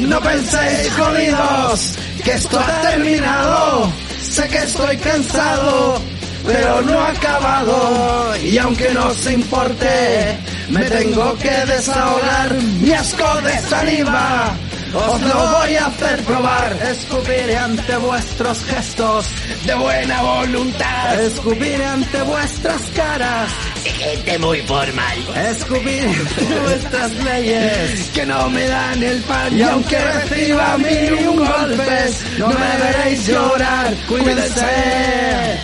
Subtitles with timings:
[0.00, 1.94] No penséis, jodidos,
[2.24, 3.92] que esto ha terminado.
[4.22, 6.00] Sé que estoy cansado,
[6.46, 8.36] pero no ha acabado.
[8.42, 10.38] Y aunque no se importe,
[10.70, 12.54] me tengo que desahogar.
[12.80, 14.54] Mi asco de saliva,
[14.94, 16.76] os lo voy a hacer probar.
[16.90, 19.26] Escupiré ante vuestros gestos
[19.64, 23.48] De buena voluntad, Escupiré ante vuestras caras
[23.88, 25.18] gente muy formal.
[25.50, 28.10] Escupiré ante vuestras leyes.
[28.14, 33.26] Que no me dan el pan y aunque reciba mil un golpes no me veréis
[33.26, 33.94] llorar.
[34.08, 35.58] Cuídense.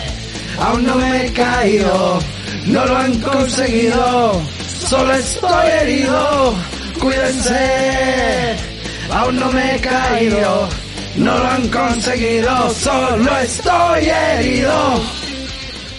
[0.59, 2.19] Aún no me he caído.
[2.65, 4.41] No lo han conseguido.
[4.87, 6.55] Solo estoy herido.
[6.99, 8.55] Cuídense.
[9.11, 10.69] Aún no me he caído.
[11.15, 12.69] No lo han conseguido.
[12.71, 15.26] Solo estoy herido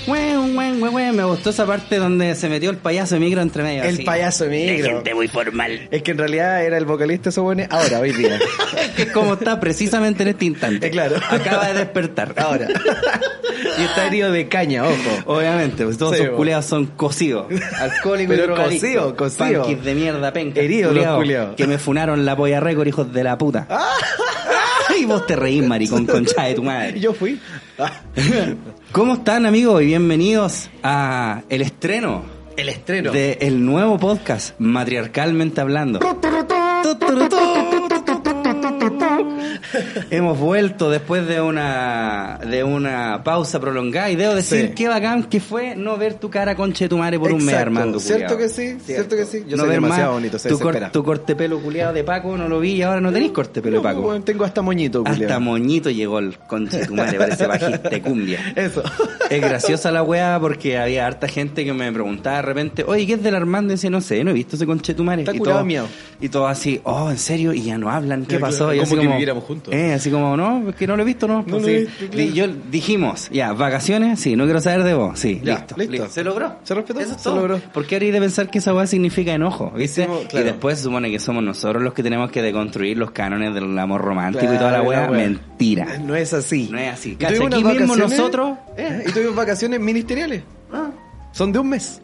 [0.08, 3.82] Me gustó esa parte donde se metió el payaso de micro entre medio.
[3.82, 4.04] el así.
[4.04, 5.88] payaso negro muy formal.
[5.90, 8.38] es que en realidad era el vocalista eso bueno ahora hoy día
[8.96, 10.86] Que es como está precisamente en este instante.
[10.86, 11.16] Eh, claro.
[11.30, 12.34] Acaba de despertar.
[12.37, 12.68] ahora
[13.78, 14.95] y está herido de caña ojo
[15.26, 16.37] Obviamente, pues todos Sí, esos bo.
[16.38, 17.46] culeados son cocidos.
[17.80, 19.15] Alcohólicos y Pero drogadictos.
[19.16, 19.65] cocido, cocido.
[19.82, 20.60] De mierda, penca.
[20.60, 21.56] Heridos los culiados.
[21.56, 23.66] Que me funaron la polla récord, hijos de la puta.
[24.99, 26.99] Y vos te reís, maricón, concha de tu madre.
[26.99, 27.38] yo fui
[28.93, 29.82] ¿Cómo están, amigos?
[29.82, 32.24] Y bienvenidos a el estreno
[32.57, 36.01] el estreno del nuevo podcast, Matriarcalmente Hablando.
[40.10, 44.74] Hemos vuelto después de una de una pausa prolongada y debo decir Sí.
[44.74, 47.54] qué bacán que fue no ver tu cara conche de tu madre por un mes.
[47.54, 47.98] Armando.
[48.00, 48.38] ¿Cierto culiao.
[48.38, 48.76] que sí?
[48.84, 49.45] ¿Cierto que sí?
[49.48, 52.37] Yo no soy demasiado más bonito, se tu, cor- tu corte pelo culiado de Paco
[52.37, 54.00] no lo vi y ahora no tenéis corte pelo de Paco.
[54.02, 55.40] Bueno, tengo hasta moñito, Hasta culiao.
[55.40, 58.52] moñito llegó el conche de tu madre, parece bajista de cumbia.
[58.56, 58.82] Eso.
[59.28, 63.12] Es graciosa la weá porque había harta gente que me preguntaba de repente, oye, ¿qué
[63.12, 63.74] es del Armando?
[63.74, 65.20] Y decía, no sé, no he visto ese conchetumare.
[65.20, 65.87] Está y curado todo, miau.
[66.19, 67.53] Y todo así, oh, ¿en serio?
[67.53, 68.69] Y ya no hablan, ¿qué pasó?
[68.69, 69.75] claro, Y como así viviéramos juntos.
[69.75, 71.43] Eh, así como, no, es que no lo he visto, no.
[71.47, 71.71] No lo Sí.
[71.71, 72.22] he visto, claro.
[72.22, 76.09] Y yo dijimos, ya, vacaciones, sí, no quiero saber de vos, sí, Ya, listo, listo.
[76.09, 76.56] Se logró.
[76.62, 77.37] Se respetó, Eso es se todo.
[77.37, 77.61] logró.
[77.75, 80.03] Porque ahora hay de pensar que esa weá significa enojo, ¿viste?
[80.03, 80.47] Hicimos- claro.
[80.47, 83.77] Y después se supone que somos nosotros los que tenemos que deconstruir los cánones del
[83.78, 85.09] amor romántico y toda la weá.
[85.09, 85.99] Mentira.
[85.99, 86.69] No es así.
[86.71, 87.17] No es así.
[87.17, 90.43] Cacha, tuvimos aquí mismo vacaciones- nosotros- Eh, y tuvimos vacaciones ministeriales.
[90.72, 90.91] Ah.
[91.33, 92.01] Son de un mes.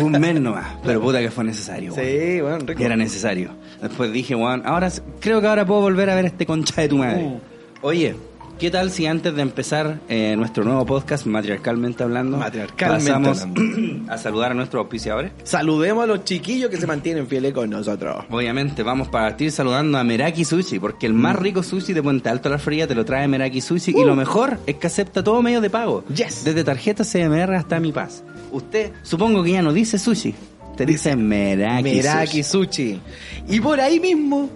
[0.00, 1.92] Un mes nomás, pero puta que fue necesario.
[1.94, 2.06] weón.
[2.06, 2.82] Sí, bueno, rico.
[2.82, 3.50] Era necesario.
[3.82, 4.90] Después dije, weón, ahora
[5.20, 7.22] creo que ahora puedo volver a ver este concha de tu madre.
[7.24, 7.40] Uh.
[7.82, 8.14] Oye,
[8.58, 13.46] ¿qué tal si antes de empezar eh, nuestro nuevo podcast, Matriarcalmente Hablando, Matriarcalmente pasamos
[14.08, 15.32] a saludar a nuestros auspiciadores?
[15.42, 18.24] Saludemos a los chiquillos que se mantienen fieles con nosotros.
[18.30, 21.16] Obviamente, vamos para partir saludando a Meraki Sushi, porque el Mm.
[21.20, 24.04] más rico sushi de Puente Alto a la Fría te lo trae Meraki Sushi y
[24.04, 26.04] lo mejor es que acepta todo medio de pago.
[26.08, 26.14] Uh.
[26.14, 26.44] Yes.
[26.44, 28.22] Desde tarjeta CMR hasta Mi Paz.
[28.54, 30.32] Usted, supongo que ya no dice sushi,
[30.76, 33.00] te dice Meraki, Meraki Sushi.
[33.00, 33.00] Sushi.
[33.48, 34.48] Y por ahí mismo,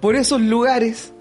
[0.00, 1.12] por esos lugares,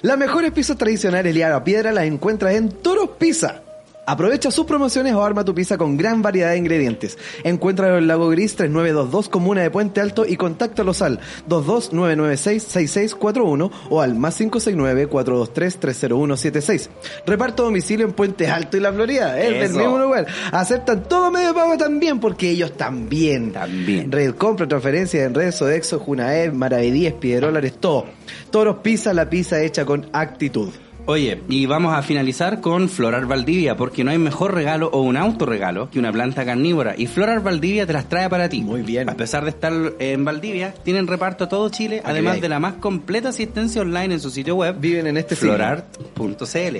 [0.00, 3.62] las mejores pizzas tradicionales y a piedra las encuentras en Toros Pizza.
[4.10, 7.16] Aprovecha sus promociones o arma tu pizza con gran variedad de ingredientes.
[7.44, 14.16] Encuéntralo en Lago Gris 3922 Comuna de Puente Alto y contáctalos al 22996-6641 o al
[14.16, 16.88] más 569-423-30176.
[17.24, 19.40] Reparto domicilio en Puente Alto y La Florida.
[19.40, 19.78] Es del Eso.
[19.78, 20.26] mismo lugar.
[20.50, 23.52] Aceptan todo medio de pago también porque ellos también.
[23.52, 24.10] También.
[24.10, 28.06] Red Compra, transferencias en redes, Sodexo, Junaed, Maravedíes, Piedrólares, todo.
[28.50, 30.70] Toros Pizza, la pizza hecha con actitud.
[31.06, 35.16] Oye, y vamos a finalizar con Florar Valdivia, porque no hay mejor regalo o un
[35.16, 36.94] autorregalo que una planta carnívora.
[36.96, 38.62] Y Florar Valdivia te las trae para ti.
[38.62, 39.08] Muy bien.
[39.08, 42.74] A pesar de estar en Valdivia, tienen reparto a todo Chile, además de la más
[42.74, 44.76] completa asistencia online en su sitio web.
[44.78, 45.36] Viven en este.
[45.36, 46.76] Florart.cl.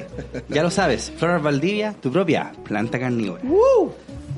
[0.49, 3.43] ya lo sabes, Florar Valdivia, tu propia planta carnívora.
[3.45, 3.91] ¡Uh!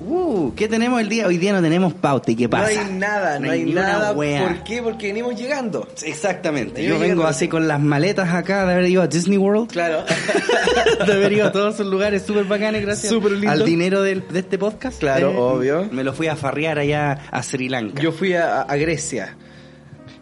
[0.05, 1.27] Uh, ¿qué tenemos el día?
[1.27, 2.73] Hoy día no tenemos pauta, ¿y qué pasa?
[2.73, 4.13] No hay nada, no, hay nada.
[4.13, 4.43] wea.
[4.43, 4.83] ¿Por qué?
[4.83, 5.87] Porque venimos llegando.
[6.05, 6.85] Exactamente.
[6.85, 9.71] Yo vengo así con las maletas acá de haber ido a Disney World.
[9.71, 10.05] Claro.
[11.07, 13.51] de haber ido a todos esos lugares súper bacanes gracias Súper lindo.
[13.51, 14.99] al dinero del- de, este podcast.
[14.99, 15.89] Claro, Eh, obvio.
[15.93, 18.03] Me lo fui a farrear allá a Sri Lanka.
[18.03, 19.37] Yo fui a, a Grecia.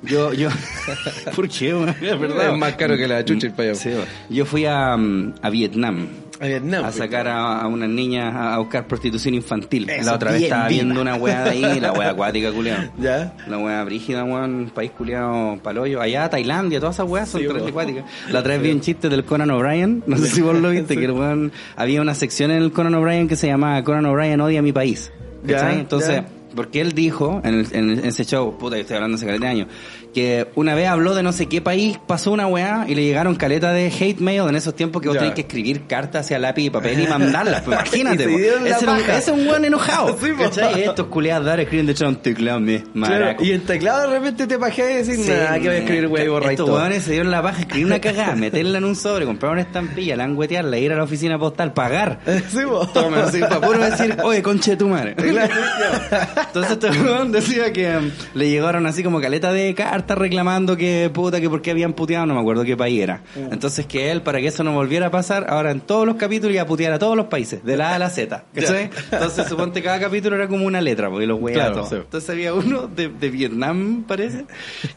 [0.03, 0.49] yo, yo...
[1.37, 1.71] ¿Por qué?
[2.03, 2.53] Es verdad.
[2.53, 3.75] Es más caro que la chucha el payo.
[3.75, 3.91] Sí,
[4.29, 6.09] yo fui a, mm, a Vietnam.
[6.41, 6.85] A Vietnam.
[6.85, 9.89] A sacar a, a unas niñas a buscar prostitución infantil.
[9.91, 10.83] Eso, la otra vez estaba viva.
[10.85, 12.79] viendo una weá de ahí, la weá acuática, culiao.
[12.99, 13.35] ¿Ya?
[13.47, 16.01] La weá brígida, weón, país culiado paloyo.
[16.01, 18.05] Allá, Tailandia, todas esas weas son Sí, acuáticas.
[18.31, 20.97] La otra vez vi un chiste del Conan O'Brien, no sé si vos lo viste,
[20.99, 24.41] que el weón, había una sección en el Conan O'Brien que se llamaba Conan O'Brien
[24.41, 25.13] odia mi país.
[25.45, 25.73] Ya.
[25.73, 26.27] Entonces, ya.
[26.55, 29.51] porque él dijo en, el- en ese show, puta, yo estoy hablando hace caleta de
[29.51, 29.69] años,
[30.13, 33.37] que una vez habló de no sé qué país, pasó una weá y le llegaron
[33.37, 35.21] caleta de hate mail en esos tiempos que vos Ya.
[35.21, 37.63] tenés que escribir cartas hacia lápiz y papel y mandarlas.
[37.63, 40.17] Pues imagínate, la ese, es un weón enojado.
[40.21, 40.33] Sí.
[40.39, 40.83] ¿Cachai?
[40.85, 44.19] Estos culiados de ahora escriben de hecho un teclado, me Claro, y el teclado de
[44.19, 47.03] repente te pajeas y decís, Sí, nada, que voy a escribir wey, borra Estos hueones
[47.03, 50.79] se dieron la paja, escribir una cagada, meterla en un sobre, comprar una estampilla, languetearla,
[50.79, 52.21] ir a la oficina postal, pagar.
[52.51, 52.59] Sí.
[52.93, 55.15] Toma, así, para puro decir, oye, conche tu madre.
[55.19, 61.11] Entonces este hueón decía que um, le llegaron así como caleta de cartas reclamando que
[61.13, 63.23] puta, que por qué habían puteado, no me acuerdo qué país era.
[63.51, 66.55] Entonces que él, para que eso no volviera a pasar, ahora en todos los capítulos
[66.55, 68.45] iba a putear a todos los países, de la A a la Z.
[68.55, 68.91] ¿cachai?
[69.11, 71.97] Entonces suponte cada capítulo era como una letra, porque los Claro, sí.
[71.97, 74.45] Entonces había uno de, de Vietnam, parece,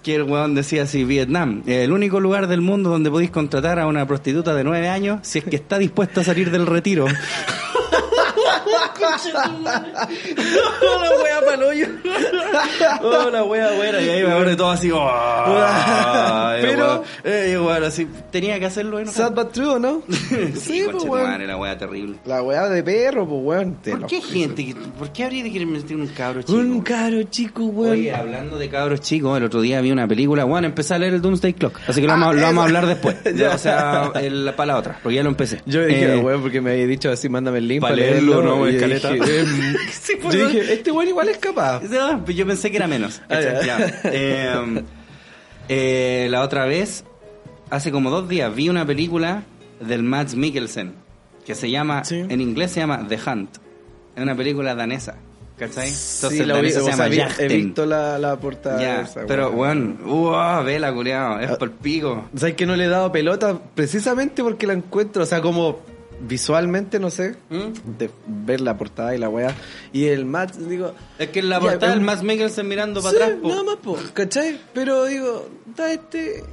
[0.02, 3.88] que el weón decía así, Vietnam, el único lugar del mundo donde podéis contratar a
[3.88, 7.06] una prostituta de nueve años si es que está dispuesta a salir del retiro.
[9.34, 11.88] la wea paloyo.
[13.02, 14.02] Oh, la wea buena.
[14.02, 14.92] Y ahí me de todo así.
[14.92, 18.08] Oh, Pero- Eh, igual, así.
[18.32, 19.12] Tenía que hacerlo, ¿no?
[19.12, 20.02] Sad but true, ¿no?
[20.10, 21.48] sí, pues, conche tu weón.
[21.48, 22.16] la wea terrible.
[22.26, 23.74] La weá de perro, pues weón.
[23.84, 24.66] ¿Por qué gente?
[24.66, 26.58] que- ¿Por qué habría de querer meter un cabro chico?
[26.58, 27.94] Un caro chico, weón.
[27.94, 31.14] Oye, hablando de cabros chicos, el otro día vi una película, bueno, empecé a leer
[31.16, 32.78] el Doomsday Clock, así que lo, Ah, vamos, lo vamos a esa.
[32.78, 33.52] hablar después, Ya.
[33.52, 35.62] o sea, el- para la otra, porque ya lo empecé.
[35.66, 38.42] Yo dije, Eh, weón, porque me había dicho así, mándame el link pa' para leerlo,
[38.42, 38.62] leerlo, ¿no?
[38.98, 39.26] Y yo Escaleta.
[39.26, 40.48] dije, em, Sí, yo ¿no?
[40.50, 41.82] dije, este weón igual es capaz.
[41.84, 43.22] No, pues yo pensé que era menos.
[43.30, 43.40] Ah.
[43.66, 44.02] Ya.
[44.06, 44.84] Eh,
[45.70, 47.04] eh, la otra vez,
[47.70, 49.44] hace como dos días, vi una película
[49.80, 50.94] del Mads Mikkelsen
[51.46, 52.20] que se llama, Sí.
[52.28, 53.58] en inglés se llama The Hunt.
[54.16, 55.16] Es una película danesa,
[55.58, 55.88] ¿cachai?
[55.90, 59.02] Entonces sí, lo vi, se llama vi- he visto la, la portada.
[59.02, 59.98] Esa, pero weón.
[60.06, 62.30] bueno, uh, vela, culiao, es por pico.
[62.36, 63.60] ¿Sabes que no le he dado pelota?
[63.76, 65.80] Precisamente porque la encuentro, o sea, como
[66.28, 67.98] visualmente, no sé, ¿Mm?
[67.98, 69.56] de ver la portada y la weá.
[69.92, 70.94] Y el match, digo...
[71.20, 73.50] Es que en la ya, portada el em, Mads Mikkelsen mirando sí, para atrás, po.
[73.50, 74.60] nada más, po, ¿cachai?
[74.74, 76.44] Pero digo, da este...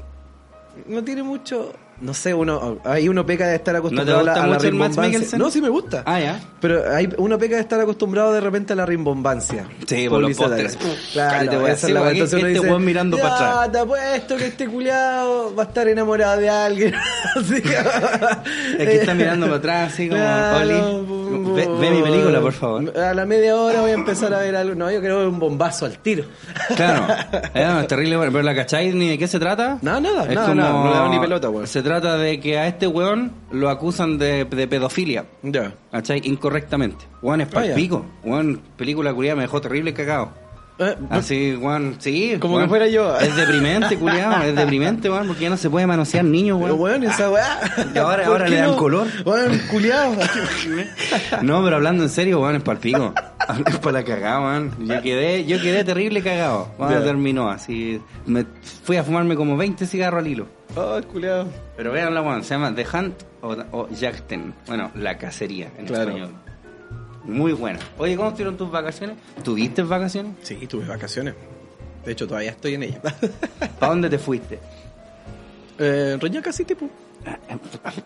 [0.87, 1.73] No tiene mucho...
[2.01, 4.73] No sé, uno ahí uno peca de estar acostumbrado gusta a la, a la mucho
[4.73, 5.39] Mads rimbombancia.
[5.39, 6.03] No, sí me gusta.
[6.07, 6.41] Ah, ya.
[6.61, 9.67] Pero hay, uno peca de estar acostumbrado de repente a la rimbombancia.
[9.87, 10.79] Sí, por los pósters.
[11.13, 11.65] Claro, weón.
[11.67, 12.11] esa es Sí, la.
[12.11, 13.73] Entonces uno este dice, mirando "Ya, para atrás".
[13.73, 16.95] te apuesto que este culiado va a estar enamorado de alguien.
[17.37, 17.61] Así.
[17.63, 22.99] Que está mirando para atrás, así como, Claro, Oli, ve, ve mi película, por favor.
[22.99, 24.75] A la media hora voy a empezar a ver algo.
[24.75, 26.25] No, yo creo un bombazo al tiro.
[26.77, 27.07] Claro,
[27.55, 29.79] Eh, es terrible, pero la cacháis ni de qué se trata.
[29.83, 31.67] No, nada, Es nada, como- nada, no le damos ni pelota, weón.
[31.91, 35.25] Trata de que a este weón lo acusan de, de pedofilia.
[35.43, 35.75] Ya.
[35.91, 36.21] ¿Cachai?
[36.23, 37.05] Incorrectamente.
[37.21, 38.07] Weón es Ah, palpico.
[38.23, 40.31] Weón, película culiada me dejó terrible cagado.
[40.79, 42.37] Eh, Así, weón, sí.
[42.39, 42.67] Como weón.
[42.67, 43.19] que fuera yo.
[43.19, 44.41] Es deprimente, culiado.
[44.45, 47.01] Es deprimente, weón, porque ya no se puede manosear niños, Pero weón.
[47.03, 47.59] weón, esa weá.
[47.93, 48.77] Y ahora- ¿Por ahora le dan no?
[48.77, 49.09] color.
[49.27, 50.15] Weón, culiado.
[51.43, 53.13] No, pero hablando en serio, weón, es palpico.
[53.67, 54.87] Es para la cagada, weón.
[54.87, 56.69] Yo quedé, yo quedé terrible cagado.
[56.77, 58.01] Cuando terminó así.
[58.27, 58.45] Me
[58.85, 60.47] fui a fumarme como 20 cigarros al hilo.
[60.77, 61.49] Oh, culiado.
[61.77, 64.55] Pero veanla, weón, se llama The Hunt o, o Yachten.
[64.67, 66.11] Bueno, la cacería en Claro.
[66.11, 66.31] español.
[67.25, 67.79] Muy buena.
[67.99, 69.17] Oye, ¿cómo estuvieron tus vacaciones?
[69.45, 70.33] ¿Tuviste vacaciones?
[70.43, 71.35] Sí, tuve vacaciones.
[72.05, 73.01] De hecho, todavía estoy en ella.
[73.79, 74.59] ¿Para dónde te fuiste?
[75.79, 76.91] eh, Reñaca City, pues.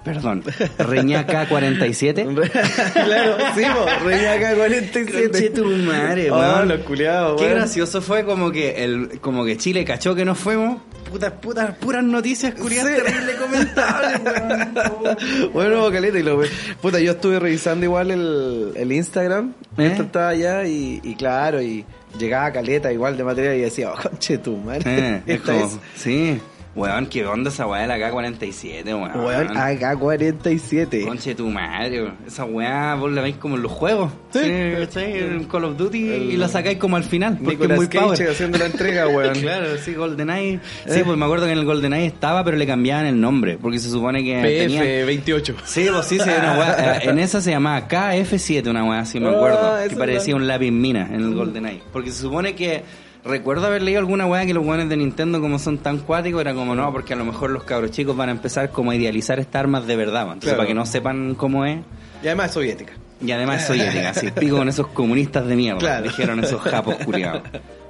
[0.05, 0.43] Perdón,
[0.79, 2.25] Reñaca 47.
[2.93, 5.29] claro, sí, po, Reñaca 47.
[5.31, 6.69] Conche tu madre, Oh, weón.
[6.69, 7.59] los culiados, Qué weón.
[7.59, 10.81] gracioso fue como que el como que Chile cachó que nos fuimos.
[11.11, 13.03] Putas, putas, puras noticias curiosas, Sí.
[13.03, 15.53] terrible comentables, weón.
[15.53, 16.41] Bueno, caleta, y lo
[16.83, 19.53] Puta, yo estuve revisando igual el, el Instagram.
[19.79, 19.87] ¿Eh?
[19.87, 21.85] Esto estaba allá y, y claro, y
[22.19, 24.83] llegaba caleta igual de material y decía, oh, conche tu madre.
[24.87, 26.41] Eh, Esta es, sí.
[26.77, 29.11] Weón, qué onda esa weá de la K-47, weón.
[29.25, 31.05] weón, AK-47.
[31.07, 32.17] Conche tu madre, weón.
[32.27, 34.11] esa weá vos la veis como en los juegos.
[34.33, 34.41] Sí.
[34.81, 35.19] ¿cachai?
[35.19, 37.35] En Call of Duty El- y la sacáis como al final.
[37.39, 38.31] Porque Nicolas es muy Cage power.
[38.31, 39.35] haciendo la entrega, weón.
[39.41, 40.59] Claro, sí, GoldenEye.
[40.89, 43.57] Sí, pues me acuerdo que en el GoldenEye estaba, pero le cambiaban el nombre.
[43.57, 44.83] Porque se supone que tenía...
[44.83, 45.55] PF28.
[45.65, 49.21] Sí, pues sí, sí, una weá, eh, en esa se llamaba KF7, una weá así,
[49.21, 49.89] me Ah, acuerdo.
[49.89, 51.83] que parecía un lápiz mina en el GoldenEye.
[51.93, 52.83] Porque se supone que.
[53.25, 56.53] Recuerdo haber leído alguna weá que los weones de Nintendo, como son tan cuáticos, era
[56.55, 59.39] como no, porque a lo mejor los cabros chicos van a empezar como a idealizar
[59.41, 60.23] estas armas de verdad.
[60.25, 60.59] Entonces, Claro.
[60.59, 61.79] para que no sepan cómo es.
[62.23, 62.93] Y además es soviética.
[63.25, 65.79] Y además es soviética, así, pico con esos comunistas de mierda.
[65.79, 66.03] Claro.
[66.05, 67.43] Dijeron esos japos culiados.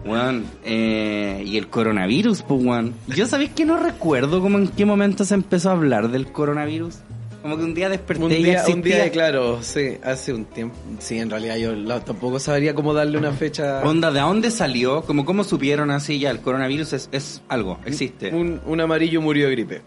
[0.05, 2.95] Weón, eh, y el coronavirus, pues, weón.
[3.09, 6.99] Yo sabéis que no recuerdo como en qué momento se empezó a hablar del coronavirus.
[7.45, 10.75] Como que un día desperté Un y día, un día, claro, sí, hace un tiempo.
[10.99, 13.83] Sí, en realidad yo la- tampoco sabría cómo darle una fecha.
[13.85, 15.03] Onda, ¿de dónde salió?
[15.03, 18.31] Como cómo supieron así ya el coronavirus es, es algo, existe.
[18.35, 19.83] Un, un amarillo murió de gripe.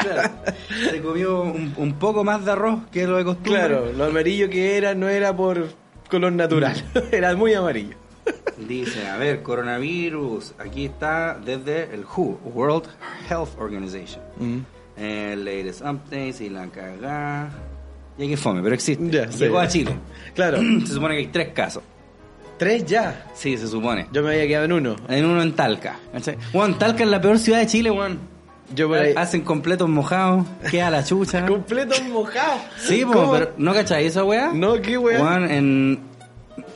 [0.00, 0.30] Claro.
[0.90, 3.52] Se comió un, un poco más de arroz que lo de costumbre.
[3.60, 5.68] Claro, lo amarillo que era no era por
[6.10, 6.74] color natural,
[7.12, 7.94] era muy amarillo.
[8.66, 10.54] Dice, a ver, coronavirus.
[10.58, 12.86] Aquí está desde el WHO, World
[13.30, 14.20] Health Organization.
[14.38, 14.58] Mm.
[14.96, 17.50] Eh, latest updates y la cagá.
[18.16, 19.10] Y aquí fome, pero existe.
[19.10, 19.38] Ya, sí.
[19.38, 19.96] Llegó a Chile.
[20.34, 20.58] Claro.
[20.86, 21.82] Se supone que hay tres casos.
[22.58, 23.26] Tres ya.
[23.34, 24.06] Sí, se supone.
[24.12, 24.96] Yo me había quedado en uno.
[25.08, 25.98] En uno en Talca.
[26.52, 28.18] Juan, Talca es la peor ciudad de Chile, Juan.
[28.74, 29.12] Yo por ahí.
[29.16, 31.44] Hacen completos mojados, queda la chucha.
[31.46, 32.60] Completo mojado.
[32.78, 34.50] Sí, pero ¿no cachai esa weá?
[34.52, 35.18] No, qué weá.
[35.18, 36.00] Juan, en...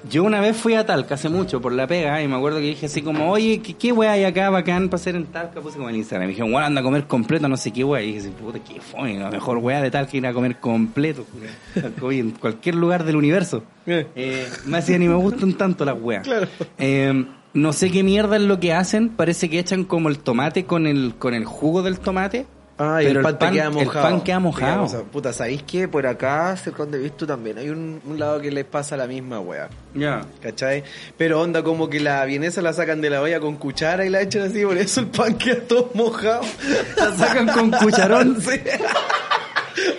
[0.09, 2.67] Yo una vez fui a Talca hace mucho por la pega y me acuerdo que
[2.67, 5.61] dije así como, oye, ¿qué, qué weá hay acá bacán para hacer en Talca?
[5.61, 6.25] Puse como en Instagram.
[6.25, 8.03] Y me dijeron, weón, anda a comer completo, no sé qué weá.
[8.03, 11.27] Y dije, puta, qué fue, la mejor weá de Talca ir a comer completo.
[12.03, 13.65] Oye, en cualquier lugar del universo.
[13.87, 14.47] Eh.
[14.67, 16.23] Me hacía ni me gustan tanto las weas.
[16.23, 16.47] Claro.
[16.79, 17.25] Eh,
[17.55, 19.09] no sé qué mierda es lo que hacen.
[19.09, 22.47] Parece que echan como el tomate con el, con el jugo del tomate.
[22.79, 24.07] Ah, y pero el pan, te queda mojado.
[24.07, 25.05] El pan queda mojado.
[25.05, 25.89] Puta, ¿sabéis qué?
[25.89, 29.07] Por acá, cerca donde he visto también, hay un, un lado que les pasa la
[29.09, 29.69] misma weá.
[29.95, 30.25] Ya.
[30.41, 30.85] ¿Cachai?
[31.17, 34.21] Pero onda como que la vienesa la sacan de la olla con cuchara y la
[34.21, 36.43] echan así, por eso el pan queda todo mojado.
[36.97, 38.39] La sacan con cucharón.
[38.49, 38.61] Sí.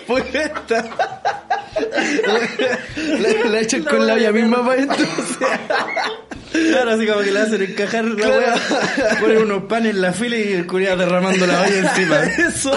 [0.06, 1.48] Por esta.
[1.76, 5.06] La, la echan con la olla misma para adentro.
[6.52, 8.38] Claro, así como que le hacen encajar la Claro.
[8.38, 9.16] wea.
[9.20, 12.22] Ponen unos panes en la fila y el culiado derramando la olla encima.
[12.48, 12.72] Eso.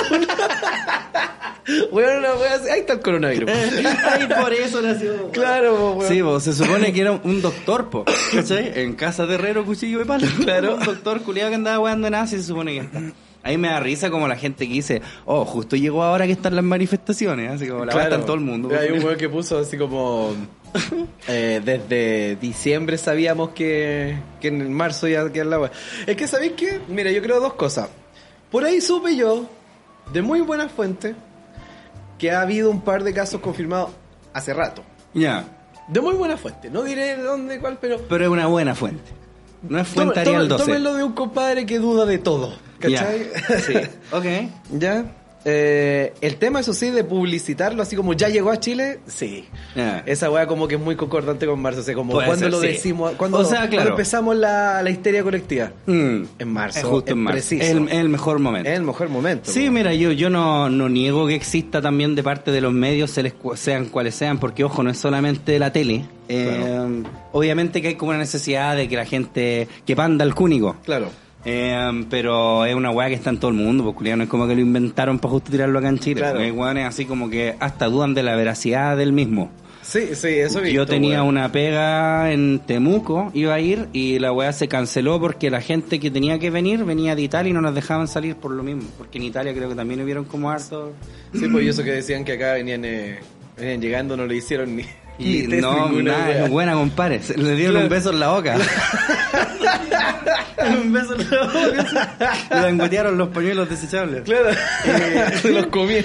[1.92, 2.70] Weón, una wea así.
[2.70, 3.50] Ahí está el coronavirus.
[3.50, 5.32] Ay, por eso nació.
[5.32, 6.12] Claro, weón.
[6.12, 8.74] Sí, vos, se supone que era un doctor, po, ¿cachai?
[8.82, 10.28] En casa de herrero, cuchillo de palo.
[10.44, 10.76] Claro.
[10.76, 13.00] Un doctor culiado que andaba weando nada, se supone que está.
[13.44, 16.56] Ahí me da risa como la gente que dice, oh, justo llegó ahora que están
[16.56, 18.16] las manifestaciones, así como la Claro.
[18.16, 18.70] en todo el mundo.
[18.80, 20.34] Hay un weón que puso así como.
[21.28, 25.72] eh, desde diciembre sabíamos que, que en marzo iba a quedar la.
[26.08, 26.80] Es que, ¿sabéis qué?
[26.88, 27.90] Mira, yo creo dos cosas.
[28.50, 29.50] Por ahí supe yo,
[30.14, 31.14] de muy buena fuente,
[32.18, 33.90] que ha habido un par de casos confirmados
[34.32, 34.84] hace rato.
[35.14, 35.46] Ya,
[35.90, 36.70] De muy buena fuente.
[36.70, 37.98] No diré de dónde, cuál, pero.
[38.08, 39.12] pero es una buena fuente.
[39.68, 40.66] No es fuente Arial tome- 12.
[40.66, 42.54] Tómenlo de un compadre que duda de todo.
[42.80, 43.30] ¿Cachai?
[43.50, 43.74] Ya, Sí,
[44.12, 44.26] ok.
[44.80, 45.06] ya.
[45.46, 49.46] Eh, el tema, eso sí, de publicitarlo así como ya llegó a Chile, sí.
[49.76, 50.04] Ya.
[50.06, 51.82] Esa weá como que es muy concordante con marzo.
[51.82, 52.68] O sea, como cuando lo sí.
[52.68, 53.90] decimos, cuando, O sea, cuando claro.
[53.92, 55.72] empezamos la, la histeria colectiva.
[55.86, 56.24] Mm.
[56.40, 57.34] En marzo, Es justo en marzo.
[57.36, 57.64] preciso.
[57.64, 58.70] Es el, es el mejor momento.
[58.70, 59.52] Es el mejor momento.
[59.52, 63.12] Sí, mira, yo, yo no, no niego que exista también de parte de los medios,
[63.12, 66.06] se les cu- sean cuales sean, porque ojo, no es solamente la tele.
[66.30, 70.78] Eh, Obviamente que hay como una necesidad de que la gente, que panda el cúnico.
[70.86, 71.10] Claro.
[71.46, 74.30] Eh, pero es una weá que está en todo el mundo, porque culiao, no es
[74.30, 76.22] como que lo inventaron para justo tirarlo acá en Chile.
[76.22, 76.36] Claro.
[76.36, 79.52] porque Hay weones así como que hasta dudan de la veracidad del mismo.
[79.84, 84.32] Sí, sí, eso Yo visto, tenía una pega en Temuco, iba a ir y la
[84.32, 87.62] weá se canceló porque la gente que tenía que venir venía de Italia y no
[87.62, 88.84] nos dejaban salir por lo mismo.
[88.98, 90.94] Porque en Italia creo que también hubieron como harto.
[91.34, 93.20] Sí, pues y eso que decían que acá venían, eh,
[93.58, 94.86] venían llegando, no le hicieron ni.
[95.20, 97.22] Y no, nada, es buena, compadre.
[97.22, 97.86] Se- Le dieron Claro.
[97.88, 98.58] un beso en la boca.
[100.84, 101.44] un beso en la
[102.50, 102.62] boca.
[102.62, 104.24] Le los pañuelos desechables.
[104.24, 104.50] Claro.
[105.42, 105.96] Se los comí.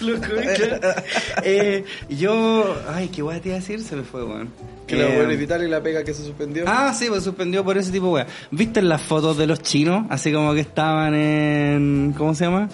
[0.00, 0.94] Los comí, claro.
[1.42, 2.76] Eh, yo.
[2.92, 4.48] Ay, qué guay te iba a decir, se me fue, weón.
[4.86, 6.64] Que la Eh, buena de Italia y la pega que se suspendió.
[6.66, 8.26] Ah, sí, pues suspendió por ese tipo weá.
[8.50, 10.06] ¿Viste las fotos de los chinos?
[10.10, 12.14] Así como que estaban en.
[12.16, 12.68] ¿Cómo se llama?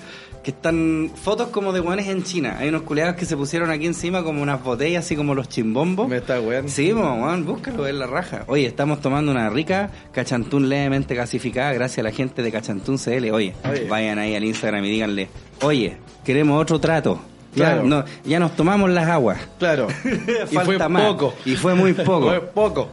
[0.48, 2.56] Que están fotos como de weones en China.
[2.58, 6.08] Hay unos culeados que se pusieron aquí encima como unas botellas, así como los chimbombos.
[6.08, 6.70] Me está weando.
[6.70, 8.44] Sí, pues, weón, búscalo, es la raja.
[8.46, 13.30] Oye, estamos tomando una rica cachantún levemente gasificada gracias a la gente de Cachantún CL.
[13.30, 13.84] Oye, Oye.
[13.90, 15.28] vayan ahí al Instagram y díganle,
[15.60, 17.20] oye, queremos otro trato.
[17.54, 17.82] Ya, Claro.
[17.84, 19.38] no, ya nos tomamos las aguas.
[19.58, 19.88] Claro.
[20.50, 21.02] y Falta fue más.
[21.08, 21.34] poco.
[21.44, 22.22] Y fue muy poco.
[22.28, 22.88] Fue poco.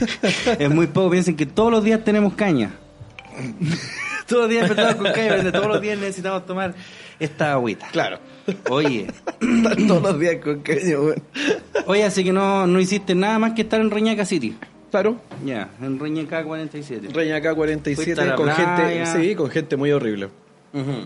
[0.58, 1.10] es muy poco.
[1.10, 2.70] Piensen que todos los días tenemos caña.
[4.32, 6.74] Todos los días empezamos con caña, todos los días necesitamos tomar
[7.20, 7.88] esta agüita.
[7.92, 8.18] Claro.
[8.70, 9.06] Oye,
[9.86, 11.22] todos los días con caño, weón.
[11.86, 14.56] oye, así que no, no hiciste nada más que estar en Reñaca City.
[14.90, 15.16] Claro.
[15.44, 17.08] Ya, en Reñaca 47.
[17.12, 19.06] Reña acá 47 Fuiste a la con playa.
[19.06, 20.28] gente, sí, con gente muy horrible.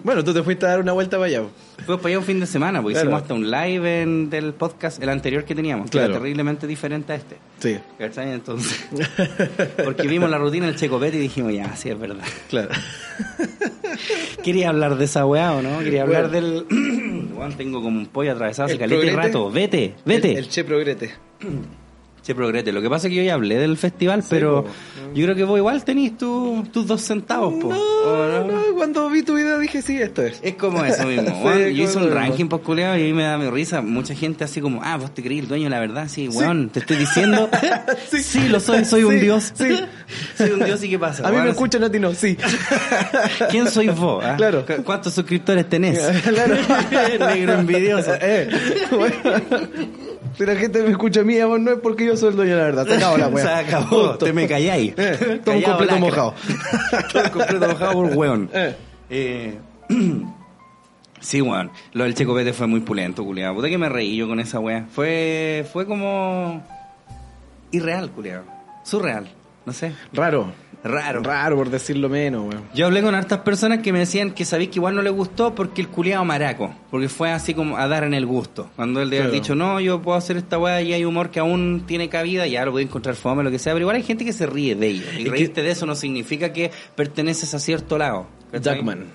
[0.05, 1.43] Bueno, tú te fuiste a dar una vuelta para allá.
[1.85, 3.09] Fuimos para allá un fin de semana, porque Claro.
[3.09, 6.13] hicimos hasta un live en, del podcast, el anterior que teníamos, que Claro.
[6.13, 7.37] era terriblemente diferente a este.
[7.59, 7.77] Sí.
[7.99, 8.33] ¿Cachai?
[8.33, 8.87] Entonces,
[9.85, 12.25] porque vimos la rutina del Checopete y dijimos, ya, sí, es verdad.
[12.49, 12.71] Claro.
[14.45, 15.79] Quería hablar de esa weá, ¿o no?
[15.81, 16.63] Quería hablar Bueno.
[16.65, 16.67] del...
[17.57, 19.27] Tengo como un pollo atravesado hace El caleta y progrete.
[19.29, 19.51] rato.
[19.51, 20.33] Vete, vete.
[20.33, 21.15] El, el Che Progrete.
[22.27, 22.73] Che, progrete.
[22.73, 24.71] Lo que pasa es que yo ya hablé del festival, pero po.
[25.15, 27.69] yo creo que vos igual tenés tu- tus dos centavos, po.
[27.69, 30.41] No, ¿O no, cuando vi tu video dije, sí, esto es.
[30.43, 31.29] Es como eso mismo.
[31.29, 31.59] Sí, weón.
[31.71, 32.49] yo hice un ranking mismo.
[32.49, 33.81] por culeado y a mí me da mi risa.
[33.81, 36.09] Mucha gente así como, ah, vos te creí el dueño de la verdad.
[36.09, 37.49] Sí, weón, te estoy diciendo.
[38.11, 38.21] sí.
[38.25, 38.49] Sí.
[38.49, 39.53] lo soy, soy un Sí, dios.
[39.55, 39.79] sí.
[40.37, 41.29] soy un dios y qué pasa.
[41.29, 42.37] A mí me escuchan, a ti no, sí.
[43.51, 44.25] ¿Quién sois vos?
[44.25, 44.35] ah?
[44.37, 44.67] Claro.
[44.67, 46.01] ¿Cu- ¿Cuántos suscriptores tenés?
[46.23, 46.57] Claro.
[47.27, 48.11] Negro envidioso.
[48.21, 48.49] Eh,
[48.91, 49.39] bueno.
[50.37, 52.53] Si la gente me escucha a mí, amor, no es porque yo soy el dueño
[52.53, 52.87] de la verdad.
[52.87, 53.45] Se acabó la weá.
[53.45, 54.95] Se acabó, te me calláis.
[54.99, 55.99] Eh, todo un completo lacra.
[55.99, 56.35] mojado.
[57.13, 58.51] todo un completo mojado por weón.
[58.53, 58.77] Eh.
[59.11, 59.59] Eh,
[61.21, 61.71] sí, weón.
[61.93, 63.55] Lo del Checo Pete fue muy pulento, culiado.
[63.55, 64.87] Puta que me reí yo con esa weá.
[64.91, 66.63] Fue, fue como
[67.71, 68.45] irreal, culiado.
[68.85, 69.29] Surreal.
[69.65, 69.93] No sé.
[70.13, 70.53] Raro.
[70.89, 71.23] Raro.
[71.23, 72.63] Raro, por decirlo menos, weón.
[72.75, 75.55] Yo hablé con hartas personas que me decían que sabéis que igual no le gustó
[75.55, 76.75] porque el culiado maraco.
[76.91, 78.71] Porque fue así como a dar en el gusto.
[78.77, 79.43] Cuando él le había Claro.
[79.43, 82.65] dicho, no, yo puedo hacer esta weá y hay humor que aún tiene cabida, ya
[82.65, 83.73] lo voy a encontrar fome, lo que sea.
[83.73, 85.05] Pero igual hay gente que se ríe de ello.
[85.19, 88.27] Y Es reírte de eso no significa que perteneces a cierto lado.
[88.53, 89.07] Duckman.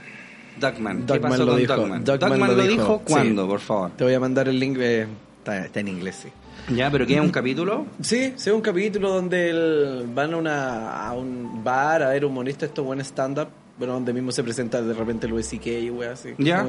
[0.59, 1.05] Duckman.
[1.05, 1.75] ¿Qué Duckman pasó lo con dijo.
[1.75, 2.03] Duckman?
[2.03, 3.01] Duckman Duckman lo lo dijo.
[3.05, 3.13] Sí.
[3.13, 3.91] ¿cuándo, por favor?
[3.95, 4.77] Te voy a mandar el link.
[4.79, 5.07] eh,
[5.39, 6.29] está, está en inglés, sí.
[6.69, 7.85] Ya, pero ¿qué es un capítulo?
[8.01, 12.65] Sí, sí, un capítulo donde el- van a, una, a un bar a ver humorista,
[12.65, 15.69] esto buen stand-up, bueno, donde mismo se presenta de repente Louis C.K.
[15.69, 16.29] y wea así.
[16.37, 16.65] Ya.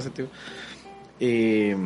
[1.20, 1.76] Eh,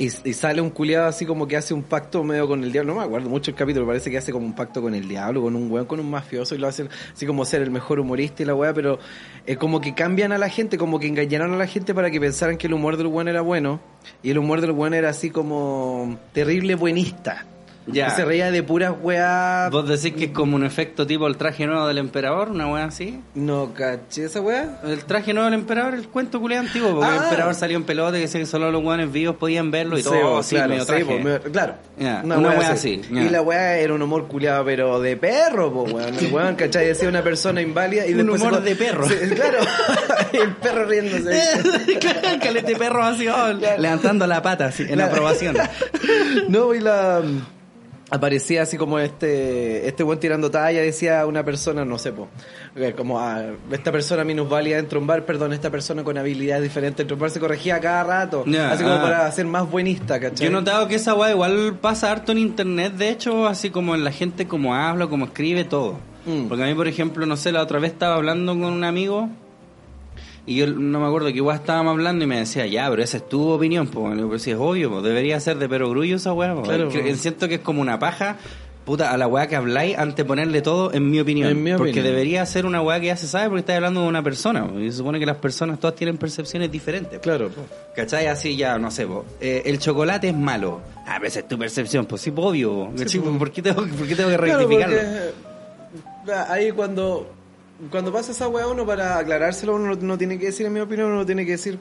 [0.00, 2.94] y, y sale un culiado así como que hace un pacto medio con el diablo.
[2.94, 5.42] No me acuerdo mucho el capítulo, parece que hace como un pacto con el diablo,
[5.42, 8.42] con un weón, con un mafioso y lo hacen así como ser el mejor humorista
[8.42, 8.98] y la weá, pero
[9.44, 12.18] es como que cambian a la gente, como que engañaron a la gente para que
[12.18, 13.78] pensaran que el humor del weón era bueno
[14.22, 17.44] y el humor del weón era así como terrible buenista.
[17.86, 18.10] Ya.
[18.10, 19.70] Se reía de puras weas.
[19.70, 22.50] ¿Vos decís que es como un efecto tipo el traje nuevo del emperador?
[22.50, 23.20] ¿Una weá así?
[23.34, 24.80] No caché esa wea.
[24.84, 27.24] El traje nuevo del emperador, el cuento culiado antiguo, porque el Ah.
[27.24, 30.08] emperador salió en pelota que decía que solo los guanes vivos podían verlo y Sí,
[30.10, 31.04] todo, así, claro, medio sí, traje.
[31.18, 31.74] medio- claro.
[31.98, 33.00] Ya, una wea así.
[33.10, 36.14] Y la wea era un humor culiado, pero de perro, po, weón.
[36.16, 36.86] El weón, ¿cachai?
[36.86, 38.40] Decía una persona inválida y Un después.
[38.42, 39.08] humor se- de perro.
[39.08, 39.58] Sí, claro.
[40.32, 41.40] y el perro riéndose.
[42.00, 45.10] Claro, calete perro así, oh, levantando la pata así, en Claro.
[45.12, 45.56] aprobación.
[46.48, 47.22] No, y la.
[48.10, 52.28] Aparecía así como este este buen tirando talla, decía una persona, no sé, po,
[52.76, 56.62] eh, como ah, esta persona minusválida dentro de un bar, perdón, esta persona con habilidades
[56.62, 59.02] diferentes dentro de un bar se corregía cada rato, así como ah.
[59.02, 60.46] para ser más buenista, ¿cachai?
[60.46, 63.94] Yo he notado que esa weá igual pasa harto en internet, de hecho, así como
[63.94, 65.98] en la gente como habla, como escribe, todo.
[66.26, 66.48] Mm.
[66.48, 69.28] Porque a mí, por ejemplo, no sé, la otra vez estaba hablando con un amigo
[70.50, 73.18] y yo no me acuerdo que igual estábamos hablando y me decía, ya, pero esa
[73.18, 74.16] es tu opinión, pues.
[74.16, 76.60] Pero si es obvio, debería ser de perogrullo esa weá.
[76.60, 76.90] Claro.
[77.14, 78.36] Siento que es como una paja.
[78.84, 81.50] Puta, a la weá que habláis, anteponerle todo en mi opinión.
[81.50, 82.04] En mi porque opinión.
[82.04, 84.68] debería ser una weá que ya se sabe porque estás hablando de una persona.
[84.76, 87.20] Y se supone que las personas todas tienen percepciones diferentes.
[87.20, 87.22] po.
[87.22, 87.62] Claro, po.
[87.94, 88.26] ¿Cachai?
[88.26, 89.24] Así ya, no sé, po.
[89.40, 90.80] Eh, el chocolate es malo.
[91.06, 92.90] Ah, pero esa es tu percepción, pues sí, obvio.
[92.90, 93.38] po.
[93.38, 94.96] ¿Por, qué tengo, ¿Por qué tengo que Claro, rectificarlo?
[94.96, 97.30] porque, eh, ahí cuando
[97.90, 101.10] cuando pasa esa weá uno para aclarárselo uno no tiene que decir en mi opinión
[101.12, 101.78] uno tiene que decir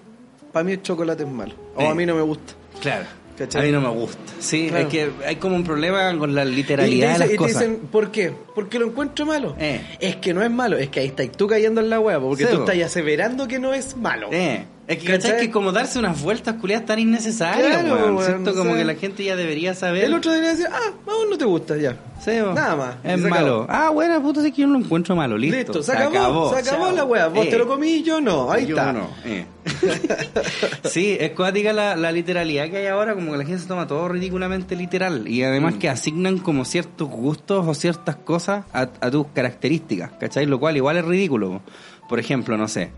[0.53, 3.05] para mí el chocolate es malo o a mí no me gusta Claro.
[3.37, 3.61] ¿Cachai?
[3.61, 4.19] A mí no me gusta.
[4.39, 4.83] Sí, Claro.
[4.87, 7.29] es que hay como un problema con la y te, literalidad dice- de y las
[7.29, 7.59] te cosas.
[7.61, 8.33] dicen ¿por qué?
[8.53, 9.81] porque lo encuentro malo Eh.
[10.01, 12.43] es que no es malo es que ahí estás tú cayendo en la weá porque
[12.45, 15.39] Sí, tú estás aseverando que no es malo Eh, es que, ¿Cachai?
[15.39, 18.15] que como darse unas vueltas culiadas tan innecesarias, Claro, weón.
[18.15, 20.03] weón, Siento o como sea, que la gente ya debería saber.
[20.05, 22.31] el otro debería decir ah a vos no te gusta ya Sí.
[22.53, 22.95] Nada más.
[23.01, 23.61] Es malo.
[23.63, 23.65] acabó.
[23.69, 25.37] Ah, bueno, puta, sí que yo no lo encuentro malo.
[25.37, 25.55] Listo.
[25.57, 26.95] listo, se acabó, se acabó Chao.
[26.97, 27.49] la weá vos Eh.
[27.49, 29.45] te lo comí yo no ahí Yo está no, eh.
[30.85, 33.87] sí, es cuática la, la literalidad que hay ahora, como que la gente se toma
[33.87, 35.77] todo ridículamente literal y además Mm.
[35.79, 40.45] que asignan como ciertos gustos o ciertas cosas a, a tus características, ¿cachai?
[40.45, 41.61] Lo cual igual es ridículo.
[42.09, 42.89] Por ejemplo, no sé,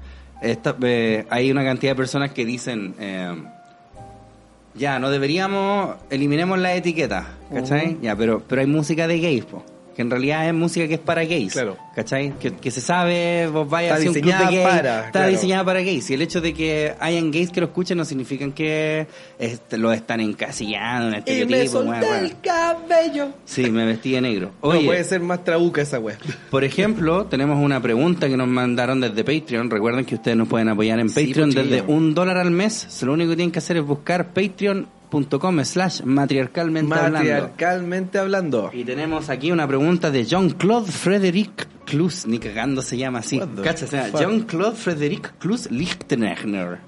[0.42, 3.36] esta, eh, hay una cantidad de personas que dicen, eh,
[4.74, 7.98] ya, no deberíamos, eliminemos la etiqueta, ¿cachai?
[8.02, 9.64] Ya, pero, pero hay música de gays, po.
[9.96, 11.54] Que en realidad es música que es para gays.
[11.54, 11.78] Claro.
[11.96, 12.34] ¿Cachai?
[12.40, 15.32] Que, que se sabe, vos vayas a un club de gays, para, está claro.
[15.32, 16.10] diseñada para gays.
[16.10, 19.92] Y el hecho de que hayan gays que lo escuchen no significa que este, lo
[19.92, 21.58] están encasillando en y estereotipo.
[21.58, 22.26] me solté bueno, bueno.
[22.26, 24.52] el cabello Sí, me vestí de negro.
[24.64, 26.18] no puede ser más trabuca esa weá
[26.50, 29.70] por ejemplo, tenemos una pregunta que nos mandaron desde Patreon.
[29.70, 33.02] Recuerden que ustedes nos pueden apoyar en Sí, Patreon pues, desde un dólar al mes.
[33.04, 34.34] Lo único que tienen que hacer es buscar
[35.12, 37.18] patreon.com slash matriarcalmente hablando.
[37.18, 38.72] Matriarcalmente hablando.
[38.74, 42.26] Y tenemos aquí una pregunta de Jean-Claude Frederic Klus.
[42.26, 43.40] Ni cagando se llama así.
[43.64, 44.22] Cacha, se llama fuck?
[44.22, 46.80] Jean-Claude Frederic Klus Lichtenegner.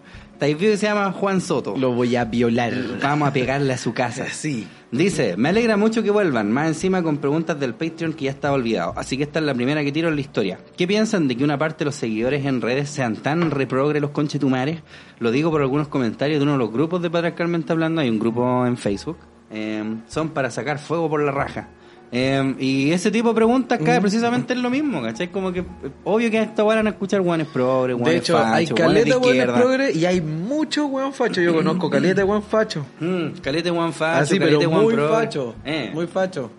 [0.43, 1.77] Taipei que se llama Juan Soto.
[1.77, 2.73] Lo voy a violar.
[3.01, 4.25] Vamos a pegarle a su casa.
[4.29, 4.67] Sí.
[4.91, 8.53] Dice, me alegra mucho que vuelvan, más encima con preguntas del Patreon que ya estaba
[8.53, 8.91] olvidado.
[8.97, 10.60] Así que esta es la primera que tiro en la historia.
[10.75, 14.12] ¿Qué piensan de que una parte de los seguidores en redes sean tan reprogre los
[14.12, 14.82] conchetumares?
[15.19, 18.01] Lo digo por algunos comentarios de uno de los grupos de Patriarcalmente Hablando.
[18.01, 19.19] Hay un grupo en Facebook.
[19.49, 21.69] Eh, son para sacar fuego por la raja.
[22.15, 25.30] Eh, y ese tipo de preguntas cae precisamente en lo mismo, ¿cachai?
[25.30, 25.63] Como que,
[26.04, 29.04] obvio que a esta van a escuchar guanes progres, De guanes hecho, hay fachos, guanes
[29.06, 29.60] de caleta weones izquierda.
[29.60, 31.41] progre y hay mucho weón facho.
[31.41, 32.86] Yo conozco caleta de weón facho.
[32.99, 35.15] Mm, calete guan facho, Así, calete pero guan muy progre.
[35.15, 35.56] facho.
[35.65, 35.89] Eh.
[35.91, 36.52] Muy facho.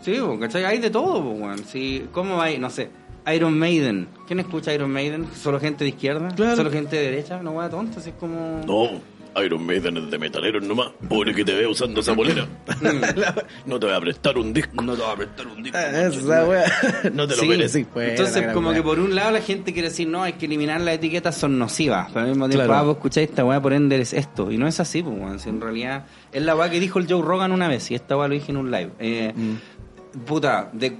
[0.00, 0.64] Sí, ¿cachai?
[0.64, 1.58] Hay de todo, weón.
[1.66, 2.58] Sí, ¿Cómo hay?
[2.58, 2.88] No sé.
[3.34, 4.08] Iron Maiden.
[4.26, 5.26] ¿Quién escucha Iron Maiden?
[5.34, 6.28] ¿Solo gente de izquierda?
[6.34, 6.56] Claro.
[6.56, 7.40] ¿Solo gente de derecha?
[7.42, 8.62] No, weón, tonta, así es como...
[8.66, 8.98] No.
[9.44, 10.90] Iron Maiden es de metaleros nomás.
[11.08, 12.46] Pobre que te vea usando esa bolera.
[13.66, 14.82] no te voy a prestar un disco.
[14.82, 15.78] No te va a prestar un disco.
[15.78, 16.64] Ah, Esa wea.
[17.14, 17.48] No te lo Sí.
[17.48, 17.86] merecí.
[17.94, 18.76] Buena, Entonces, como wea.
[18.76, 21.58] que por un lado la gente quiere decir, no, hay que eliminar las etiquetas, son
[21.58, 22.08] nocivas.
[22.12, 22.80] Pero al mismo tiempo, Claro.
[22.80, 24.50] ah, vos escucháis esta weá, por ende eres esto.
[24.50, 25.38] Y no es así, pues, weón.
[25.38, 28.16] Si en realidad es la weá que dijo el Joe Rogan una vez, y esta
[28.16, 28.90] weá lo dije en un live.
[28.98, 29.32] Eh,
[30.26, 30.98] Puta, de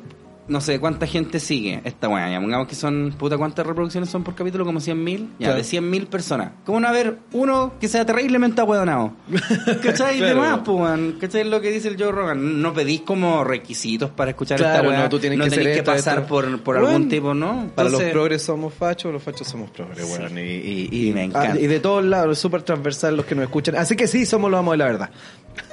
[0.53, 2.31] no sé cuánta gente sigue esta weá.
[2.31, 4.65] Ya pongamos que son, puta, ¿cuántas reproducciones son por capítulo?
[4.65, 5.21] Como 100 mil.
[5.39, 5.57] Ya, Claro.
[5.57, 6.53] de 100 mil personas.
[6.65, 9.15] ¿Cómo no haber uno que sea terriblemente ahueonado?
[9.83, 10.19] ¿Cachai?
[10.19, 10.27] Claro.
[10.27, 11.17] De más, pues, weón.
[11.21, 11.45] ¿Cachai?
[11.45, 12.61] Lo que dice el Joe Rogan.
[12.63, 15.03] No pedís como requisitos para escuchar esta Claro, weá.
[15.03, 16.29] no, tú tienes que tenés que pasar esto.
[16.29, 17.71] por, por algún tipo, ¿no?
[17.75, 20.39] Para los progres somos fachos, los fachos somos progres, weón.
[20.39, 21.53] Y, y, Y me encanta.
[21.55, 23.77] ah, y de todos lados, súper transversal los que nos escuchan.
[23.77, 25.11] Así que sí, somos los amos de la verdad.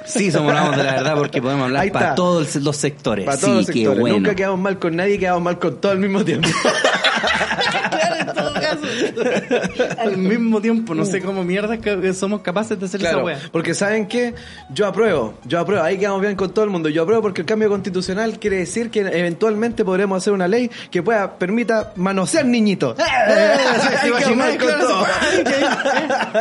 [0.06, 3.24] Sí, somos la de la verdad porque podemos hablar para todos los sectores.
[3.26, 4.00] Para sí, los qué sectores.
[4.00, 4.16] bueno.
[4.16, 6.48] Nunca quedamos mal con nadie, quedamos mal con todo al mismo tiempo.
[9.98, 13.38] Al mismo tiempo, no sé cómo mierda que somos capaces de hacer Claro, esa wea.
[13.52, 14.34] porque ¿saben qué?
[14.72, 17.46] Yo apruebo, yo apruebo, ahí quedamos bien con todo el mundo, yo apruebo porque el
[17.46, 22.96] cambio constitucional quiere decir que eventualmente podremos hacer una ley que pueda, permita manosear niñitos.
[24.36, 25.06] Mal con todo.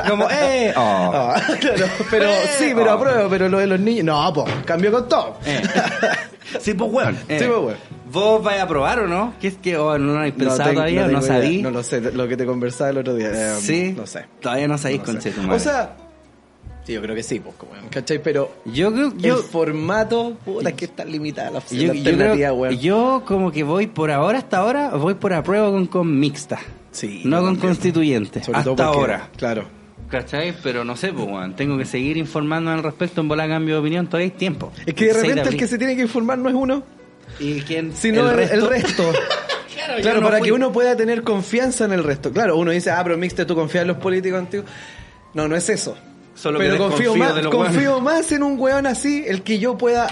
[0.08, 0.74] Como, eh.
[0.78, 1.12] oh.
[1.14, 2.94] Ah, claro, pero sí, pero Oh.
[2.94, 5.38] apruebo, pero lo de los niños, no, pues, cambio con todo.
[5.46, 5.62] Eh.
[6.60, 7.16] Sí, pues weón.
[7.16, 7.76] Sí, pues, weón.
[8.12, 9.36] ¿Vos vais a probar o no?
[9.40, 11.04] ¿Qué es que oh, no lo habéis pensado tengo- todavía?
[11.04, 11.62] ¿No, idea, sabí?
[11.62, 13.30] No lo sé, lo que te conversaba el otro día.
[13.32, 13.94] eh, sí.
[13.96, 14.26] No sé.
[14.42, 15.30] Todavía no sabéis, No sé.
[15.30, 15.56] tu madre.
[15.56, 15.96] O sea,
[16.88, 18.20] sí, yo creo que sí, pues, como, ¿cachai?
[18.24, 22.00] Pero yo creo el yo, formato, puta, es que está limitada la, yo, la yo,
[22.00, 22.80] alternativa, creo- weón.
[22.80, 26.58] yo como que voy por ahora, hasta ahora, voy por apruebo con, con mixta.
[26.92, 28.44] Sí, No yo con constituyente.
[28.44, 29.30] Sobre hasta todo porque- ahora.
[29.38, 29.66] Claro.
[30.10, 30.56] ¿Cachai?
[30.64, 31.56] Pero no sé, pues, weón.
[31.56, 34.08] Tengo que seguir informando al respecto en bola cambio de opinión.
[34.08, 34.72] Todavía hay tiempo.
[34.86, 36.84] Es que de 6 repente el que se tiene que informar no es uno,
[37.40, 37.96] ¿Y quién?
[37.96, 39.12] sino el, el resto.
[39.72, 40.48] Claro, yo claro, no para fui.
[40.48, 42.34] que uno pueda tener confianza en el resto.
[42.34, 44.70] Claro, uno dice, ah, pero mixte, tú confías en los políticos antiguos.
[45.34, 45.96] No, no es eso.
[46.36, 49.42] Solo que pero confío desconfío más, de los confío más en un weón así, el
[49.42, 50.08] que yo pueda.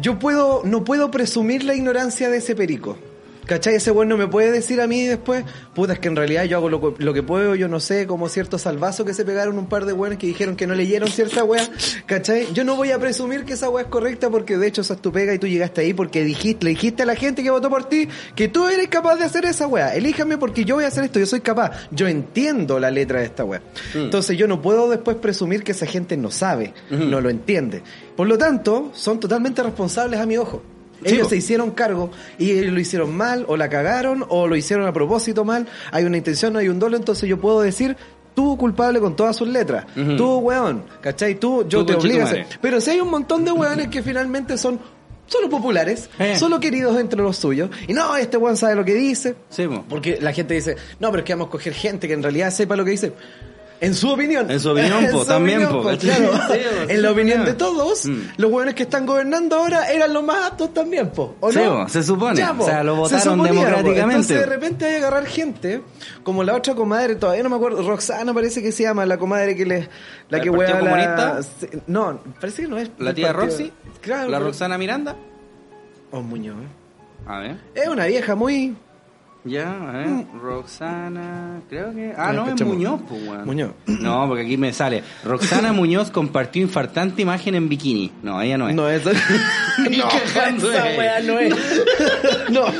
[0.00, 2.98] Yo puedo, no puedo presumir la ignorancia de ese perico.
[3.46, 3.74] ¿Cachai?
[3.74, 6.56] Ese weón no me puede decir a mí después, puta, es que en realidad yo
[6.56, 9.58] hago lo, que- lo que puedo, yo no sé, como cierto salvazo que se pegaron
[9.58, 11.68] un par de weones que dijeron que no leyeron cierta wea,
[12.06, 12.46] ¿cachai?
[12.54, 15.02] Yo no voy a presumir que esa wea es correcta porque de hecho esa es
[15.02, 17.68] tu pega y tú llegaste ahí porque dijiste, le dijiste a la gente que votó
[17.68, 19.94] por ti que tú eres capaz de hacer esa wea.
[19.94, 21.72] Elíjame porque yo voy a hacer esto, yo soy capaz.
[21.90, 23.62] Yo entiendo la letra de esta wea.
[23.94, 27.82] Entonces yo no puedo después presumir que esa gente no sabe, no lo entiende.
[28.16, 30.62] Por lo tanto, son totalmente responsables a mi ojo.
[31.04, 34.92] Ellos se hicieron cargo y lo hicieron mal o la cagaron o lo hicieron a
[34.92, 35.66] propósito mal.
[35.92, 37.96] Hay una intención, no hay un dolo, entonces yo puedo decir
[38.34, 39.86] tú culpable con todas sus letras.
[39.96, 40.16] Ujú.
[40.16, 41.36] Tú, weón, ¿cachai?
[41.36, 42.40] Tú, yo Tú, te obligo a conchetumare.
[42.42, 42.58] hacer.
[42.60, 44.80] Pero si hay un montón de weones que finalmente son
[45.26, 46.36] solo populares, Eh.
[46.36, 47.70] solo queridos entre los suyos.
[47.88, 49.36] Y no, este weón sabe lo que dice.
[49.50, 49.66] Sí.
[49.88, 52.50] Porque la gente dice, no, pero es que vamos a coger gente que en realidad
[52.50, 53.12] sepa lo que dice.
[53.80, 54.50] En su opinión.
[54.50, 58.20] En su opinión, po, también, po, en la opinión de todos, Mm.
[58.38, 61.36] los hueones que están gobernando ahora eran los más aptos también, po.
[61.40, 61.88] ¿O Sí, no?
[61.88, 62.40] se supone.
[62.56, 62.62] po.
[62.64, 64.02] O sea, lo Se votaron suponía, democráticamente.
[64.14, 65.82] Entonces, de repente hay que agarrar gente,
[66.22, 69.54] como la otra comadre, todavía no me acuerdo, Roxana parece que se llama, la comadre
[69.56, 69.88] que le.
[70.30, 71.40] La ¿El que hueá la-
[71.86, 72.90] No, parece que no es.
[72.98, 73.72] ¿La tía partido- Roxy?
[74.00, 74.28] Claro.
[74.30, 75.16] ¿La Roxana Miranda?
[76.10, 76.56] Oh, Muñoz.
[76.56, 76.68] eh.
[77.26, 77.56] A ver.
[77.74, 78.76] Es una vieja muy.
[79.44, 80.08] Ya, a ver.
[80.40, 81.60] Roxana.
[81.68, 82.14] Creo que.
[82.16, 82.62] Ah, No, es.
[82.62, 83.44] Muñoz, pues.
[83.44, 83.72] Muñoz.
[83.86, 85.02] No, porque aquí me sale.
[85.22, 88.10] Roxana Muñoz compartió infartante imagen en bikini.
[88.22, 88.74] No, ella no es.
[88.74, 89.12] No, esa.
[89.78, 90.98] no, cagando esa es.
[90.98, 91.54] wea no es.
[92.50, 92.64] no,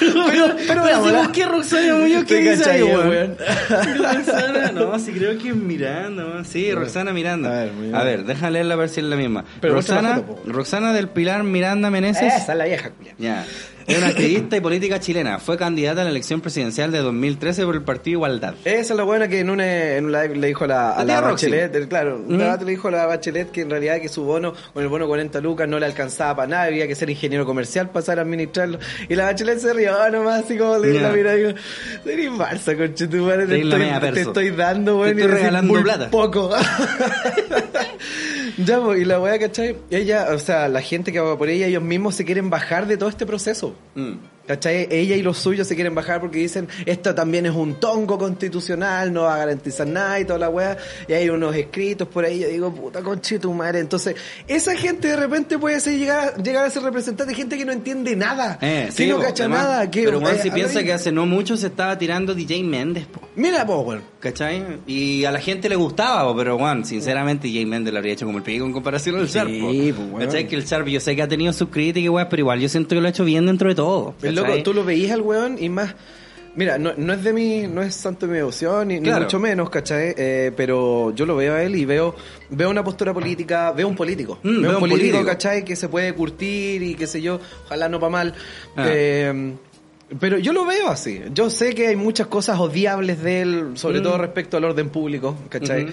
[0.00, 1.30] pero, pero veámosla.
[1.32, 2.24] ¿Qué Roxana Muñoz?
[2.24, 3.36] ¿Qué dice ahí, weón?
[3.98, 6.42] Roxana, no, sí creo que es Miranda.
[6.44, 7.50] Sí, Roxana Miranda.
[7.50, 7.94] A ver.
[7.94, 9.44] A ver, déjame leerla a ver si es la misma.
[9.60, 10.42] Pero Roxana, foto.
[10.46, 12.34] Roxana del Pilar Miranda Meneses.
[12.34, 13.14] Esa es la vieja, culia.
[13.18, 13.44] Ya.
[13.86, 15.38] Es una activista y política chilena.
[15.38, 18.54] Fue candidata a la elección presidencial de 2013 por el Partido Igualdad.
[18.64, 20.98] Esa es la buena que en, una, en un live le dijo a la, a
[20.98, 21.46] La la tía Roxy.
[21.46, 24.24] Bachelet, el- claro, un debate le dijo a la Bachelet que en realidad que su
[24.24, 27.46] bono, con el bono 40 lucas, no le alcanzaba para nada, había que ser ingeniero
[27.46, 28.80] comercial para saber administrarlo.
[29.08, 31.50] Y la Bachelet se rió nomás, así como le la mira digo,
[32.02, 35.82] sería Barça, conchetumare, te, Eres la estoy, te estoy dando, weón, Te estoy regalando muy
[35.82, 36.10] plata.
[36.10, 36.50] poco.
[38.58, 39.76] ya, pues, y la weá, ¿cachai?
[39.90, 42.96] Ella, o sea, la gente que va por ella, ellos mismos se quieren bajar de
[42.96, 43.75] todo este proceso.
[43.94, 44.12] Mm.
[44.46, 44.86] ¿Cachai?
[44.92, 49.12] Ella y los suyos se quieren bajar porque dicen, esto también es un tongo constitucional,
[49.12, 50.76] no va a garantizar nada y toda la weá.
[51.08, 53.80] Y hay unos escritos por ahí, yo digo, puta conche tu madre.
[53.80, 54.14] Entonces,
[54.46, 57.72] esa gente de repente puede ser, llegar, llegar a ser representante de gente que no
[57.72, 59.62] entiende nada, Eh, que sí, no po, cacha además.
[59.64, 59.90] nada.
[59.90, 63.06] Que, Pero Juan eh, si piensa que hace no mucho se estaba tirando DJ Méndez,
[63.06, 63.20] po.
[63.34, 63.96] Mira, po.
[64.30, 64.64] ¿Cachai?
[64.86, 68.38] Y a la gente le gustaba, pero Juan, sinceramente, DJ Méndez lo habría hecho como
[68.38, 69.48] el pico en comparación al Sharp.
[69.50, 70.18] Sí, pues, weón.
[70.26, 70.48] ¿Cachai?
[70.48, 72.90] Que el Sharp, yo sé que ha tenido sus críticas, weón, pero igual yo siento
[72.94, 74.14] que lo ha hecho bien dentro de todo.
[74.22, 74.62] El loco, ¿cachai?
[74.62, 75.94] tú lo veías al weón y más,
[76.56, 79.24] Mira, no, no es de mi, no es santo de mi devoción, ni, ni Claro.
[79.24, 80.14] mucho menos, ¿cachai?
[80.16, 82.16] Eh, pero yo lo veo a él y veo,
[82.48, 84.38] veo una postura política, veo un político.
[84.42, 85.26] Mm, veo veo un político, político.
[85.26, 85.64] ¿cachai?
[85.66, 88.32] Que se puede curtir y qué sé yo, ojalá no pa' mal.
[88.74, 88.86] Ah.
[88.88, 89.52] Eh,
[90.20, 91.20] pero yo lo veo así.
[91.34, 94.02] Yo sé que hay muchas cosas odiables de él, sobre Mm.
[94.02, 95.88] todo respecto al orden público, ¿cachai?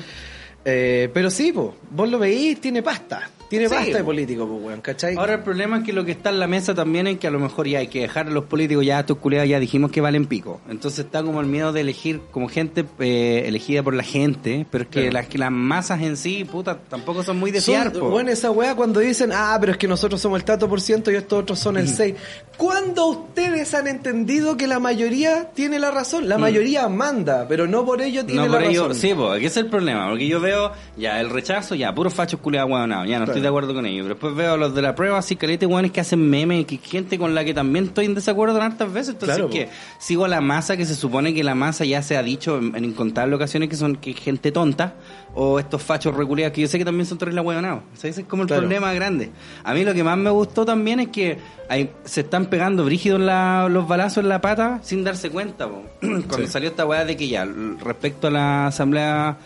[0.65, 3.29] Eh, pero sí, po, vos lo veís, tiene pasta.
[3.53, 4.05] Tiene Sí, pasta de po.
[4.05, 5.15] político, pues, weón, ¿cachai?
[5.15, 7.29] Ahora el problema es que lo que está en la mesa también es que a
[7.29, 10.01] lo mejor ya hay que dejar a los políticos, ya estos culiados ya dijimos que
[10.01, 10.59] valen pico.
[10.67, 14.85] Entonces está como el miedo de elegir como gente eh, elegida por la gente, pero
[14.85, 15.13] es que, Claro.
[15.13, 18.09] las, que las masas en sí, puta, tampoco son muy de Son- fiar, po.
[18.09, 21.11] bueno, esa weá cuando dicen, ah, pero es que nosotros somos el tanto por ciento
[21.11, 22.15] y estos otros son el 6.
[22.57, 26.27] ¿Cuándo ustedes han entendido que la mayoría tiene la razón?
[26.27, 28.95] La mayoría manda, pero no por ello tiene No, la por ello, razón.
[29.01, 32.71] sí, pues, es el problema, porque yo veo ya el rechazo, ya, puros fachos culiados
[32.71, 33.42] hueonados, ya no estoy.
[33.43, 34.03] De acuerdo con ellos.
[34.03, 37.19] Pero después veo los de la prueba, así calete hueones que hacen memes, que gente
[37.19, 39.09] con la que también estoy en desacuerdo en hartas veces.
[39.13, 42.17] Entonces, Claro, que sigo a la masa, que se supone que la masa ya se
[42.17, 44.95] ha dicho en, en incontables ocasiones que son que gente tonta,
[45.35, 47.81] o estos fachos reculeados que yo sé que también son terribles hueonados.
[47.93, 48.61] O sea, ese es como el Claro.
[48.63, 49.31] problema grande.
[49.63, 51.37] A mí lo que más me gustó también es que
[51.69, 55.67] hay, se están pegando brígidos la- los balazos en la pata sin darse cuenta.
[55.67, 55.83] po.
[56.01, 56.47] Cuando Sí.
[56.47, 57.45] salió esta weá de que ya,
[57.83, 59.37] respecto a la asamblea,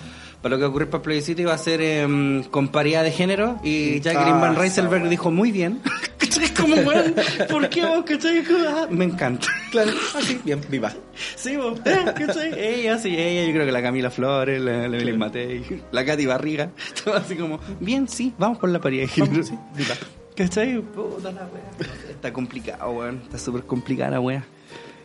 [0.42, 3.60] para lo que ocurre para el plebiscito, iba a ser em, con paridad de género,
[3.64, 5.10] y Jacqueline Ah, Van weá.
[5.10, 5.82] dijo muy bien.
[6.60, 7.16] Como weón,
[7.50, 8.44] ¿por qué vos, cachai?
[8.68, 9.48] Ah, Me encanta.
[9.72, 10.94] Claro, así, bien, viva.
[11.36, 12.54] Sí, vos, eh, ¿cachai?
[12.58, 16.70] Ella, sí, ella, yo creo que la Camila Flores, la, Evelyn Matei, la Katy Barriga,
[17.04, 19.34] todo así como, bien, sí, vamos por la paridad de género.
[19.34, 19.96] Vamos, sí, viva.
[20.36, 20.80] ¿Cachai?
[20.82, 21.90] Puta la wea.
[22.10, 23.22] Está complicado, weón.
[23.24, 24.46] Está súper complicada la wea.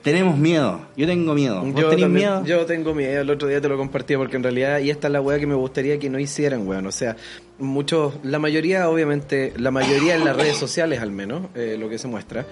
[0.02, 0.80] Tenemos miedo.
[0.96, 1.60] Yo tengo miedo.
[1.62, 2.44] ¿Vos Yo, tenés también- miedo?
[2.44, 5.12] yo tengo miedo, el otro día te lo compartí porque en realidad, y esta es
[5.12, 6.86] la weá que me gustaría que no hicieran, weón.
[6.86, 7.16] O sea,
[7.58, 11.98] muchos, la mayoría, obviamente, la mayoría en las redes sociales al menos, eh, lo que
[11.98, 12.44] se muestra,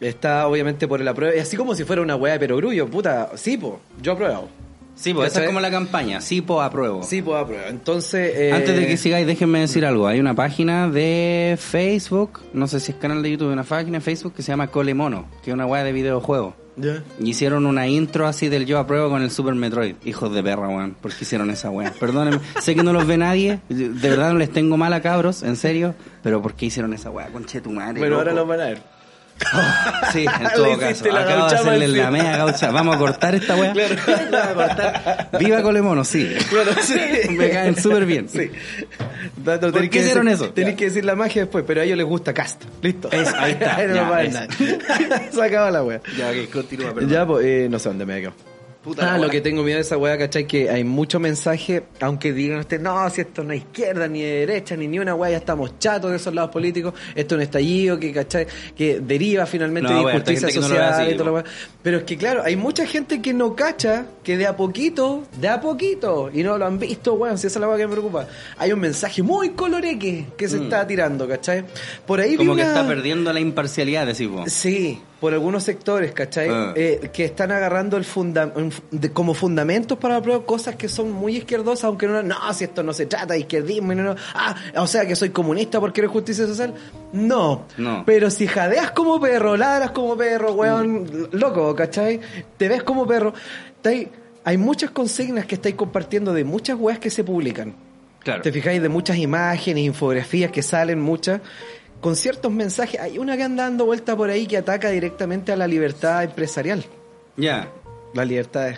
[0.00, 1.36] está obviamente por el apruebo.
[1.36, 4.48] Y así como si fuera una weá de perogrullo, puta, sí, po, yo apruebo.
[4.96, 6.20] Sí, pues esa es como la campaña.
[6.20, 7.02] Sí, pues apruebo.
[7.02, 7.64] Sí, pues apruebo.
[7.68, 10.06] Entonces, eh, Antes de que sigáis, déjenme decir algo.
[10.08, 14.00] Hay una página de Facebook, no sé si es canal de YouTube, una página de
[14.00, 16.54] Facebook que se llama Colemono, que es una weá de videojuegos.
[16.78, 17.02] Ya.
[17.20, 19.96] Y Hicieron una intro así del yo apruebo con el Super Metroid.
[20.04, 20.94] Hijos de perra, weón.
[21.00, 21.92] ¿Por qué hicieron esa weá?
[21.98, 22.40] Perdónenme.
[22.60, 23.60] sé que no los ve nadie.
[23.68, 25.94] De verdad no les tengo mal a cabros, en serio.
[26.22, 27.28] Pero ¿por qué hicieron esa weá?
[27.28, 28.00] Conche tu madre.
[28.00, 28.44] Pero ahora loco.
[28.44, 28.95] lo van a ver.
[30.12, 31.04] Sí, en todo caso.
[31.14, 32.70] Acabo de hacerle la mea gaucha.
[32.70, 33.74] Vamos a cortar esta weá.
[34.30, 35.28] Vamos a cortar.
[35.38, 36.34] Viva Colemono, sí.
[36.48, 36.98] Claro, sí.
[37.30, 38.28] Me caen súper bien.
[38.28, 38.50] Sí.
[39.44, 40.50] ¿Por qué hicieron decir- eso?
[40.52, 40.76] Tenés Ya.
[40.76, 42.64] que decir la magia después, pero a ellos les gusta Cast.
[42.82, 43.10] Listo.
[43.12, 45.34] Es- ahí está, no ya, es.
[45.34, 46.00] Se acaba la wea.
[46.16, 47.10] Ya, ok, continúa, perdón.
[47.10, 48.36] Ya, pues, eh, no sé dónde me he quedado.
[48.86, 50.46] Puta ah, lo que tengo miedo de esa weá, ¿cachai?
[50.46, 54.46] Que hay mucho mensaje, aunque digan ustedes, no, si esto no es izquierda, ni de
[54.46, 57.42] derecha, ni ni una weá, ya estamos chatos de esos lados políticos, esto es un
[57.42, 58.46] estallido que, ¿cachai?
[58.76, 61.44] Que deriva finalmente No, de injusticia que no social así, y toda la.
[61.82, 65.48] Pero es que, claro, hay mucha gente que no cacha que de a poquito, de
[65.48, 67.92] a poquito, y no lo han visto, weón, si esa es la weá que me
[67.92, 71.64] preocupa, hay un mensaje muy coloreque que se está tirando, ¿cachai?
[72.06, 72.38] Por ahí vi Mm.
[72.46, 74.52] Como que una- está perdiendo la imparcialidad, decís vos.
[74.52, 76.48] Sí, por algunos sectores, ¿cachai?
[76.50, 76.72] Ah.
[76.76, 78.52] Eh, que están agarrando el funda
[78.90, 82.64] de- como fundamentos para la prueba cosas que son muy izquierdosas, aunque no, no, si
[82.64, 86.00] esto no se trata de izquierdismo, no, no, ah, o sea que soy comunista porque
[86.00, 86.74] quiero justicia social.
[87.14, 88.02] No, No.
[88.04, 92.20] pero si jadeas como perro, ladras como perro, weón, loco, ¿cachai?
[92.58, 93.32] Te ves como perro.
[93.82, 94.08] Estáis-
[94.44, 97.74] hay muchas consignas que estáis compartiendo de muchas weas que se publican.
[98.20, 98.42] Claro.
[98.42, 101.40] Te fijáis de muchas imágenes, infografías que salen, muchas,
[102.00, 103.00] con ciertos mensajes.
[103.00, 106.84] Hay una que anda dando vuelta por ahí que ataca directamente a la libertad empresarial.
[107.36, 107.68] Ya.
[108.14, 108.74] La libertad.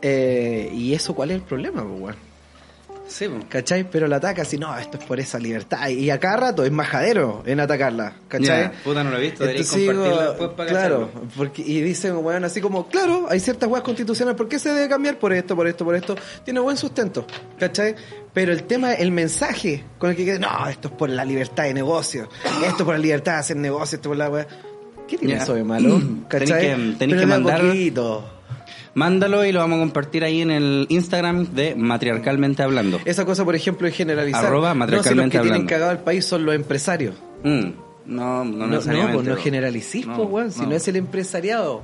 [0.00, 2.16] Eh, ¿Y eso cuál es el problema, pues?
[3.12, 3.28] Sí.
[3.48, 3.88] ¿Cachai?
[3.90, 5.88] Pero la ataca así, no, esto es por esa libertad.
[5.88, 8.72] Y a cada rato es majadero en atacarla, ¿cachai?
[8.82, 11.28] Puta, no lo he visto, compartirlo después para Claro, cacharlo.
[11.36, 14.88] porque, y dicen, weón, así como, claro, hay ciertas weas constitucionales, ¿por qué se debe
[14.88, 15.18] cambiar?
[15.18, 16.14] Por esto, por esto, por esto.
[16.44, 17.26] Tiene buen sustento,
[17.58, 17.94] ¿cachai?
[18.32, 21.64] Pero el tema, el mensaje con el que queda, no, esto es por la libertad
[21.64, 22.28] de negocio,
[22.64, 24.46] esto es por la libertad de hacer negocio, esto por la wea.
[25.06, 25.42] ¿Qué tiene Ya.
[25.42, 26.00] eso de malo?
[26.28, 26.60] ¿Cachai?
[26.76, 28.24] que- tenés que mandar- poquito.
[28.94, 33.00] Mándalo y lo vamos a compartir ahí en el Instagram de Matriarcalmente Hablando.
[33.04, 34.44] Esa cosa, por ejemplo, es generalizar.
[34.46, 35.70] Arroba no, si los matriarcalmente que tienen hablando.
[35.70, 37.14] cagado el país son los empresarios.
[37.42, 37.48] Mm,
[38.04, 39.14] No, no, No, no, necesariamente.
[39.16, 39.40] pues no po.
[39.40, 40.68] generalicís, No, weón, si no.
[40.68, 41.82] no es el empresariado.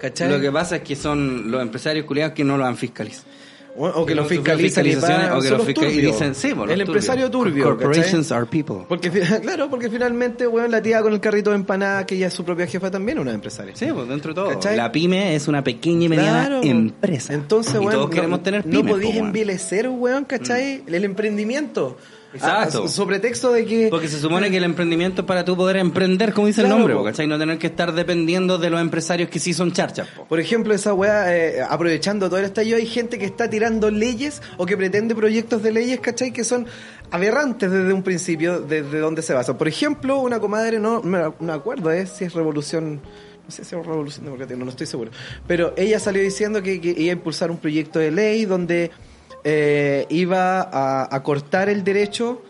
[0.00, 0.28] ¿Cachai?
[0.30, 3.28] Lo que pasa es que son los empresarios culiados que no lo han fiscalizado.
[3.76, 5.94] O, o que Que lo no sufren fiscalizan y pagan, o que los fiscal- y
[5.94, 6.12] turbios.
[6.18, 8.36] dicen, sí, pues, los El empresario turbio, Corporations ¿cachai?
[8.38, 8.76] are people.
[8.88, 9.10] Porque,
[9.42, 12.44] claro, porque finalmente, weón, la tía con el carrito de empanada, que ella es su
[12.44, 13.74] propia jefa, también una empresaria.
[13.76, 14.48] Sí, pues dentro de todo.
[14.50, 14.76] ¿Cachai?
[14.76, 16.62] La pyme es una pequeña y mediana Claro.
[16.64, 17.32] empresa.
[17.32, 18.92] Entonces, weón, todos no- queremos tener no pymes.
[18.92, 19.26] podís po, weón.
[19.26, 20.82] envilecer, weón, ¿cachai?
[20.86, 21.96] El emprendimiento.
[22.32, 22.82] Exacto.
[22.82, 23.88] A- a- sobre texto de que...
[23.90, 26.78] Porque se supone que el emprendimiento es para tú poder emprender, como dice Claro, el
[26.80, 27.04] nombre, po.
[27.04, 27.26] ¿cachai?
[27.26, 30.06] No tener que estar dependiendo de los empresarios que sí son charchas.
[30.08, 30.24] po.
[30.26, 34.42] Por ejemplo, esa weá, eh, aprovechando todo el estallido, hay gente que está tirando leyes
[34.58, 36.32] o que pretende proyectos de leyes, ¿cachai?
[36.32, 36.66] Que son
[37.10, 39.58] aberrantes desde un principio, desde donde se basan.
[39.58, 43.00] Por ejemplo, una comadre, no me, no me acuerdo eh, si es revolución,
[43.44, 45.10] no sé si es revolución democrática, no, no estoy seguro.
[45.48, 48.92] Pero ella salió diciendo que, que iba a impulsar un proyecto de ley donde
[49.44, 52.42] eh, iba a, a cortar el derecho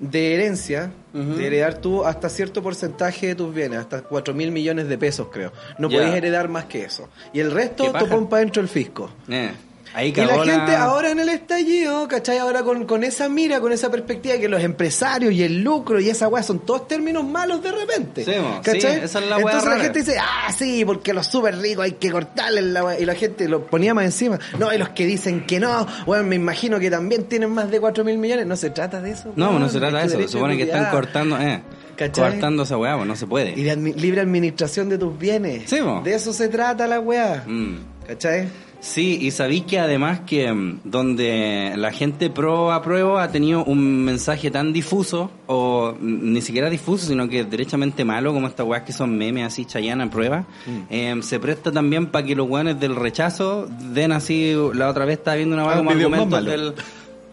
[0.00, 4.88] de herencia, de heredar tú hasta cierto porcentaje de tus bienes, hasta 4 mil millones
[4.88, 5.52] de pesos creo.
[5.78, 7.08] No podés heredar más que eso.
[7.32, 9.10] Y el resto topón para dentro el fisco.
[9.28, 9.52] Eh,
[9.94, 12.38] ahí Y la gente ahora en el estallido, ¿cachai?
[12.38, 16.00] Ahora con, con esa mira, con esa perspectiva de que los empresarios y el lucro
[16.00, 18.24] y esa weá son todos términos malos de repente.
[18.24, 18.80] Sí, ¿cachai?
[18.80, 21.84] sí, esa es la weá Entonces la gente dice, ah, sí, porque los súper ricos
[21.84, 23.00] hay que cortarles la weá.
[23.00, 24.38] Y la gente lo ponía más encima.
[24.58, 27.80] No, y los que dicen que no, bueno, me imagino que también tienen más de
[27.80, 28.46] 4 mil millones.
[28.46, 29.32] No se trata de eso.
[29.36, 29.60] No, weón.
[29.62, 30.22] no se trata de Es eso.
[30.22, 31.62] Se supone que están cortando, eh,
[31.96, 32.32] ¿Cachai?
[32.32, 33.50] cortando esa weá, pues no se puede.
[33.58, 35.62] Y de admi- libre administración de tus bienes.
[35.70, 35.78] Sí.
[36.04, 37.42] De eso se trata la weá.
[37.46, 37.76] Mm.
[38.06, 38.48] ¿Cachai?
[38.80, 44.04] Sí, y sabéis que además que mm, donde la gente pro apruebo ha tenido un
[44.04, 48.82] mensaje tan difuso, o mm, ni siquiera difuso, sino que derechamente malo, como estas weas
[48.82, 50.80] que son memes así, Chayana prueba, Mm.
[50.90, 55.18] eh, se presta también para que los weones del rechazo den así, la otra vez
[55.18, 56.74] estaba viendo una wea como argumentos del...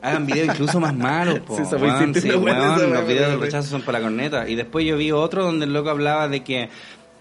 [0.02, 1.56] Hagan videos incluso más malos, po.
[1.56, 4.50] Sí, weón, sí, weón, los videos del rechazo son para la corneta.
[4.50, 6.68] Y después yo vi otro donde el loco hablaba de que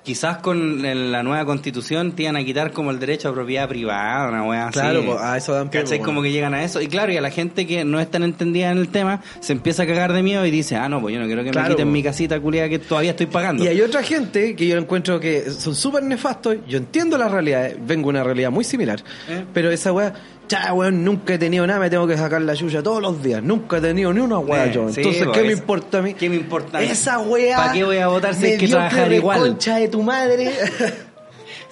[0.03, 4.29] quizás con la nueva constitución te iban a quitar como el derecho a propiedad privada,
[4.29, 4.81] una wea así.
[4.81, 5.99] Claro, po, a eso dan pie, ¿Cachai?
[5.99, 6.81] po, Como que llegan a eso.
[6.81, 9.53] Y claro, y a la gente que no es tan entendida en el tema, se
[9.53, 11.69] empieza a cagar de miedo y dice, ah, no, pues yo no quiero que Claro,
[11.69, 13.65] me quiten mi casita culiada que todavía estoy pagando.
[13.65, 16.57] Y hay otra gente que yo encuentro que son súper nefastos.
[16.67, 19.01] Yo entiendo la realidad, eh, vengo de una realidad muy similar.
[19.29, 19.45] ¿Eh?
[19.53, 20.13] Pero esa weá,
[20.53, 23.43] ya weón, nunca he tenido nada, me tengo que sacar la chucha todos los días.
[23.43, 24.89] Nunca he tenido ni una weá yo.
[24.91, 26.15] sí, Entonces, po, ¿qué me importa a mí?
[26.15, 26.83] ¿Qué me importa?
[26.83, 27.57] Esa weá.
[27.57, 29.39] ¿Para qué voy a votar si hay que trabajar igual?
[29.41, 30.51] concha de tu madre.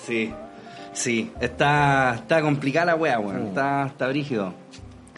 [0.07, 0.33] Sí,
[0.93, 1.31] sí.
[1.40, 3.25] Está, está complicada la wea, Mm.
[3.27, 3.47] weón.
[3.49, 4.55] Está, está brígido.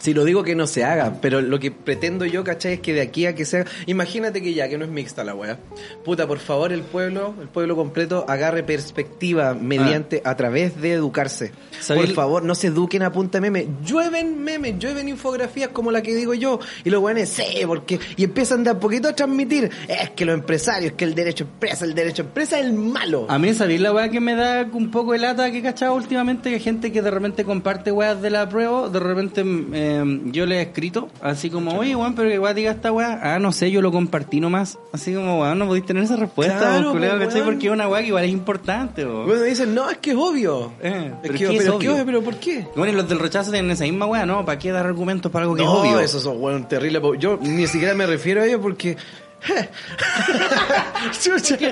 [0.03, 2.73] Si lo digo que no se haga, pero lo que pretendo yo, ¿cachai?
[2.73, 3.63] Es que de aquí a que sea...
[3.85, 5.57] Imagínate que ya, que no es mixta la weá.
[6.03, 11.53] Puta, por favor, el pueblo, el pueblo completo, agarre perspectiva mediante, a través de educarse.
[11.79, 13.67] ¿Sabéis- Por favor, no se eduquen a punta de meme.
[13.85, 16.59] Llueven memes, llueven infografías como la que digo yo.
[16.83, 17.97] Y los weones, sí, porque...
[18.17, 19.71] Y empiezan de a poquito a transmitir.
[19.87, 22.73] Es que los empresarios, que el derecho a empresa, el derecho a empresa es el
[22.73, 23.25] malo.
[23.29, 25.93] A mí, ¿sabéis la weá que me da un poco de lata que he cachado
[25.95, 26.49] últimamente?
[26.51, 29.92] Que gente que de repente comparte weas de la prueba, de repente eh,
[30.31, 33.19] yo le he escrito, así como, oye, weón, pero que weá diga esta weá.
[33.21, 34.77] Ah, no sé, yo lo compartí nomás.
[34.91, 37.41] Así como, weón, no podéis tener esa respuesta, Claro, weón, culiao, po, ¿cachai?
[37.41, 37.53] weón.
[37.53, 39.25] Porque es una weá que igual es importante, weón.
[39.27, 40.71] Bueno, dicen, no, es que es obvio.
[40.81, 42.05] Eh, es que, es que es pero, ¿qué obvio.
[42.05, 42.67] pero ¿por qué?
[42.75, 44.45] Bueno, y los del rechazo tienen esa misma weá, ¿no?
[44.45, 45.99] ¿Para qué dar argumentos para algo que no, es obvio?
[45.99, 47.01] esos son weón terribles.
[47.01, 47.15] po.
[47.15, 48.97] Yo ni siquiera me refiero a ellos porque.
[51.21, 51.57] Chucha.
[51.57, 51.67] sí,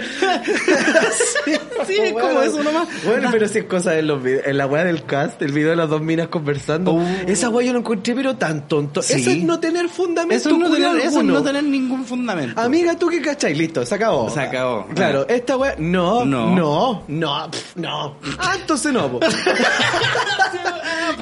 [1.87, 2.87] Sí, como eso nomás.
[3.05, 4.43] Bueno, pero si es cosa de los videos.
[4.45, 6.93] En la weá del cast, el video de las dos minas conversando.
[6.93, 7.05] Uh.
[7.27, 9.01] Esa weá yo lo encontré, pero tan tonto.
[9.01, 9.13] Sí.
[9.13, 10.35] Eso es no tener fundamento.
[10.35, 11.33] Eso es no tener, eso es alguno.
[11.35, 12.59] no tener ningún fundamento.
[12.61, 13.55] Amiga, ¿tú qué cachai?
[13.55, 14.29] Listo, se acabó.
[14.29, 14.85] Se acabó.
[14.93, 16.55] Claro, esta weá, no, No.
[16.55, 18.17] no, no, no, pf, no.
[18.39, 19.09] Ah, entonces no.
[19.11, 19.27] Puta,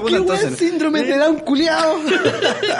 [0.07, 1.99] ¿Qué entonces- síndrome te da un culiao?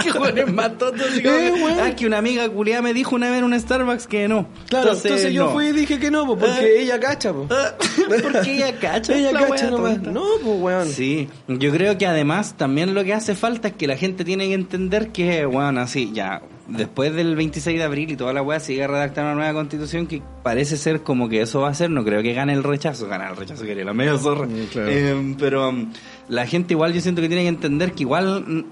[0.04, 1.82] Qué weón es más tonto, así como Eh, que-.
[1.82, 4.48] Ah, que una amiga culiada me dijo una vez en Starbucks que no.
[4.70, 5.52] Claro, entonces, yo no.
[5.52, 6.82] fui y dije que no, po, porque Eh.
[6.84, 7.48] ella cacha, po.
[8.24, 9.16] Porque ella cacha.
[9.18, 10.00] Ella la cacha nomás.
[10.02, 10.88] No, pues weón.
[10.88, 14.48] Sí, yo creo que además también lo que hace falta es que la gente tiene
[14.48, 18.60] que entender que, bueno, así, ya, después del 26 de abril y toda la weá
[18.60, 21.90] sigue a redactar una nueva constitución que parece ser como que eso va a ser,
[21.92, 24.48] no creo que gane el rechazo, gana el rechazo que la medio zorra.
[24.72, 24.90] claro.
[24.92, 25.92] Eh, pero um,
[26.28, 28.66] la gente igual yo siento que tiene que entender que igual mm,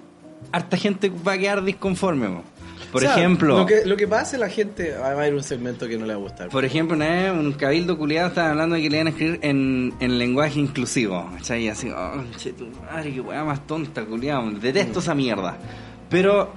[0.51, 2.27] harta gente va a quedar disconforme.
[2.29, 2.43] po.
[2.91, 3.57] Por O sea, ejemplo...
[3.57, 4.93] Lo que, lo que pasa la gente.
[4.97, 6.49] Va a haber un segmento que no le va a gustar.
[6.49, 9.39] Por ejemplo, una vez un cabildo culiado estaba hablando de que le iban a escribir
[9.41, 11.29] en, en lenguaje inclusivo.
[11.35, 11.63] ¿Cachai?
[11.65, 14.49] Y así, oh, che, tu madre, qué weá más tonta, culiado.
[14.51, 15.57] Detesto esa mierda.
[16.09, 16.53] Pero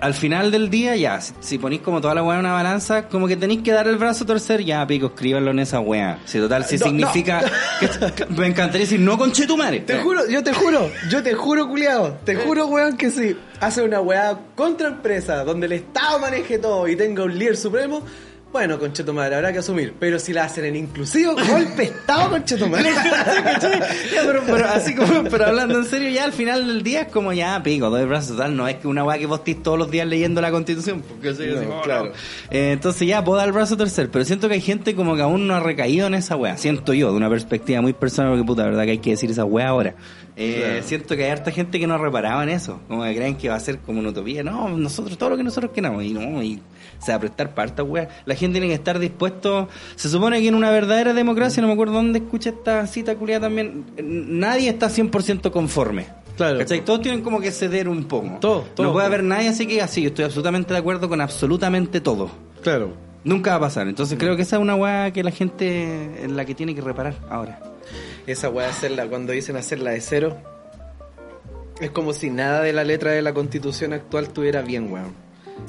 [0.00, 3.28] al final del día, ya, si, ponís como toda la weá en una balanza, como
[3.28, 6.18] que tenéis que dar el brazo a torcer, ya, pico, escríbanlo en esa weá.
[6.24, 7.40] Si total, si No, significa.
[7.80, 9.80] que- me encantaría decir, no con chetumare.
[9.80, 13.82] Te juro, yo te juro, yo te juro, culiado, te juro, weón, que si hace
[13.82, 18.02] una weá contra empresa donde el Estado maneje todo y tenga un líder supremo,
[18.52, 19.94] Bueno, conchetumadre, habrá que asumir.
[20.00, 22.90] Pero si la hacen en inclusivo, golpe estado, conchetumadre.
[24.12, 27.08] Ya, pero, pero así como, pero hablando en serio, ya al final del día es
[27.12, 29.78] como ya, pico, doy brazos tal, no es que una weá que vos estés todos
[29.78, 32.04] los días leyendo la constitución, porque soy así No, como, claro.
[32.06, 32.10] no.
[32.50, 35.14] Eh, entonces ya puedo dar el brazo a torcer, pero siento que hay gente como
[35.14, 38.32] que aún no ha recaído en esa weá, siento yo, de una perspectiva muy personal,
[38.32, 39.94] porque puta, verdad que hay que decir esa weá ahora.
[40.42, 40.82] Eh, Claro.
[40.82, 43.50] Siento que hay harta gente que no ha reparado en eso, como que creen que
[43.50, 46.42] va a ser como una utopía, no, nosotros, todo lo que nosotros queramos, y no,
[46.42, 46.62] y
[46.98, 48.08] se va a prestar para harta weá.
[48.24, 51.74] La gente tiene que estar dispuesto, se supone que en una verdadera democracia, no me
[51.74, 56.06] acuerdo dónde escuché esta cita culiada también, nadie está 100% conforme.
[56.38, 56.58] Claro.
[56.58, 56.86] ¿Cachai?
[56.86, 58.38] Todos tienen como que ceder un poco.
[58.40, 58.86] Todo, todo.
[58.86, 62.30] No puede haber nadie así que así, yo estoy absolutamente de acuerdo con absolutamente todo.
[62.62, 62.94] Claro.
[63.24, 63.88] Nunca va a pasar.
[63.88, 66.80] Entonces creo que esa es una weá que la gente en la que tiene que
[66.80, 67.60] reparar ahora.
[68.30, 70.36] Esa weá hacerla, cuando dicen hacerla de cero,
[71.80, 75.14] es como si nada de la letra de la constitución actual estuviera bien, weón.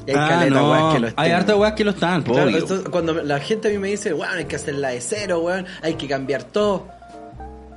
[0.07, 0.71] Y hay Ah, caleta, no.
[0.71, 1.31] weas que lo Hay estén.
[1.33, 4.37] harta weas que lo están, Claro, esto- cuando la gente a mí me dice, weón,
[4.37, 6.87] hay que hacerla de cero, weón, hay que cambiar todo.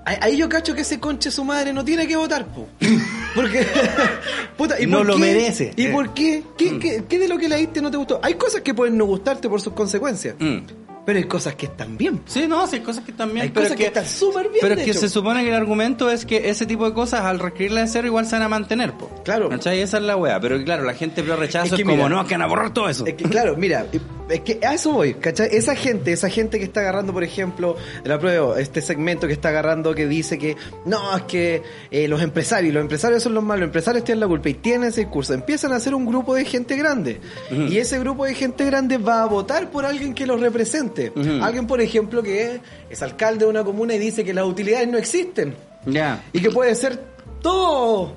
[0.07, 2.67] Ahí, yo cacho que ese conche su madre no tiene que votar, po.
[3.35, 3.67] Porque,
[4.59, 5.21] puta, ¿y No por lo qué?
[5.21, 5.73] merece.
[5.77, 5.91] ¿Y Eh.
[5.93, 6.43] por qué?
[6.59, 7.05] ¿Qué, qué?
[7.09, 8.21] qué de lo que leíste no te gustó?
[8.23, 10.59] Hay cosas que pueden no gustarte por sus consecuencias, Mm.
[11.05, 12.21] Pero hay cosas que están bien.
[12.27, 13.43] Sí, no, sí, hay cosas que están bien.
[13.43, 15.01] Hay pero cosas que están súper bien, Pero es que hecho.
[15.01, 18.07] se supone que el argumento es que ese tipo de cosas, al requerirla de cero,
[18.07, 19.11] igual se van a mantener, po.
[19.25, 19.49] Claro.
[19.49, 19.81] ¿Cachai?
[19.81, 20.41] Esa es la wea.
[20.41, 22.89] Pero claro, la gente pero rechazo Es como, mira, no, que van a borrar todo
[22.89, 23.07] eso.
[23.07, 23.87] Es que, claro, mira,
[24.29, 25.49] es que a eso voy, ¿cachai?
[25.53, 29.51] Esa gente, esa gente que está agarrando, por ejemplo, la prueba, este segmento que está
[29.51, 33.61] agarrando que dice que no, es que eh, los empresarios, los empresarios son los malos,
[33.61, 35.35] los empresarios tienen la culpa y tienen ese discurso.
[35.35, 37.21] Empiezan a ser un grupo de gente grande.
[37.51, 40.94] Y ese grupo de gente grande va a votar por alguien que los represente.
[41.43, 44.99] Alguien, por ejemplo, que es alcalde de una comuna y dice que las utilidades no
[44.99, 45.55] existen.
[45.87, 46.23] Ya.
[46.33, 46.99] Y que puede ser
[47.43, 48.15] todo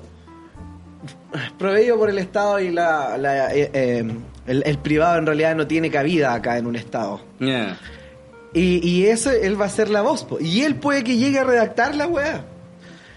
[1.58, 4.04] proveído por el Estado y la, la, eh, eh,
[4.46, 7.20] el, el privado en realidad no tiene cabida acá en un Estado.
[8.54, 10.24] Y, y eso él va a ser la voz.
[10.24, 10.38] po.
[10.40, 12.44] Y él puede que llegue a redactar la weá.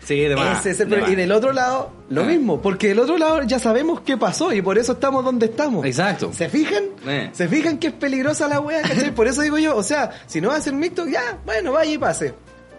[0.04, 0.60] Sí, de más.
[0.62, 1.12] Ese es el de pro- más.
[1.12, 2.26] y del otro lado, lo Ah.
[2.26, 2.62] mismo.
[2.62, 5.86] Porque del otro lado ya sabemos qué pasó y por eso estamos donde estamos.
[5.86, 6.32] Exacto.
[6.34, 6.84] ¿Se fijan?
[7.08, 7.30] Eh.
[7.34, 8.62] ¿Se fijan que es peligrosa la?
[8.82, 9.14] ¿cachai?
[9.14, 11.92] Por eso digo yo, o sea, si no va a ser mixto, ya, bueno, vaya
[11.92, 12.34] y pase.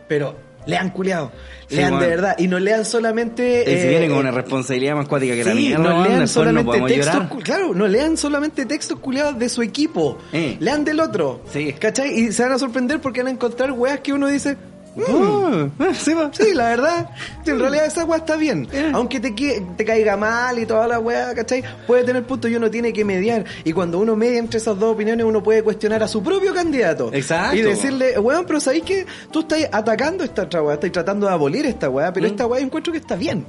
[0.09, 0.35] Pero
[0.67, 1.33] lean culiado.
[1.69, 2.35] Sí, Lean de verdad.
[2.39, 3.63] Y no lean solamente.
[3.63, 6.19] Y si eh, vienen con eh, una responsabilidad más cuática que la mía, no lean
[6.21, 10.19] no solamente podemos textos, claro, no lean solamente textos culiados de su equipo.
[10.33, 10.57] Eh.
[10.61, 11.41] Lean del otro.
[11.51, 11.73] Sí.
[11.73, 12.13] ¿Cachai?
[12.19, 14.57] Y se van a sorprender porque van a encontrar weas que uno dice.
[14.95, 17.11] "Mm, ah, sí, la verdad,
[17.47, 18.69] en realidad esa wea está bien.
[18.73, 18.91] Eh.
[18.95, 21.63] Aunque te, te caiga mal y toda la wea, ¿cachai?
[21.87, 23.45] Puede tener punto y uno tiene que mediar.
[23.65, 27.11] Y cuando uno media entre esas dos opiniones, uno puede cuestionar a su propio candidato.
[27.13, 27.57] Exacto.
[27.57, 31.33] Y decirle, weón, pero sabéis que tú estás atacando esta otra wea, estás tratando de
[31.33, 32.31] abolir esta wea, pero Mm.
[32.31, 33.45] esta wea encuentro que está bien.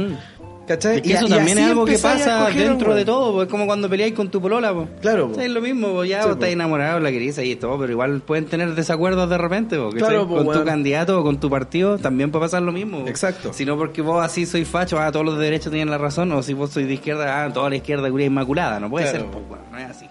[0.66, 0.96] ¿Cachai?
[0.98, 3.48] Es que Y- eso y también es algo que pasa escoger dentro de todo, pues,
[3.48, 4.88] es como cuando peleáis con tu polola, pues.
[5.02, 5.40] Claro, po.
[5.42, 8.22] Es lo mismo, pues, ya Sí, vos estás enamorado, la querís y todo, pero igual
[8.22, 9.90] pueden tener desacuerdos de repente, po.
[9.90, 13.06] Claro, con tu candidato o con tu partido también puede pasar lo mismo.
[13.08, 13.52] Exacto.
[13.52, 16.32] Si no porque vos así sois facho, ah, todos los de derecha tienen la razón,
[16.32, 19.26] o si vos sois de izquierda, ah, toda la izquierda curia inmaculada, no puede Claro.
[19.26, 20.06] ser, pues, no es así.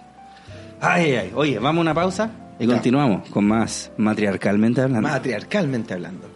[0.79, 1.31] Ay, ay, ay.
[1.33, 2.29] Oye, vamos a una pausa
[2.59, 5.09] y continuamos con más matriarcalmente hablando.
[5.09, 6.27] Matriarcalmente hablando.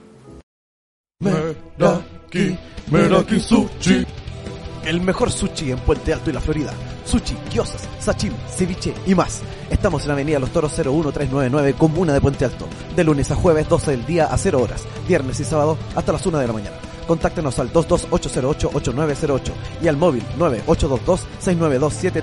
[2.89, 4.05] Meraki Sushi.
[4.85, 6.71] El mejor sushi en Puente Alto y la Florida.
[7.03, 9.41] Sushi, gyozas, sashimi, ceviche y más.
[9.69, 12.65] Estamos en Avenida Los Toros 01399, Comuna de Puente Alto.
[12.95, 14.85] De lunes a jueves, 12 del día a 0 horas.
[15.05, 16.77] Viernes y sábado hasta las 1 de la mañana.
[17.05, 22.21] Contáctenos al 22808-8908 y al móvil 9822-69273.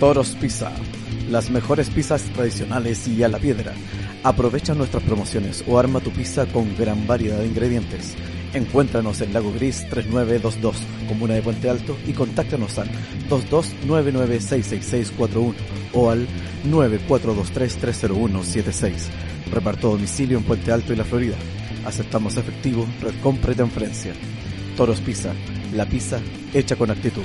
[0.00, 0.72] Toros Pizza.
[1.30, 3.72] Las mejores pizzas tradicionales y a la piedra.
[4.24, 8.14] Aprovecha nuestras promociones o arma tu pizza con gran variedad de ingredientes.
[8.52, 10.76] Encuéntranos en Lago Gris 3922,
[11.08, 12.90] Comuna de Puente Alto y contáctanos al
[13.30, 15.54] 2299666641
[15.94, 16.28] o al
[16.66, 18.92] 9423300176.
[19.50, 21.36] Reparto domicilio en Puente Alto y la Florida.
[21.86, 24.12] Aceptamos efectivo, red compra y transferencia.
[24.76, 25.32] Toros Pizza,
[25.72, 26.20] la pizza
[26.52, 27.24] hecha con actitud.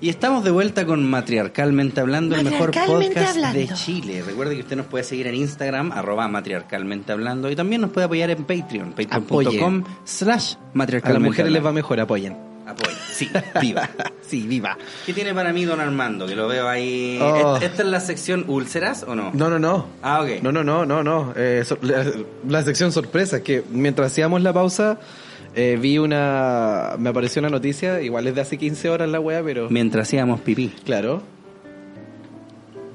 [0.00, 3.58] Y estamos de vuelta con Matriarcalmente Hablando, el mejor Matriarcalmente podcast Hablando.
[3.58, 4.22] de Chile.
[4.24, 8.04] Recuerde que usted nos puede seguir en Instagram, arroba Matriarcalmente Hablando, y también nos puede
[8.04, 12.36] apoyar en Patreon, patreon.com slash A las Matriarcalmente mujeres les va mejor, apoyen.
[12.64, 12.92] Apoya.
[13.10, 13.28] Sí,
[13.60, 13.88] viva.
[14.28, 14.76] Sí, viva.
[15.06, 16.26] ¿Qué tiene para mí don Armando?
[16.26, 17.18] Que lo veo ahí.
[17.18, 17.56] Oh.
[17.56, 19.30] ¿Est- ¿Esta es la sección úlceras o no?
[19.32, 19.86] No, no, no.
[20.02, 20.42] Ah, ok.
[20.42, 21.32] No, no, no, no, no.
[21.34, 22.04] Eh, sor- la,
[22.46, 24.98] la sección sorpresa, que mientras hacíamos la pausa,
[25.54, 26.94] eh, vi una...
[26.98, 29.68] Me apareció una noticia, igual es de hace 15 horas la wea, pero...
[29.70, 30.68] Mientras hacíamos pipí.
[30.84, 31.22] Claro.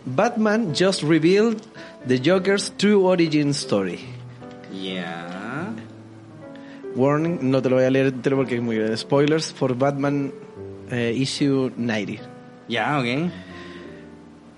[0.06, 1.58] Batman just revealed
[2.08, 4.00] the Joker's true origin story.
[4.84, 5.72] Ya.
[6.96, 8.98] Warning, no te lo voy a leer entero porque es muy grande.
[8.98, 10.32] Spoilers for Batman
[10.92, 12.22] eh, issue 90.
[12.68, 13.32] Ya, ok.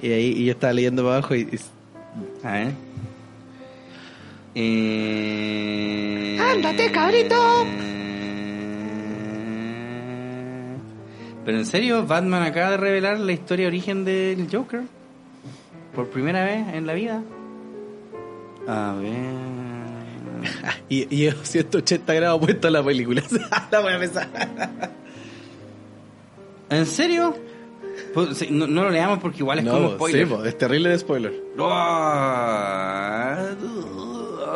[0.01, 2.71] Y ahí y yo estaba leyendo abajo y, y- A ver.
[4.55, 6.37] Eh...
[6.39, 7.35] Ándate, cabrito.
[11.45, 14.81] Pero en serio, Batman acaba de revelar la historia origen del Joker.
[15.93, 17.21] Por primera vez en la vida.
[18.67, 19.13] A ver.
[20.89, 23.21] y, y es 180 grados puesto a la película.
[23.71, 24.27] la voy a pensar.
[26.69, 27.35] ¿En serio?
[28.13, 30.27] Pues, sí, no, no lo leamos porque igual es No, como sí, spoiler.
[30.27, 31.43] po, es terrible de spoiler.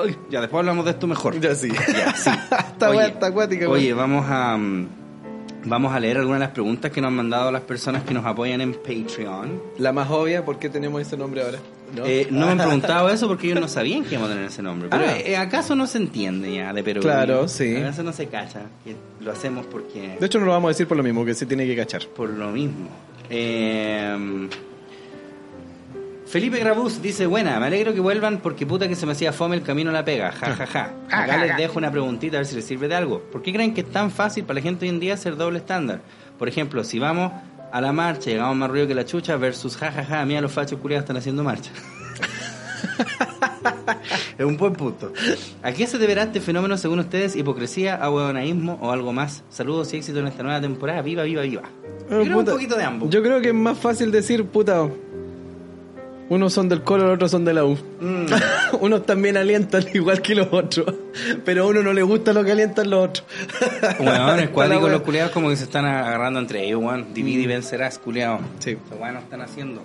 [0.06, 1.40] Ay, Ya, después hablamos de esto mejor.
[1.40, 1.70] Ya sí.
[1.70, 2.30] Ya, sí.
[2.30, 3.80] Esta weá está acuática, weón.
[3.80, 4.88] Oye, vamos a mm,
[5.66, 8.26] vamos a leer algunas de las preguntas que nos han mandado las personas que nos
[8.26, 9.62] apoyan en Patreon.
[9.78, 11.60] La más obvia, ¿por qué tenemos ese nombre ahora?
[11.96, 14.48] No, Eh, no me han preguntado eso porque ellos no sabían que íbamos a tener
[14.50, 14.90] ese nombre.
[14.90, 15.18] Pero Ah.
[15.18, 17.02] eh, ¿acaso no se entiende ya de Perú?
[17.02, 17.76] Claro, sí.
[17.78, 18.62] ¿Acaso no se cacha?
[18.84, 20.16] Que lo hacemos porque...
[20.20, 22.06] De hecho, no lo vamos a decir por lo mismo, que se tiene que cachar.
[22.16, 22.88] Por lo mismo.
[23.30, 24.48] Eh,
[26.30, 29.56] Felipe Grabús dice, buena, me alegro que vuelvan porque puta que se me hacía fome
[29.56, 30.94] el camino a la pega, ja ja ja.
[31.10, 33.20] Acá les dejo una preguntita a ver si les sirve de algo.
[33.32, 35.58] ¿Por qué creen que es tan fácil para la gente hoy en día hacer doble
[35.58, 36.02] estándar?
[36.38, 37.32] Por ejemplo, si vamos
[37.72, 40.40] a la marcha y llegamos más ruido que la chucha versus ja ja ja, mira
[40.40, 41.72] los fachos culiados están haciendo marcha.
[44.38, 45.12] es un buen punto.
[45.64, 47.36] ¿A qué se deberá este fenómeno según ustedes?
[47.36, 49.44] ¿Hipocresía, ahueonaísmo o algo más?
[49.50, 51.02] Saludos y éxito en esta nueva temporada.
[51.02, 51.64] Viva, viva, viva.
[52.08, 53.10] Yo creo Puta, un poquito de ambos.
[53.10, 54.88] Yo creo que es más fácil decir, puta,
[56.30, 57.78] unos son del colo, los otros son de la U.
[58.00, 58.26] Mm.
[58.82, 60.94] unos también alientan igual que los otros,
[61.44, 63.28] pero a uno no le gusta lo que alientan los otros.
[64.00, 64.94] La cuático wea.
[64.94, 67.14] los culiados como que se están agarrando entre ellos, weón.
[67.14, 68.42] Divide y vencerás, culiados.
[68.60, 68.78] Sí.
[69.00, 69.82] Weón no están haciendo.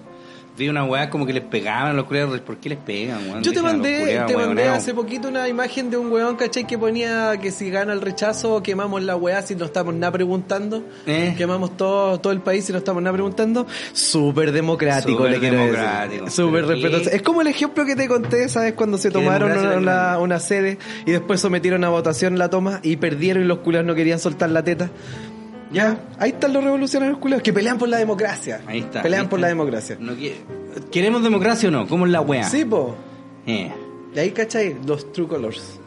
[0.57, 2.39] Vi una weá como que les pegaban a los culiados.
[2.41, 3.43] ¿Por qué les pegan, weón?
[3.43, 6.65] Yo te mandé, te mandé hace poquito una imagen de un weón, ¿cachai?
[6.65, 10.85] Que ponía que si gana el rechazo quemamos la weá si no estamos nada preguntando.
[11.07, 11.35] Eh.
[11.37, 13.67] Quemamos todo, todo el país si no estamos nada preguntando.
[13.93, 15.73] Súper democrático, Súper le quiero decir.
[15.73, 16.31] democrático.
[16.31, 17.11] Súper Pero respetuoso.
[17.11, 18.75] Es como el ejemplo que te conté, ¿sabes?
[18.75, 22.97] Cuando se tomaron una, una, una sede y después sometieron a votación la toma y
[22.97, 24.89] perdieron y los culos no querían soltar la teta.
[25.75, 28.61] Ya, ahí están los revolucionarios culos que pelean por la democracia.
[28.67, 29.03] Ahí está.
[29.03, 29.31] Pelean ¿viste?
[29.31, 29.97] por la democracia.
[30.01, 30.33] No qui-
[30.93, 31.87] ¿Queremos democracia o no?
[31.89, 32.45] ¿Cómo es la weá?
[32.49, 32.95] Sí, po.
[33.47, 33.71] Eh.
[34.15, 34.77] Y ahí, ¿cachai?
[34.87, 35.81] Los true colors.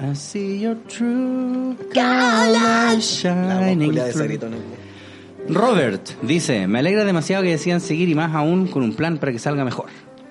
[0.00, 3.24] I see your true Colors.
[3.24, 4.56] La shining culia de grito, ¿no?
[5.48, 9.32] Robert dice, me alegra demasiado que decidan seguir y más aún con un plan para
[9.32, 9.86] que salga mejor.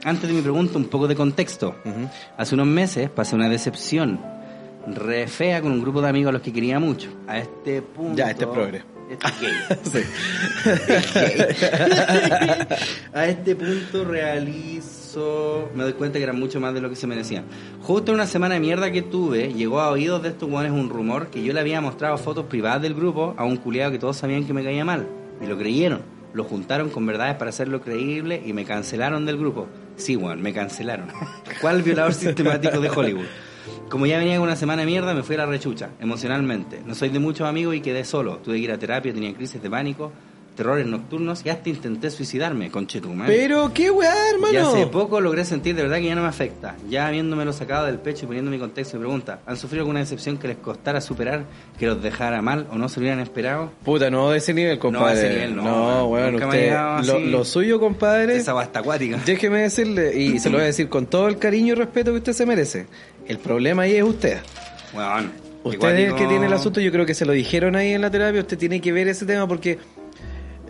[0.06, 1.76] Antes de mi pregunta, un poco de contexto.
[2.38, 4.20] Hace unos meses pasé una decepción
[4.96, 7.10] re fea con un grupo de amigos a los que quería mucho.
[7.28, 8.16] A este punto...
[8.16, 8.84] Ya, este es progre.
[9.10, 9.54] Este es gay.
[13.14, 17.08] a este punto realizo, me doy cuenta que era mucho más de lo que se
[17.08, 17.46] merecían.
[17.82, 20.90] Justo en una semana de mierda que tuve, llegó a oídos de estos guanes un
[20.90, 24.18] rumor que yo le había mostrado fotos privadas del grupo a un culiado que todos
[24.18, 25.08] sabían que me caía mal.
[25.42, 26.02] Y lo creyeron.
[26.34, 29.68] Lo juntaron con verdades para hacerlo creíble y me cancelaron del grupo.
[29.96, 31.08] Sí, weón, me cancelaron.
[31.60, 33.26] ¿Cuál violador sistemático de Hollywood?
[33.90, 36.82] Como ya venía con una semana de mierda, me fui a la rechucha, emocionalmente.
[36.86, 38.38] No soy de muchos amigos y quedé solo.
[38.38, 40.12] Tuve que ir a terapia, tenía crisis de pánico,
[40.60, 43.34] terrores nocturnos y hasta intenté suicidarme, conchetumare.
[43.34, 44.54] Pero qué weá, hermano.
[44.54, 46.76] Y hace poco logré sentir de verdad que ya no me afecta.
[46.90, 50.38] Ya habiéndomelo sacado del pecho y poniendo mi contexto y pregunta, ¿han sufrido alguna decepción
[50.38, 51.46] que les costara superar,
[51.80, 53.72] que los dejara mal o no se lo hubieran esperado?
[53.86, 55.14] Puta, no de ese nivel, compadre.
[55.14, 56.76] No, ese nivel no, No, bueno, usted,
[57.32, 58.36] lo, suyo, compadre.
[58.36, 59.18] Esa basta acuática.
[59.26, 62.18] Déjeme decirle, y se lo voy a decir con todo el cariño y respeto que
[62.18, 62.88] usted se merece.
[63.26, 64.40] El problema ahí es usted.
[64.94, 65.32] Weón,
[65.64, 68.02] Usted es el que tiene el asunto, yo creo que se lo dijeron ahí en
[68.02, 69.78] la terapia, usted tiene que ver ese tema porque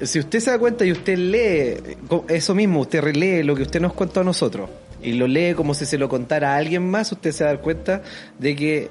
[0.02, 1.98] si usted se da cuenta y usted lee
[2.30, 4.70] eso mismo, usted relee lo que usted nos contó a nosotros
[5.02, 7.54] y lo lee como si se lo contara a alguien más, usted se va a
[7.54, 8.02] dar cuenta
[8.38, 8.90] de que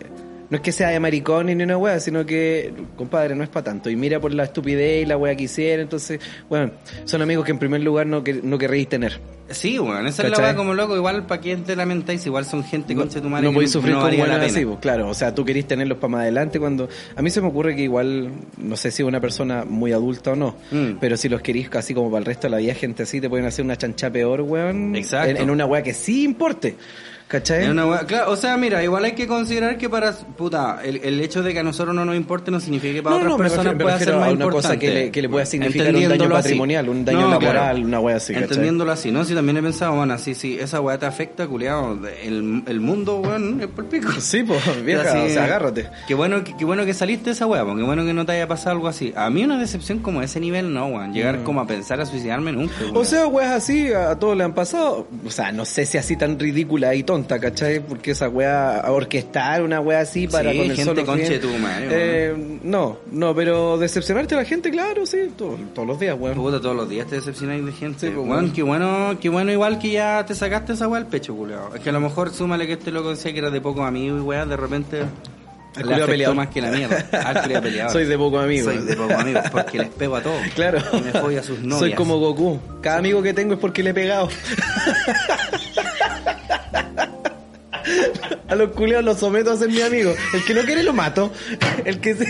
[0.50, 3.64] no es que sea de maricones ni una wea, sino que, compadre, no es para
[3.64, 3.90] tanto.
[3.90, 5.82] Y mira por la estupidez y la wea que hicieron.
[5.84, 6.72] Entonces, bueno,
[7.04, 9.20] son amigos que en primer lugar no, que, no querréis tener.
[9.50, 10.94] Sí, weón, esa es la weá como loco.
[10.94, 12.24] Igual, ¿para qué te lamentáis?
[12.26, 13.46] Igual son gente No, concha tu madre.
[13.46, 14.46] no podéis sufrir no con la weones pena.
[14.46, 15.08] así, pues, claro.
[15.08, 16.88] O sea, tú querís tenerlos para más adelante cuando...
[17.16, 20.36] A mí se me ocurre que igual, no sé si una persona muy adulta o
[20.36, 20.98] no, Mm.
[21.00, 23.28] pero si los querís casi como para el resto de la vida, gente así, te
[23.30, 24.94] pueden hacer una chancha peor, weón.
[24.96, 25.30] Exacto.
[25.30, 26.74] En, en una weá que sí importe.
[27.28, 27.64] ¿Cachai?
[27.64, 30.96] Es una weá- claro, o sea, mira, igual hay que considerar que para, puta, el,
[31.04, 33.32] el hecho de que a nosotros no nos importe no significa que para No, otras
[33.32, 36.08] no, personas refiero- pueda ser más una cosa que le- que le pueda significar un
[36.08, 36.32] daño así.
[36.32, 38.48] patrimonial, un daño laboral, una weá así, ¿cachai?
[38.48, 39.24] Entendiéndolo así, ¿no?
[39.26, 43.16] Si también he pensado, bueno, sí, sí, esa weá te afecta, culiado, el, el mundo,
[43.20, 44.08] weón, es por el pico.
[44.20, 45.86] Sí, pues, vieja, Así, o sea, agárrate.
[46.06, 48.32] Qué bueno, que- qué bueno que saliste de esa weá, porque bueno que no te
[48.32, 49.12] haya pasado algo así.
[49.14, 51.12] A mí una decepción como ese nivel, no, weón.
[51.12, 52.72] Llegar como a pensar a suicidarme nunca.
[52.90, 52.96] Mm.
[52.96, 55.06] O sea, weas así, a todos le han pasado.
[55.26, 57.80] O sea, no sé si así tan ridícula y tonta, ¿cachai?
[57.80, 61.38] Porque esa wea, a orquestar una wea así para Sí, con el gente solo conche
[61.38, 65.98] tu madre, Eh, no, no, pero decepcionarte a la gente, claro, sí, todo- todos los
[65.98, 66.36] días, weón.
[66.36, 68.06] Puta, todos los días te decepcionáis de gente.
[68.08, 71.06] Sí, pues, Weón, qué bueno, qué bueno igual que ya te sacaste esa weá al
[71.08, 71.74] pecho, culiao.
[71.74, 74.20] Es que a lo mejor súmale que este loco decía que era de pocos amigos
[74.20, 74.98] y weá, de repente
[75.76, 76.34] le afectó peleador.
[76.36, 77.88] más que la mierda.
[77.92, 78.74] Soy de pocos amigos.
[78.74, 80.40] Soy de pocos amigos, porque les pego a todos.
[80.54, 80.78] Claro.
[80.92, 81.78] Y me follo a sus novias.
[81.78, 82.58] Soy como Goku.
[82.80, 84.28] Cada amigo que tengo es porque le he pegado.
[88.48, 90.14] A los culeados los someto a ser mi amigo.
[90.32, 91.30] El que no quiere lo mato.
[91.84, 92.24] El que se...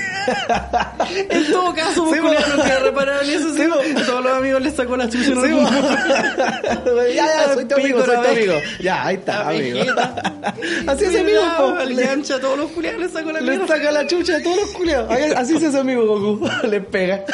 [1.31, 2.57] En todo caso, vos Sí, culiao, vos.
[2.57, 3.55] nunca repararon eso.
[3.55, 5.25] Sí, sí, todos los amigos les sacó la chucha.
[5.25, 5.33] Sí,
[7.15, 8.55] ya, ya, soy tu amigo, soy tu amigo.
[8.81, 9.81] Ya, ahí está, amigo.
[10.87, 11.77] Así es amigo, po.
[11.77, 13.67] Al gancha a todos los culiados les sacó la Le mierda.
[13.69, 15.11] saca la chucha a todos los culiados.
[15.37, 16.49] Así se hace amigo Goku.
[16.69, 17.25] Le pega.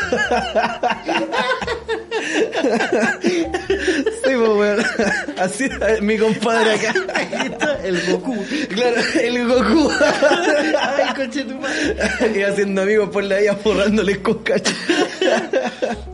[4.34, 4.84] Pues, weón.
[5.38, 6.94] Así es mi compadre acá.
[7.84, 8.34] El Goku.
[8.70, 9.90] Claro, el Goku.
[10.80, 12.32] Ay, coche tu madre.
[12.34, 14.72] y haciendo amigos por la vida forrándoles con cacho.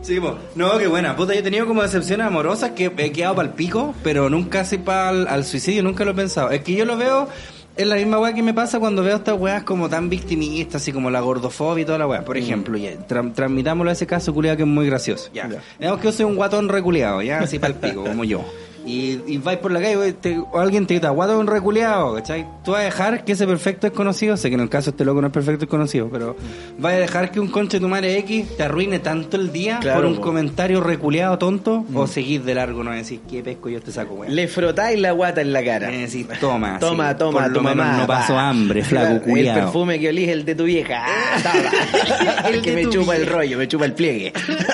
[0.01, 0.37] Sí, po.
[0.55, 1.15] no, qué buena.
[1.15, 4.61] Puta, yo he tenido como decepciones amorosas que he quedado para el pico, pero nunca
[4.61, 6.51] así para al suicidio, nunca lo he pensado.
[6.51, 7.29] Es que yo lo veo,
[7.77, 10.91] es la misma weá que me pasa cuando veo estas weas como tan victimistas, así
[10.91, 12.23] como la gordofobia y toda la weá.
[12.25, 15.29] Por ejemplo, ya, tra- transmitámoslo a ese caso culiado que es muy gracioso.
[15.33, 15.47] Ya.
[15.49, 15.61] Ya.
[15.79, 18.43] Digamos que yo soy un guatón reculeado, ya, así para el pico, como yo.
[18.85, 22.47] Y, y vais por la calle te- o alguien te grita, guatón reculeado, ¿cachai?
[22.63, 25.21] Tú vas a dejar que ese perfecto desconocido, sé que en el caso este loco
[25.21, 26.35] no es perfecto desconocido, pero
[26.79, 29.77] vas a dejar que un conche de tu madre X te arruine tanto el día
[29.79, 30.21] Claro, por un po.
[30.21, 34.35] comentario reculeado tonto o seguís de largo, no decís, ¿qué pesco yo te saco, weón?
[34.35, 35.89] Le frotáis la guata en la cara.
[35.89, 37.97] Decís, toma, Toma, sí, toma, por lo menos mamá.
[37.99, 38.49] no paso va.
[38.49, 39.59] hambre, flaco Claro, culiado.
[39.59, 41.03] El perfume que olís el de tu vieja.
[41.05, 42.43] Ah.
[42.47, 44.33] El que me chupa el rollo, me chupa el pliegue.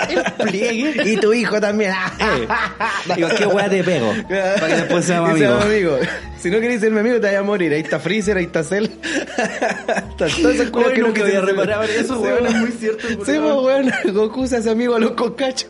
[0.09, 1.11] El pliegue.
[1.11, 1.91] y tu hijo también.
[3.15, 4.13] Digo, ¿qué weá te pego?
[4.59, 5.65] Para que después seamos amigos.
[5.65, 5.99] amigos.
[6.39, 7.73] Si no querés ser mi amigo, te vas a morir.
[7.73, 8.87] Ahí está Freezer, ahí está Cell.
[10.17, 13.37] Culiados Hoy que no nunca había reparado eso, Sí, weón, es muy cierto, Sí, pues,
[13.39, 13.91] weón.
[14.13, 15.69] Goku se hace amigo a los cocachos.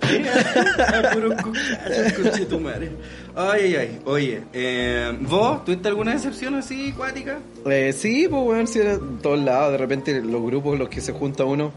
[1.14, 2.92] Puro cucacho, conche tu madre.
[3.36, 4.00] Ay, ay, ay.
[4.06, 7.38] Oye, eh, ¿vos tuviste alguna decepción así, cuática?
[7.66, 9.72] Eh, sí, pues, weón, sí, en todos lados.
[9.74, 11.72] De repente, los grupos en los que se junta uno,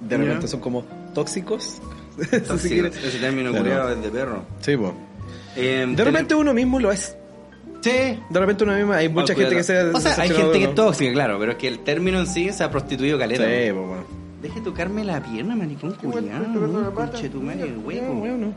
[0.00, 1.78] de repente son como tóxicos.
[2.16, 2.96] Tóxico, Si quieres.
[2.96, 3.64] Ese término Claro.
[3.64, 4.42] culiado es de perro.
[4.60, 4.92] Sí, pues.
[5.56, 7.16] Eh, De repente uno mismo lo es.
[7.82, 7.90] Sí.
[8.28, 9.82] De repente uno mismo, hay mucha Oh, gente que se.
[9.84, 12.52] O sea, hay gente que es tóxica, claro, pero es que el término en sí
[12.52, 13.42] se ha prostituido caleta.
[13.44, 14.20] Sí, pues, weón.
[14.42, 16.46] Deje tocarme la pierna, maricón culiado.
[16.94, 17.68] Conche tu madre.
[17.68, 18.54] Loco,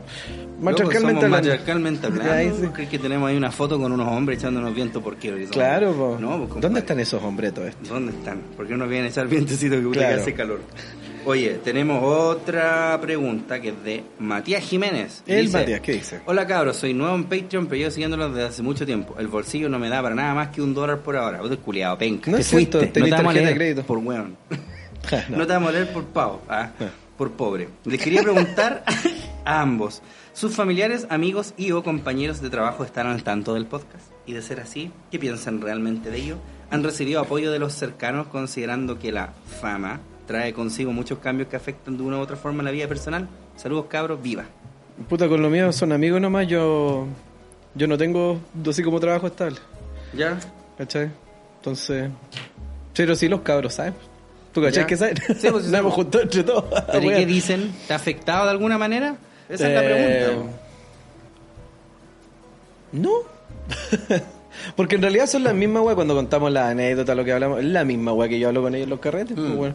[0.60, 1.28] Matriarcalmente somos hablando.
[1.28, 2.72] matriarcalmente hablando.
[2.72, 5.46] ¿Crees que tenemos ahí una foto con unos hombres echándonos viento por qué?
[5.50, 6.16] Claro, po.
[6.18, 6.60] No, pues.
[6.62, 7.88] ¿Dónde están esos hombretos estos?
[7.88, 8.40] ¿Dónde están?
[8.56, 10.14] ¿Por qué no vienen a echar vientecito que Claro.
[10.16, 10.60] que hace calor?
[11.26, 15.22] Oye, tenemos otra pregunta que es de Matías Jiménez.
[15.26, 16.20] El Dice, Matías, ¿qué dice?
[16.26, 19.14] Hola cabros, soy nuevo en Patreon, pero yo siguiéndolo desde hace mucho tiempo.
[19.18, 21.40] El bolsillo no me da para nada más que un dólar por ahora.
[21.40, 22.30] Vos culiado, penca.
[22.30, 22.78] No te fuiste.
[22.78, 23.82] no te vamos a tarjeta de leer crédito.
[23.84, 24.36] por weón.
[25.28, 25.36] No.
[25.36, 26.70] No te vamos a leer por pavo, ah,
[27.18, 27.68] por pobre.
[27.84, 28.82] Les quería preguntar
[29.44, 30.00] a ambos.
[30.32, 34.06] ¿Sus familiares, amigos y o compañeros de trabajo están al tanto del podcast?
[34.24, 36.38] Y de ser así, ¿qué piensan realmente de ello?
[36.70, 41.56] ¿Han recibido apoyo de los cercanos considerando que la fama trae consigo muchos cambios que
[41.56, 43.28] afectan de una u otra forma la vida personal?
[43.56, 44.44] Saludos cabros, viva.
[45.08, 46.46] Puta, con lo mío son amigos nomás.
[46.46, 47.06] Yo,
[47.74, 49.56] yo no tengo así como trabajo estable.
[50.16, 50.38] ¿Ya?
[50.78, 51.10] ¿Cachai?
[51.56, 52.10] Entonces.
[52.94, 53.94] Pero sí los cabros, ¿sabes?
[54.52, 55.18] ¿Tú cachai que sabes?
[55.40, 56.64] Sí, pues, sí, juntado entre todos.
[56.92, 57.72] ¿Pero qué dicen?
[57.88, 59.16] ¿Te ha afectado de alguna manera?
[59.48, 60.50] Esa es la Eh, pregunta.
[62.92, 63.10] No.
[64.76, 67.58] Porque en realidad son las mismas weas cuando contamos la anécdota, lo que hablamos.
[67.58, 69.36] Es la misma wea que yo hablo con ellos en los carretes.
[69.36, 69.74] pues, Mm.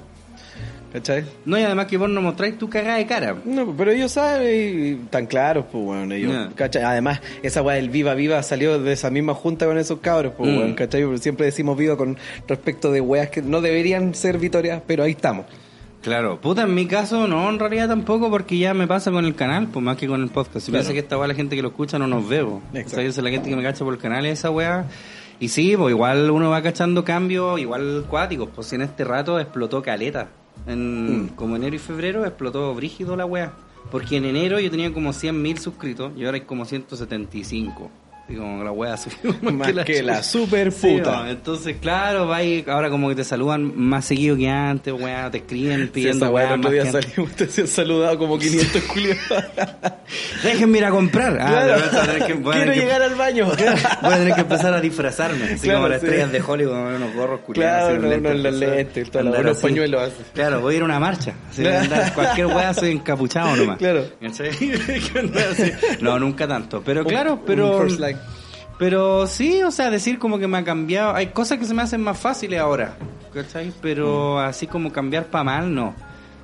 [0.94, 1.24] ¿Cachai?
[1.46, 3.36] No, y además que vos no mostráis tu cagada de cara.
[3.46, 6.50] No, pero ellos saben y tan claros, pues, ellos.
[6.56, 6.82] ¿cachai?
[6.84, 10.50] Además, esa weá del Viva Viva salió de esa misma junta con esos cabros, pues,
[10.52, 10.58] Mm.
[10.58, 11.04] weón, ¿cachai?
[11.04, 12.18] Porque Siempre decimos viva con
[12.48, 15.46] respecto de weas que no deberían ser victorias, pero ahí estamos.
[16.02, 19.36] Claro, puta, en mi caso no, en realidad tampoco, porque ya me pasa con el
[19.36, 20.66] canal, pues más que con el podcast.
[20.66, 20.82] Si Claro.
[20.86, 22.62] piensa que esta weá la gente que lo escucha no nos veo.
[22.74, 22.88] Exacto.
[22.88, 24.86] O sea, yo soy la gente que me cacha por el canal y esa weá.
[25.42, 28.50] Y sí, pues igual uno va cachando cambios, igual cuáticos.
[28.56, 30.30] Pues si en este rato explotó caleta.
[30.68, 31.28] En, Mm.
[31.30, 33.53] Como enero y febrero explotó brígido la weá.
[33.91, 37.89] Porque en enero yo tenía como 100.000 suscritos y ahora hay como 175.
[38.30, 39.84] Y como la weá subió Más que la
[40.20, 40.24] chucha.
[40.24, 41.24] super Sí, puta.
[41.24, 45.32] no, entonces, claro, va ahí, ahora como que te saludan más seguido que antes, weá,
[45.32, 46.54] te escriben Sí, pidiendo weá weá.
[46.54, 49.20] el otro más día usted se ha saludado como 500 culiados.
[50.44, 51.38] Déjenme ir a comprar.
[51.42, 51.74] Ah, Claro.
[51.74, 53.46] a que- a Quiero que- llegar al baño.
[53.46, 56.06] Voy a tener que empezar a disfrazarme, así Claro, como las sí.
[56.06, 57.80] estrellas de Hollywood, unos gorros culiados.
[57.90, 59.62] Claro, así, no, lentes, no, los la- unos así.
[59.64, 60.24] pañuelos así.
[60.34, 61.34] Claro, voy a ir a una marcha.
[61.50, 61.86] así, Claro.
[61.86, 63.78] andar- cualquier weá soy encapuchado nomás.
[63.78, 64.06] Claro.
[64.20, 64.44] Que así.
[66.02, 66.82] No, nunca tanto.
[66.86, 67.80] Pero claro, pero.
[67.82, 68.18] first like.
[68.80, 71.14] Pero sí, o sea, decir como que me ha cambiado.
[71.14, 72.96] Hay cosas que se me hacen más fáciles ahora.
[73.34, 73.72] ¿Cachai?
[73.82, 74.48] Pero Mm.
[74.48, 75.94] así como cambiar para mal, no.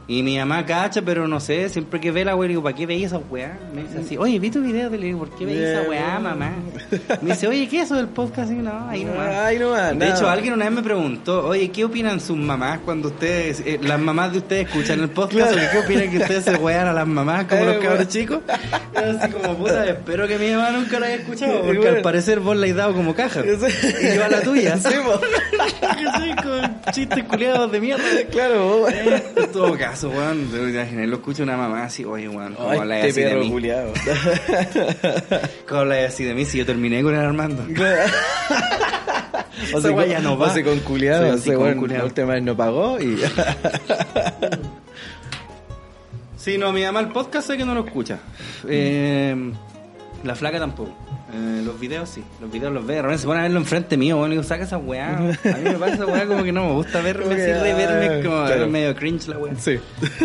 [0.07, 2.85] Y mi mamá cacha, pero no sé, siempre que ve la weá, digo, ¿para qué
[2.85, 3.57] veis esa weá?
[3.73, 6.51] Me dice así, oye, vi tu video, le digo, ¿por qué veis esa weá, mamá?
[7.23, 8.51] Me dice, oye, ¿qué es eso del podcast?
[8.51, 9.29] Y no, ahí nomás.
[9.35, 13.07] Ahí nomás, De hecho, alguien una vez me preguntó, oye, ¿qué opinan sus mamás cuando
[13.07, 15.51] ustedes, eh, las mamás de ustedes escuchan el podcast?
[15.53, 15.67] Claro.
[15.67, 18.39] ¿O ¿Qué opinan que ustedes se wean a las mamás como Eh, los cabros chicos?
[18.93, 21.95] Y así como, puta, espero que mi mamá nunca lo haya escuchado, porque Bueno.
[21.97, 23.41] al parecer vos la has dado como caja.
[23.43, 24.77] Y yo a la tuya.
[24.85, 24.89] Sí.
[25.79, 28.03] Que soy con chistes culiados de mierda.
[28.31, 28.91] Claro, vos.
[28.93, 29.23] Eh,
[29.95, 33.35] caso, weón, te imaginas, lo escucha una mamá así, oye, weón, ¿cómo hablas así de
[33.35, 33.49] mí?
[33.49, 33.93] culiado.
[35.69, 37.65] ¿Cómo hablas así de mí si yo terminé con el Armando?
[39.73, 40.47] O sea, weá ya no va.
[40.47, 41.33] O sea, con culiado.
[41.33, 42.03] O sea, con culiado.
[42.03, 43.17] la última vez no pagó y...
[46.37, 48.19] Sí, no, mi mamá el podcast sé que no lo escucha.
[48.67, 49.53] Eh,
[50.25, 50.91] la flaca tampoco.
[51.33, 53.01] Eh, los videos sí, los videos los ve.
[53.01, 55.17] Repente se pone a verlo enfrente mío, bueno, y digo, saca esa weá.
[55.17, 58.23] A mí me pasa esa weá como que no me gusta verme así, reverme, ah,
[58.23, 58.67] como claro.
[58.67, 59.55] medio cringe la weá.
[59.55, 59.79] Sí.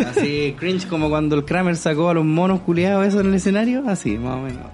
[0.07, 3.83] Así, cringe como cuando el Kramer sacó a los monos culiados eso en el escenario,
[3.87, 4.65] así, más o menos.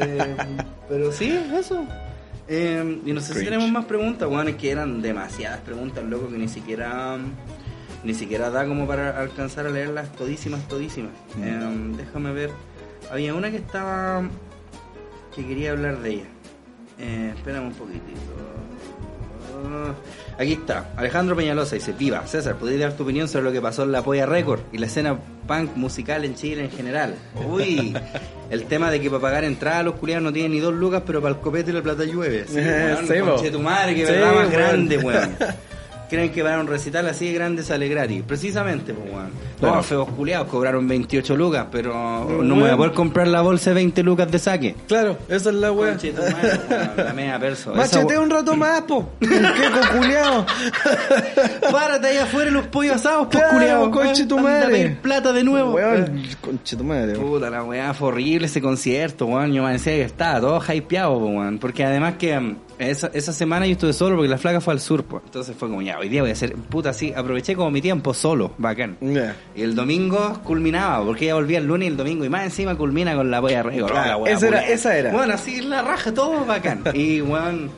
[0.00, 0.36] Eh,
[0.88, 1.84] pero sí, eso.
[2.46, 6.28] Eh, y no sé si tenemos más preguntas, bueno, es que eran demasiadas preguntas, loco,
[6.28, 7.18] que ni siquiera
[8.04, 11.12] ni siquiera da como para alcanzar a leerlas todísimas, todísimas.
[11.40, 12.50] Eh, déjame ver.
[13.10, 14.22] Había una que estaba
[15.34, 16.24] que quería hablar de ella.
[16.98, 18.20] Eh, espérame un poquitito.
[20.38, 23.82] Aquí está, Alejandro Peñalosa dice, viva, César, ¿podrías dar tu opinión sobre lo que pasó
[23.82, 27.14] en la Polla Record y la escena punk musical en Chile en general?
[27.48, 27.96] Uy,
[28.50, 31.20] el tema de que para pagar entrada los culiados no tienen ni dos lucas, pero
[31.20, 32.44] para el copete la plata llueve.
[32.46, 32.56] Sí,
[33.20, 34.52] weón, Sí, tu madre, que Sí, verdad más weón.
[34.52, 35.36] grande, weón.
[36.08, 38.22] Creen que para un recital así de grande sale gratis.
[38.26, 39.30] Precisamente, pues, weón.
[39.58, 39.76] Claro.
[39.76, 43.40] Los feos culiados cobraron 28 lucas, pero No, no me voy a poder comprar la
[43.42, 44.74] bolsa de 20 lucas de saque.
[44.86, 45.98] Claro, esa es la weón,
[46.96, 47.74] la media perso.
[47.80, 49.10] Esa we- un rato más, po.
[49.20, 49.26] ¿Qué
[49.96, 50.46] culiado?
[51.70, 53.90] Párate ahí afuera los pollos asados, pues, Claro, culiao.
[53.90, 54.72] conche tu Anda a madre.
[54.72, 55.72] pedir plata de nuevo.
[55.74, 57.12] Weón, conche tu madre.
[57.18, 57.30] weón.
[57.30, 59.52] Puta, la weá fue horrible ese concierto, weón.
[59.52, 61.58] Yo me decía que estaba todo hypeado, po, weón.
[61.58, 64.80] Porque además que mm, esa, esa semana yo estuve solo porque la flaca fue al
[64.80, 65.22] sur, pues.
[65.26, 68.14] Entonces fue como, ya, hoy día voy a hacer, puta, así, aproveché como mi tiempo
[68.14, 68.96] solo, bacán.
[69.54, 72.76] Y el domingo culminaba, porque ella volvía el lunes y el domingo, y más encima
[72.76, 75.12] culmina con la polla la weá esa era- esa era.
[75.12, 76.82] Bueno, así la raja, todo bacán.
[76.94, 77.70] y, weón,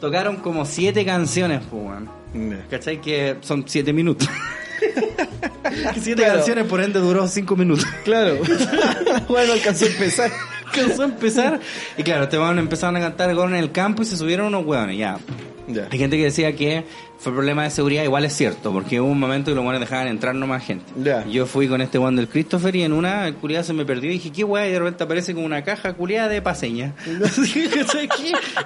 [0.00, 2.08] tocaron como siete canciones, pues, weón.
[2.50, 2.66] Ya.
[2.70, 3.00] ¿Cachai?
[3.00, 4.28] Que son siete minutos.
[5.94, 6.34] Siete Claro.
[6.38, 7.86] canciones, por ende, duró cinco minutos.
[8.04, 8.36] Claro.
[9.28, 10.30] bueno, alcanzó a empezar.
[10.80, 11.60] Alcanzó a empezar.
[11.96, 14.64] Y claro, este weón empezaron a cantar gol en el campo y se subieron unos
[14.64, 15.18] weones, ya.
[15.68, 15.88] Ya.
[15.90, 16.84] Hay gente que decía que
[17.18, 20.06] fue problema de seguridad, igual es cierto, porque hubo un momento que los weones dejaban
[20.06, 20.84] entrar no más gente.
[21.02, 21.26] Ya.
[21.26, 24.10] Yo fui con este weón del Christopher y en una el culiado se me perdió
[24.10, 24.68] y dije, ¿qué weá?
[24.68, 26.94] Y de repente aparece como una caja culiada de paseña.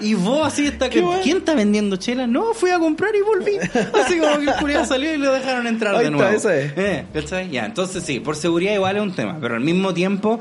[0.01, 2.27] Y vos así está que, ¿quién está vendiendo chela?
[2.27, 3.57] No, fui a comprar y volví.
[4.05, 6.37] Así como que el culiado salió y lo dejaron entrar Ahí de está, nuevo.
[6.37, 6.73] esa es.
[6.77, 7.49] Eh.
[7.51, 10.39] Ya, entonces sí, por seguridad igual es un tema, pero al mismo tiempo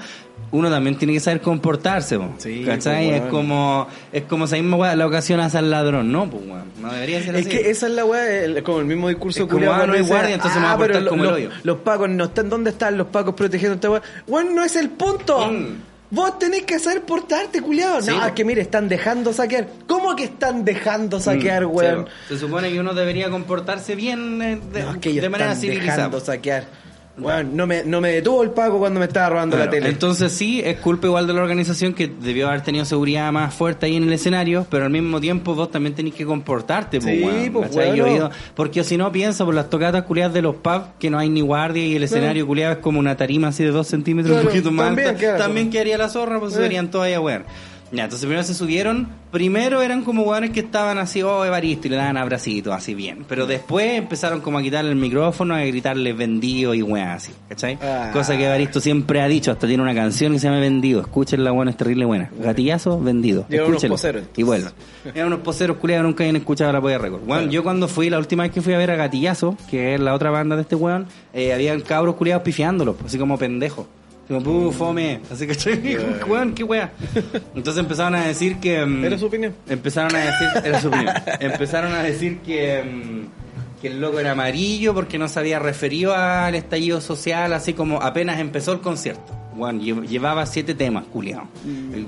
[0.51, 3.05] uno también tiene que saber comportarse, po, Sí, ¿cachai?
[3.07, 3.31] pues, es weón.
[3.31, 6.91] como es como esa misma weá, la ocasión hace al ladrón, no, pues weón, no
[6.91, 7.55] debería ser Es así.
[7.55, 9.93] que esa es la weá, el- como el mismo discurso Es como, culiao ah, no
[9.93, 11.49] hay guardia, entonces me voy a portar pero como el lo- hoyo".
[11.63, 14.01] Los pacos no están, ¿dónde están los pacos protegiendo a esta weá?
[14.27, 15.51] Bueno, no es el punto.
[15.51, 15.89] Mm.
[16.11, 18.01] Vos tenés que saber portarte, culiado.
[18.01, 18.25] Sí, no, po.
[18.25, 19.67] es que mire, están dejando saquear.
[19.85, 22.09] ¿Cómo que están dejando saquear, Mm, weón?
[22.27, 25.95] Se supone que uno debería comportarse bien eh, de, no, es que de manera civilizada.
[25.97, 26.63] dejando saquear.
[27.19, 29.89] Bueno, no me, no me detuvo el pago cuando me estaba robando la tele.
[29.89, 33.85] Entonces sí, es culpa igual de la organización que debió haber tenido seguridad más fuerte
[33.85, 37.23] ahí en el escenario, pero al mismo tiempo vos también tenés que comportarte, pues, Sí,
[37.23, 37.97] weón, pues, ¿cachai?
[37.97, 38.15] Yo he weón.
[38.17, 41.29] ido- porque si no piensa por las tocatas culiadas de los pubs, que no hay
[41.29, 44.43] ni guardia y el escenario culiado es como una tarima así de dos centímetros, un
[44.47, 46.63] poquito más también alta, también quedaría la zorra, pues se Eh.
[46.63, 47.43] verían todas ahí a weón.
[47.91, 51.91] Ya, entonces primero se subieron, primero eran como weones que estaban así, oh, Evaristo, y
[51.91, 53.25] le daban abracitos, así bien.
[53.27, 57.79] Pero después empezaron como a quitarle el micrófono, a gritarle vendido y weón así, ¿cachai?
[57.81, 58.11] Ah.
[58.13, 61.01] Cosa que Evaristo siempre ha dicho, hasta tiene una canción que se llama Vendido.
[61.01, 62.29] Escúchenla, bueno, es terrible buena.
[62.37, 63.45] Gatillazo, vendido.
[63.49, 64.23] Llegaron unos poseros.
[64.35, 64.73] Y vuelvan.
[65.05, 67.21] Eran unos poseros culiados, nunca habían escuchado la polla récord.
[67.21, 69.99] Bueno, yo cuando fui, la última vez que fui a ver a Gatillazo, que es
[69.99, 73.87] la otra banda de este weón, eh, habían cabros culiados pifiándolos, así como pendejos.
[74.29, 75.19] Como, puh, fome.
[75.31, 76.93] Así que, weón, qué wea.
[77.55, 78.85] Entonces empezaron a decir que.
[78.85, 79.55] mm, Era su opinión.
[79.67, 81.13] Empezaron a decir, era su opinión.
[81.39, 86.15] Empezaron a decir que, mm, que el loco era amarillo porque no se había referido
[86.15, 89.35] al estallido social, así como apenas empezó el concierto.
[89.59, 91.43] Bueno, lle- llevaba siete temas, culiao.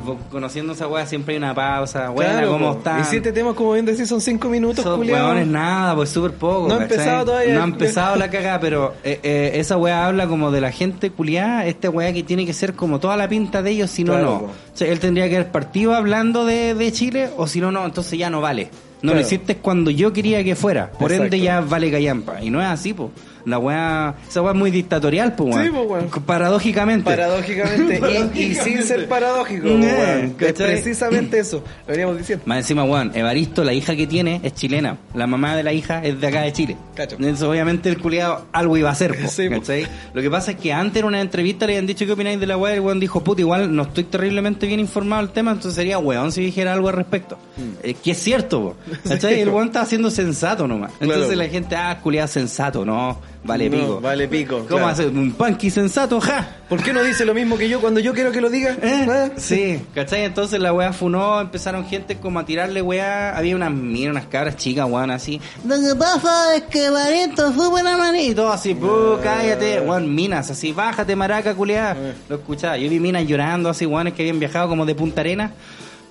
[0.04, 2.10] Vos Conociendo esa weá siempre hay una pausa.
[2.10, 2.36] Buena, Mm.
[2.38, 2.78] Claro, ¿cómo po.
[2.80, 3.00] está?
[3.00, 5.28] Y siete temas, como bien decís, son cinco minutos, Esos culiao.
[5.28, 6.68] weones nada, pues súper poco.
[6.70, 7.54] No ha empezado todavía.
[7.54, 11.12] No ha empezado la cagada, pero eh, eh, esa weá habla como de la gente
[11.12, 14.14] culiada, esta weá que tiene que ser como toda la pinta de ellos, si no,
[14.14, 14.36] Claro, no.
[14.46, 17.86] O sea, él tendría que haber partido hablando de, de Chile, o si no, no,
[17.86, 18.70] entonces ya no vale.
[19.02, 19.26] No lo Claro.
[19.28, 20.92] hiciste cuando yo quería que fuera.
[20.92, 21.24] Por Exacto.
[21.36, 22.42] ende ya vale callampa.
[22.42, 23.10] Y no es así, pues.
[23.46, 26.10] La weá, esa weá es muy dictatorial, pues, Sí, po, weón.
[26.26, 27.04] Paradójicamente.
[27.10, 28.00] Paradójicamente.
[28.36, 30.36] y, y sin ser paradójico, Eh, weón.
[30.40, 31.64] Es precisamente eso.
[31.88, 32.44] Lo veníamos diciendo.
[32.48, 34.98] Más encima, weón, Evaristo, la hija que tiene es chilena.
[35.14, 36.78] La mamá de la hija es de acá de Chile.
[36.96, 37.16] Cacho.
[37.18, 39.50] Entonces, obviamente, el culiado algo iba a hacer, po, Sí.
[39.50, 39.88] ¿cachai?
[40.14, 42.48] Lo que pasa es que antes en una entrevista le habían dicho qué opináis de
[42.48, 42.74] la weá.
[42.74, 45.98] y El weón dijo, puta, igual no estoy terriblemente bien informado del tema, entonces sería
[46.00, 47.38] weón si dijera algo al respecto.
[47.84, 48.76] Eh, que es cierto, po,
[49.08, 49.40] ¿cachai?
[49.42, 50.92] el weón está haciendo sensato nomás.
[51.00, 51.36] Entonces Claro.
[51.42, 54.02] la gente, ah, culiado sensato, no, vale No, pico.
[54.02, 54.88] vale pico, ¿Cómo claro.
[54.88, 56.58] hace un punky sensato, ja?
[56.70, 58.76] ¿Por qué no dice lo mismo que yo cuando yo quiero que lo diga?
[58.82, 59.08] ¿Eh?
[59.10, 59.30] ¿Ah?
[59.38, 60.24] Sí, ¿cachai?
[60.24, 64.56] Entonces la weá funó, empezaron gente como a tirarle weá, había unas minas, unas cabras
[64.58, 65.42] chicas, weón, así.
[65.66, 70.72] Lo que pasa es que Barito fue buena manito, así, pu, cállate, weón, minas, así,
[70.72, 71.96] bájate maraca, culiada.
[72.30, 75.52] Lo escuchaba, yo vi minas llorando, así, weones que habían viajado como de Punta Arena.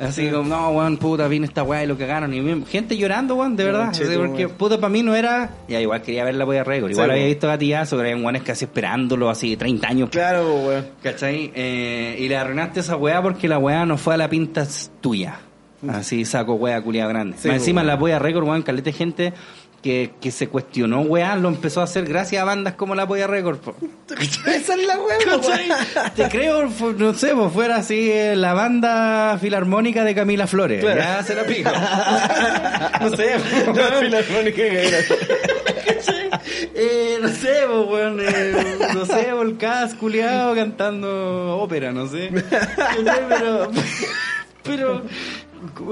[0.01, 2.33] Así como, no, weón, puta, vino esta weá y lo cagaron.
[2.33, 3.93] Y gente llorando, weón, de verdad.
[4.17, 4.57] porque, weón.
[4.57, 5.51] puta, para mí no era.
[5.69, 6.91] Ya, igual quería ver la polla récord.
[6.91, 10.09] Igual Sí, había visto gatillazo, que habían weones casi esperándolo, así, 30 años.
[10.11, 10.87] Claro, weón.
[11.03, 11.53] ¿Cachai?
[11.55, 14.67] Eh, y le arruinaste esa weá porque la weá no fue a la pinta
[15.01, 15.39] tuya.
[15.89, 17.37] Así saco weá culiado grande.
[17.39, 17.87] Sí, Más encima weón.
[17.89, 19.33] la polla récord, weón, caleta de gente
[19.83, 23.27] que, que se cuestionó weá, lo empezó a hacer gracias a bandas como la polla
[23.27, 23.59] récord.
[23.59, 23.75] po.
[24.47, 25.69] Esa es la ¿Cachai?
[26.15, 30.81] Te creo, no sé, pues fuera así eh, la banda filarmónica de Camila Flores.
[30.81, 31.01] Claro.
[31.01, 31.71] Ya se la pico.
[33.01, 34.99] no sé, po, La filarmónica que era.
[36.75, 42.31] Eh, no sé, pues, weón, eh, no sé, Volcás, culiado, cantando ópera, no sé.
[42.31, 43.71] No sé, pero,
[44.63, 45.03] pero,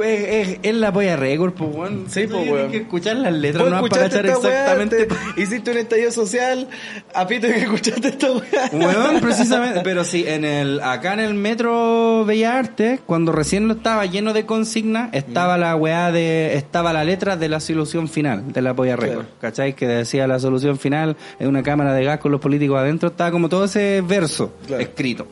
[0.05, 2.05] es, es, es la polla récord, pues, weón.
[2.09, 2.71] Sí, pues, tienes weón.
[2.71, 5.07] que escuchar las letras, no para cachar exactamente.
[5.07, 6.69] te- hiciste un estallido social,
[7.15, 8.71] a pito que escuchaste esta weá.
[8.73, 13.75] Weón, precisamente, pero sí, en el, acá en el metro Bellas Artes, cuando recién lo
[13.75, 18.53] estaba lleno de consignas, estaba la weá de, estaba la letra de la solución final
[18.53, 19.35] de la polla récord, Claro.
[19.41, 19.75] ¿cachai?
[19.75, 23.31] Que decía la solución final en una cámara de gas con los políticos adentro, estaba
[23.31, 24.83] como todo ese verso Claro.
[24.83, 25.27] escrito.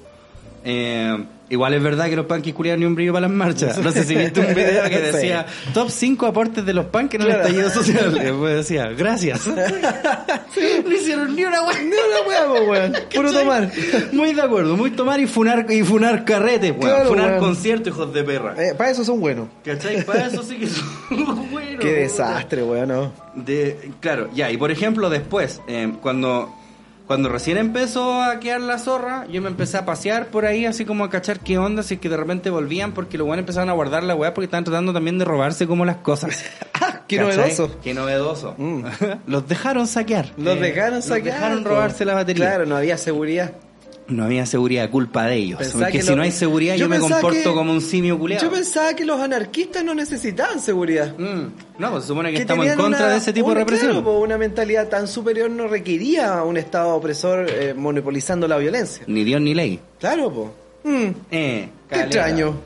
[0.64, 1.16] Eh,
[1.50, 3.78] igual es verdad que los punkies culiaron ni un brillo para las marchas.
[3.78, 5.02] No sé si viste un video que Sí.
[5.12, 7.42] decía top 5 aportes de los punks en el Claro.
[7.42, 8.14] estallido social.
[8.18, 9.46] Después decía, gracias.
[9.46, 11.78] no hicieron ni una weá.
[11.82, 12.92] Ni una weá, weón.
[13.14, 13.70] Puro tomar.
[14.12, 16.80] Muy de acuerdo, muy tomar y funar y funar carretes, weón.
[16.80, 17.40] Claro, funar weón.
[17.40, 18.54] conciertos, hijos de perra.
[18.56, 19.48] Eh, para eso son buenos.
[19.64, 20.04] ¿Cachai?
[20.04, 21.80] Para eso sí que son buenos.
[21.80, 23.12] Qué desastre, weón, no.
[23.34, 26.54] De, claro, ya, y por ejemplo, después, eh, cuando,
[27.06, 30.84] cuando recién empezó a quedar la zorra, yo me empecé a pasear por ahí, así
[30.84, 33.74] como a cachar qué onda, es que de repente volvían, porque los buenos empezaron a
[33.74, 36.44] guardar la weá porque estaban tratando también de robarse como las cosas.
[37.06, 37.36] Qué ¿Cachai?
[37.36, 37.76] novedoso.
[37.82, 38.54] Qué novedoso.
[38.58, 38.84] Mm.
[39.28, 40.32] los dejaron saquear.
[40.36, 41.18] Los Eh, dejaron sacar.
[41.18, 42.46] Los dejaron robarse la batería.
[42.46, 43.52] Claro, no había seguridad.
[44.08, 45.58] No había seguridad, culpa de ellos.
[45.58, 48.16] Pensaba porque que si lo- no hay seguridad, yo, me comporto que- como un simio
[48.18, 48.44] culeado.
[48.44, 51.14] Yo pensaba que los anarquistas no necesitaban seguridad.
[51.18, 51.48] Mm,
[51.78, 53.90] No, pues se supone que, Que estamos en contra una- de ese tipo de represión.
[53.90, 59.02] claro, po, una mentalidad tan superior no requería un Estado opresor eh, monopolizando la violencia.
[59.08, 59.80] Ni Dios ni ley.
[59.98, 60.54] Claro, po.
[60.86, 62.04] Mm, Eh, qué, caleta.
[62.06, 62.60] extraño.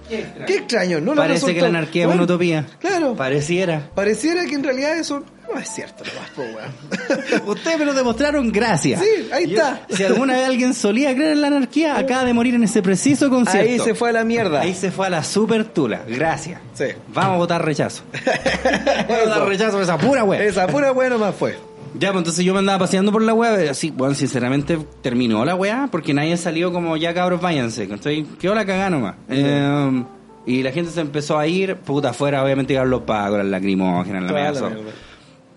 [0.47, 1.01] qué extraño.
[1.01, 1.55] No lo Parece resultó.
[1.55, 2.67] que la anarquía es una utopía.
[2.81, 3.15] Claro.
[3.15, 3.89] Pareciera.
[3.95, 6.05] Pareciera que en realidad eso no es cierto,
[6.37, 7.47] weón.
[7.47, 9.01] Ustedes me lo demostraron gracias.
[9.01, 9.81] Sí, ahí Yo- está.
[9.89, 13.31] Si alguna vez alguien solía creer en la anarquía, acaba de morir en ese preciso
[13.31, 13.69] concierto.
[13.71, 14.61] Ahí se fue a la mierda.
[14.61, 16.03] Ahí se fue a la super tula.
[16.07, 16.61] Gracias.
[16.75, 16.87] Sí.
[17.09, 18.03] Vamos a votar rechazo.
[19.09, 20.43] Vamos a votar rechazo esa pura wea.
[20.45, 21.57] Esa pura weá nomás fue.
[22.01, 25.55] Ya, pues entonces yo me andaba paseando por la weá, así, bueno, sinceramente terminó la
[25.55, 28.25] weá, porque nadie salió como ya cabros váyanse, ¿cachai?
[28.41, 29.17] Quedó la cagada nomás.
[29.29, 30.05] Eh,
[30.47, 34.23] y la gente se empezó a ir, puta, afuera obviamente llegaron los pagos, las lacrimógenas,
[34.25, 34.69] la mierda.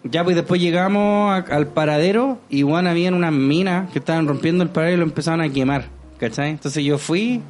[0.03, 4.61] Ya, pues después llegamos a- al paradero y bueno, habían unas minas que estaban rompiendo
[4.63, 5.85] el paradero y lo empezaban a quemar,
[6.19, 6.49] ¿cachai?
[6.49, 7.41] Entonces yo fui,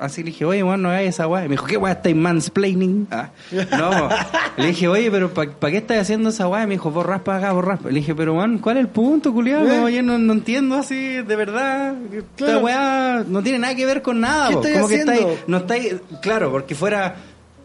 [0.00, 1.44] así le dije, oye, bueno, no hagas esa weá.
[1.44, 3.06] Y me dijo, ¿qué weá estáis mansplaining?
[3.10, 3.28] Ah,
[3.78, 4.08] no,
[4.56, 6.64] le dije, oye, pero ¿para qué estás haciendo esa weá?
[6.64, 7.88] Y me dijo, vos raspa acá, vos raspa.
[7.90, 9.66] Le dije, pero bueno, ¿cuál es el punto, culiado?
[9.70, 9.80] Eh.
[9.80, 11.94] Oye, no, no entiendo así, de verdad.
[12.12, 12.58] Esta Claro.
[12.60, 15.12] weá no tiene nada que ver con nada, ¿Qué estáis que haciendo?
[15.12, 17.14] estáis, no estáis, claro, porque fuera...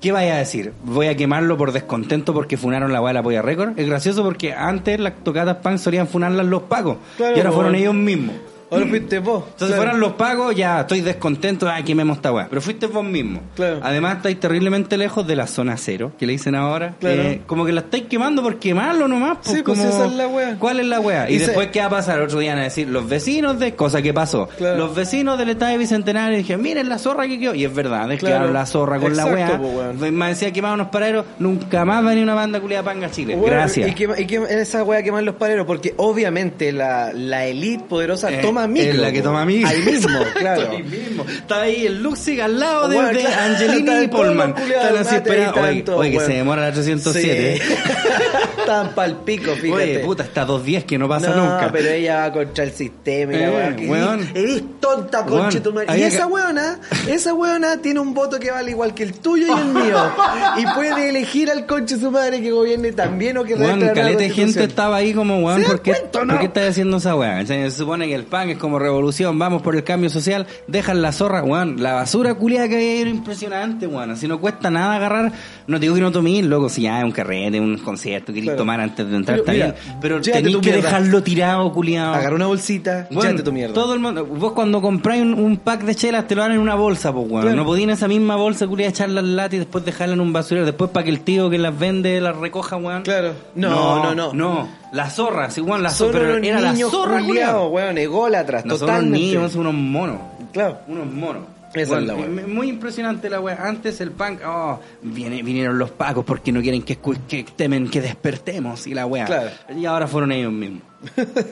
[0.01, 0.71] ¿Qué vaya a decir?
[0.83, 3.79] ¿Voy a quemarlo por descontento porque funaron la weá de la polla récord?
[3.79, 6.63] Es gracioso porque antes las tocadas pan solían funarlas los.
[6.63, 8.35] Claro, y ahora fueron ellos mismos.
[8.71, 9.43] Ahora fuiste vos.
[9.45, 9.81] Entonces Claro.
[9.83, 12.47] fueran los pagos, ya estoy descontento, ay, quememos esta weá.
[12.49, 13.41] Pero fuiste vos mismo.
[13.55, 13.79] Claro.
[13.83, 16.95] Además estáis terriblemente lejos de la zona cero, que le dicen ahora.
[16.99, 17.21] Claro.
[17.21, 19.37] Eh, como que la estáis quemando por quemarlo nomás.
[19.43, 20.55] Pues, Sí, pues, esa es la weá.
[20.59, 21.29] ¿Cuál es la weá?
[21.29, 22.19] Y, Y se- después, ¿qué va a pasar?
[22.21, 23.75] Otro día van a decir, los vecinos de...
[23.75, 24.49] Cosa que pasó.
[24.59, 27.53] Los vecinos del estadio Bicentenario dije, miren la zorra que quedó.
[27.55, 28.51] Y es verdad, es Claro.
[28.51, 29.57] la zorra con la weá.
[29.57, 29.97] po, weón.
[29.97, 33.07] Pues, Me decía quemaban unos paraderos, nunca más va a venir una banda culiada panga
[33.07, 33.35] a Chile.
[33.35, 33.89] Bueno, Gracias.
[33.89, 38.31] Y que, y que esa weá queman los pareros, porque obviamente la, la elite poderosa
[38.31, 38.91] Eh, toma micro.
[38.91, 39.69] es la que toma micro.
[39.69, 40.71] Ahí mismo, claro.
[40.71, 41.25] Ahí mismo.
[41.29, 43.41] Está ahí el Luxig al lado de, Bueno, de claro.
[43.53, 44.55] Angelini y Polman.
[44.57, 45.61] Están así esperando.
[45.61, 46.29] Oye, tanto, oye, que weón.
[46.29, 47.61] se demora la 307.
[47.61, 47.73] Sí.
[48.59, 49.71] Están pa'l pico, fíjate.
[49.83, 51.69] Oye, puta, está 210 que no pasa no, nunca.
[51.71, 54.27] pero ella va contra el sistema y Eh, que weón.
[54.33, 55.97] Eres, tonta, Weón, conche tu madre.
[55.97, 59.47] Y esa que- weona, esa weona tiene un voto que vale igual que el tuyo
[59.47, 60.11] y el mío.
[60.57, 64.29] Y puede elegir al conche su madre que gobierne también o que Weón, caleta de
[64.31, 66.27] gente estaba ahí como, weón, ¿Se dan ¿por qué, no?
[66.33, 67.41] ¿por qué estás haciendo esa weá?
[67.43, 70.47] O sea, Se supone que el pan es como revolución, vamos por el cambio social,
[70.67, 74.69] dejan la zorra, weón, la basura culiada que ahí era impresionante, weón, así no cuesta
[74.69, 75.31] nada agarrar,
[75.67, 78.45] no te digo que no tomís, loco, si ya es un carrete, un concierto, querés
[78.45, 78.57] Claro.
[78.59, 80.75] tomar antes de entrar, Pero, está mira, bien, pero tenés que mierda.
[80.81, 82.13] dejarlo tirado, culiado.
[82.13, 83.73] Agarra una bolsita, Bueno, tu mierda.
[83.73, 86.59] Todo el mundo, vos cuando compráis un, un pack de chelas te lo dan en
[86.59, 87.41] una bolsa, pues weón.
[87.43, 87.57] Claro.
[87.57, 90.33] No podías en esa misma bolsa culiada echarla al lata y después dejarla en un
[90.33, 90.65] basurero.
[90.65, 93.03] Después para que el tío que las vende las recoja, weón.
[93.03, 93.33] Claro.
[93.55, 94.33] No, no, no.
[94.33, 96.25] No, la zorra, sí, weón, la Son zorra.
[96.25, 97.67] unos Pero era la zorra, culiados, culiao.
[97.69, 99.19] weón, ególatras, No son unos totalmente.
[99.27, 100.17] niños, son unos monos.
[100.53, 100.77] Claro.
[100.87, 101.43] Unos monos.
[101.81, 102.25] Esa Bueno, es la weá.
[102.25, 103.57] m- Muy impresionante la weá.
[103.67, 106.97] Antes el punk, oh, viene, vinieron los pacos porque no quieren que,
[107.27, 109.25] que temen que despertemos y la weá.
[109.25, 109.49] Claro.
[109.75, 110.81] Y ahora fueron ellos mismos.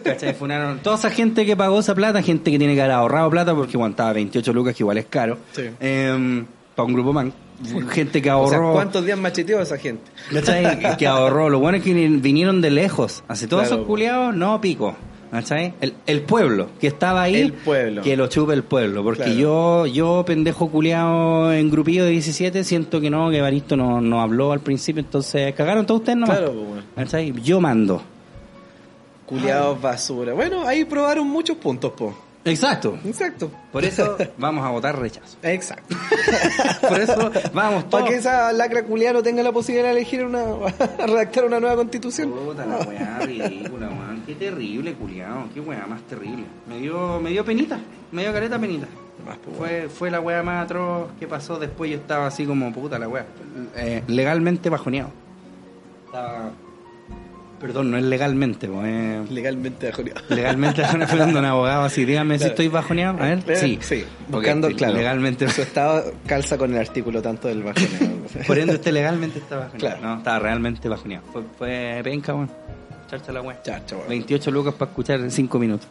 [0.04, 0.34] ¿Cachai?
[0.34, 3.54] Funaron toda esa gente que pagó esa plata, gente que tiene que haber ahorrado plata
[3.54, 5.38] porque aguantaba 28 lucas, que igual es caro.
[5.52, 5.64] Sí.
[5.80, 7.32] para un grupo man.
[7.92, 8.74] Gente que O sea, ahorró.
[8.74, 10.04] ¿cuántos días macheteó esa gente?
[10.34, 10.80] ¿Cachai?
[10.80, 11.50] Que- que ahorró.
[11.50, 13.24] Lo bueno es que vinieron de lejos.
[13.28, 13.76] Así todos Claro.
[13.76, 14.96] esos culiados, no pico.
[15.34, 15.74] ¿Cachai?
[15.82, 17.38] El, el pueblo que estaba ahí.
[17.38, 18.04] El pueblo.
[18.04, 19.04] Que lo chupe el pueblo.
[19.04, 19.34] Porque Claro.
[19.40, 24.22] yo, yo, pendejo culiado en grupillo de 17, siento que no, que Evaristo no, no
[24.22, 25.00] habló al principio.
[25.02, 26.38] Entonces, cagaron todos ustedes nomás.
[26.38, 26.54] Claro,
[26.96, 27.44] pues.
[27.44, 28.04] Yo mando.
[29.26, 30.34] Culiados basura.
[30.36, 32.14] Bueno, ahí probaron muchos puntos, po.
[32.46, 32.98] Exacto.
[33.06, 33.50] Exacto.
[33.72, 35.38] Por eso vamos a votar rechazo.
[35.44, 35.96] Exacto.
[36.88, 38.10] Por eso vamos Para todos.
[38.10, 40.44] que esa lacra culiada no tenga la posibilidad de elegir una,
[41.08, 42.32] redactar una nueva constitución.
[42.32, 44.24] Puta la weá ridícula, weón.
[44.26, 45.48] Qué terrible, culiao.
[45.54, 46.44] Qué weá más terrible.
[46.68, 47.80] Me dio, me dio penita.
[48.12, 48.88] Me dio careta penita.
[49.26, 51.58] Más, pues, Fue, fue la weá más atroz que pasó.
[51.60, 53.26] Después yo estaba así como puta la weá.
[53.76, 55.12] Eh, legalmente bajoneado.
[56.08, 56.52] Estaba.
[57.64, 60.22] Perdón, no es legalmente, po, es Legalmente bajoneado.
[60.30, 62.04] Legalmente están esperando un abogado así.
[62.04, 62.52] Dígame si Claro.
[62.52, 63.18] estoy bajoneado.
[63.24, 63.80] A ver, Eh, sí.
[63.82, 64.04] Sí.
[64.30, 64.94] Porque Buscando, claro.
[64.96, 65.48] Legalmente.
[65.50, 68.18] Su estado calza con el artículo tanto del bajoneado.
[68.46, 69.80] Por ende, usted legalmente está bajoneado.
[69.80, 70.02] Claro.
[70.02, 71.26] No, estaba realmente bajoneado.
[71.32, 72.52] Fue, fue penca, weón.
[73.10, 73.62] Charcha la weá.
[73.62, 74.10] Chacha, weón.
[74.10, 75.88] 28 lucas para escuchar en 5 minutos.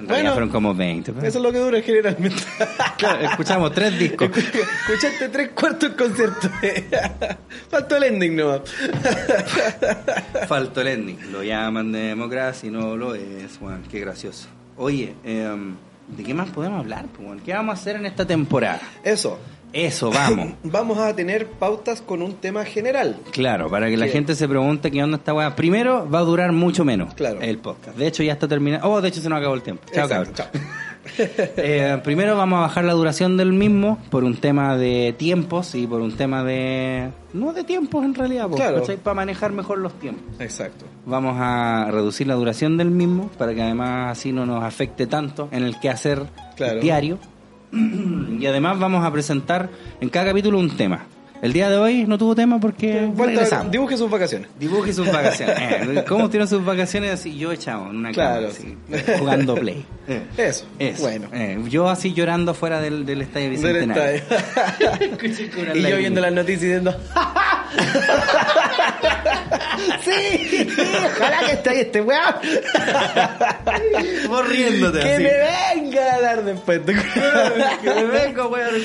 [0.00, 1.12] Bueno, fueron como 20.
[1.12, 2.42] pero- Eso es lo que dura generalmente.
[2.98, 4.30] Claro, escuchamos tres discos.
[4.36, 6.48] Escuchaste tres cuartos del concierto.
[7.70, 8.60] Faltó el ending nomás.
[10.48, 11.18] Falto el ending.
[11.32, 13.82] Lo llaman de democracia y no lo es, weón.
[13.90, 14.46] Qué gracioso.
[14.76, 15.74] Oye, em,
[16.08, 17.42] ¿de qué más podemos hablar, pues?
[17.42, 18.80] ¿Qué vamos a hacer en esta temporada?
[19.02, 19.38] Eso.
[19.72, 20.50] Eso, vamos.
[20.64, 23.16] Vamos a tener pautas con un tema general.
[23.32, 25.54] Claro, para que la gente se pregunte qué onda esta weá.
[25.56, 27.40] Primero, va a durar mucho menos Claro.
[27.40, 27.96] el podcast.
[27.96, 28.88] De hecho, ya está terminado.
[28.90, 29.82] Oh, de hecho, se nos acabó el tiempo.
[29.92, 30.34] Chao, cabrón.
[31.16, 35.84] Eh, primero vamos a bajar la duración del mismo por un tema de tiempos y
[35.84, 37.10] por un tema de...
[37.32, 38.84] No de tiempos en realidad, po, Claro.
[39.02, 40.22] Para manejar mejor los tiempos.
[40.40, 40.84] Exacto.
[41.04, 45.48] Vamos a reducir la duración del mismo para que además así no nos afecte tanto
[45.50, 46.22] en el quehacer
[46.54, 46.78] Claro.
[46.80, 47.18] diario.
[47.72, 49.70] Y además vamos a presentar
[50.00, 51.06] en cada capítulo un tema.
[51.42, 53.72] El día de hoy no tuvo tema porque regresamos.
[53.72, 54.48] dibuje sus vacaciones.
[54.60, 55.58] Dibuje sus vacaciones.
[55.62, 57.36] Eh, ¿Cómo tienen sus vacaciones así?
[57.36, 58.48] Yo echado en una Claro.
[58.48, 58.76] cama, así,
[59.18, 59.84] jugando play.
[60.06, 60.66] Eh, Eso.
[60.78, 61.02] Eso.
[61.02, 61.28] Bueno.
[61.32, 64.14] Eh, yo así llorando fuera del, del estadio Del bicentenario.
[64.14, 65.10] estadio.
[65.50, 66.94] Con una y yo viendo las noticias diciendo,
[70.04, 70.68] sí,
[71.06, 72.34] ojalá que esté ahí este weón.
[74.28, 75.22] Vos riéndote Que así.
[75.24, 75.32] me
[75.90, 76.80] venga a dar después.
[76.82, 78.84] que me venga, weón, el.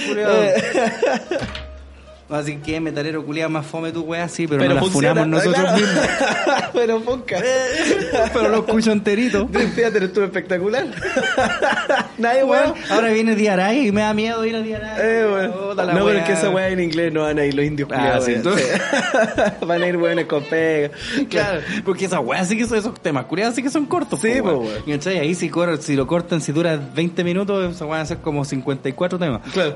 [2.30, 5.78] Así que metalero culiado más fome tu weá, sí, pero, no la funamos nosotros claro.
[5.78, 6.05] mismos.
[6.73, 7.38] pero ponca.
[8.34, 9.47] pero lo escucho enterito.
[9.75, 10.88] Theater estuvo espectacular.
[12.17, 14.97] Nadie, Weón, ahora viene Diaray y me da miedo ir a Diaray.
[14.99, 16.17] Eh, la No, pero weá.
[16.19, 18.82] es que esa weá en inglés no van a ir los indios Ah, sí, entonces-.
[19.65, 20.91] Van a ir weones con pega.
[21.30, 24.19] Claro, porque esas weas sí que son esos temas culiados sí que son cortos.
[24.19, 24.84] Sí, po, weón.
[24.86, 25.19] Y ¿cachai?
[25.19, 25.49] ahí si,
[25.80, 29.41] si lo cortan, si dura 20 minutos, esa van a ser como 54 temas.
[29.53, 29.73] Claro.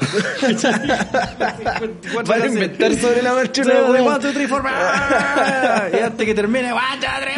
[2.14, 4.20] Van Van a inventar sobre la marcha una One, weá.
[4.20, 5.98] two, three, four, five.
[6.00, 7.36] Y antes que termine, one, two, three.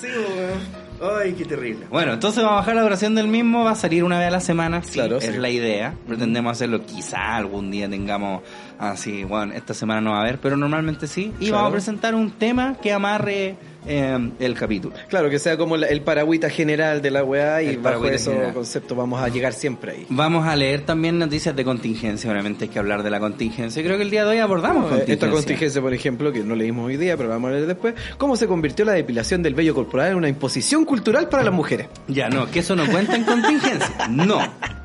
[0.00, 0.88] Sí, weón.
[1.00, 1.86] Ay, qué terrible.
[1.90, 4.30] Bueno, entonces vamos a bajar la duración del mismo, va a salir una vez a
[4.32, 5.32] la semana, sí, Claro, es sí.
[5.38, 5.94] la idea.
[6.08, 8.42] Pretendemos hacerlo, quizá algún día tengamos
[8.78, 11.32] así, bueno, esta semana no va a haber, pero normalmente sí.
[11.40, 11.54] Y Claro.
[11.56, 13.56] vamos a presentar un tema que amarre
[13.90, 14.94] eh, el capítulo.
[15.08, 18.34] Claro, que sea como la- el paragüita general de la weá y El bajo esos
[18.52, 20.06] conceptos vamos a llegar siempre ahí.
[20.10, 23.82] Vamos a leer también noticias de contingencia, obviamente hay que hablar de la contingencia.
[23.82, 25.14] Creo que el día de hoy abordamos Eh, contingencia.
[25.14, 28.36] Esta contingencia, por ejemplo, que no leímos hoy día, pero vamos a leer después, cómo
[28.36, 31.86] se convirtió la depilación del vello corporal en una imposición cultural para las mujeres.
[32.08, 34.08] Ya, no, que eso no cuenta en contingencia.
[34.10, 34.38] No,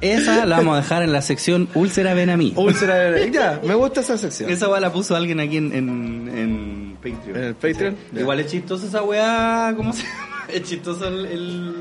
[0.04, 2.54] esa la vamos a dejar en la sección úlcera ven a mí.
[2.56, 4.50] Úlcera, ya, me gusta esa sección.
[4.50, 7.38] Esa weá la puso alguien aquí en, en, en Patreon.
[7.38, 7.96] ¿En el Patreon?
[8.12, 8.20] Sí.
[8.20, 10.30] Igual es chistoso esa weá, ¿cómo se llama?
[10.50, 11.74] Es chistoso el, el,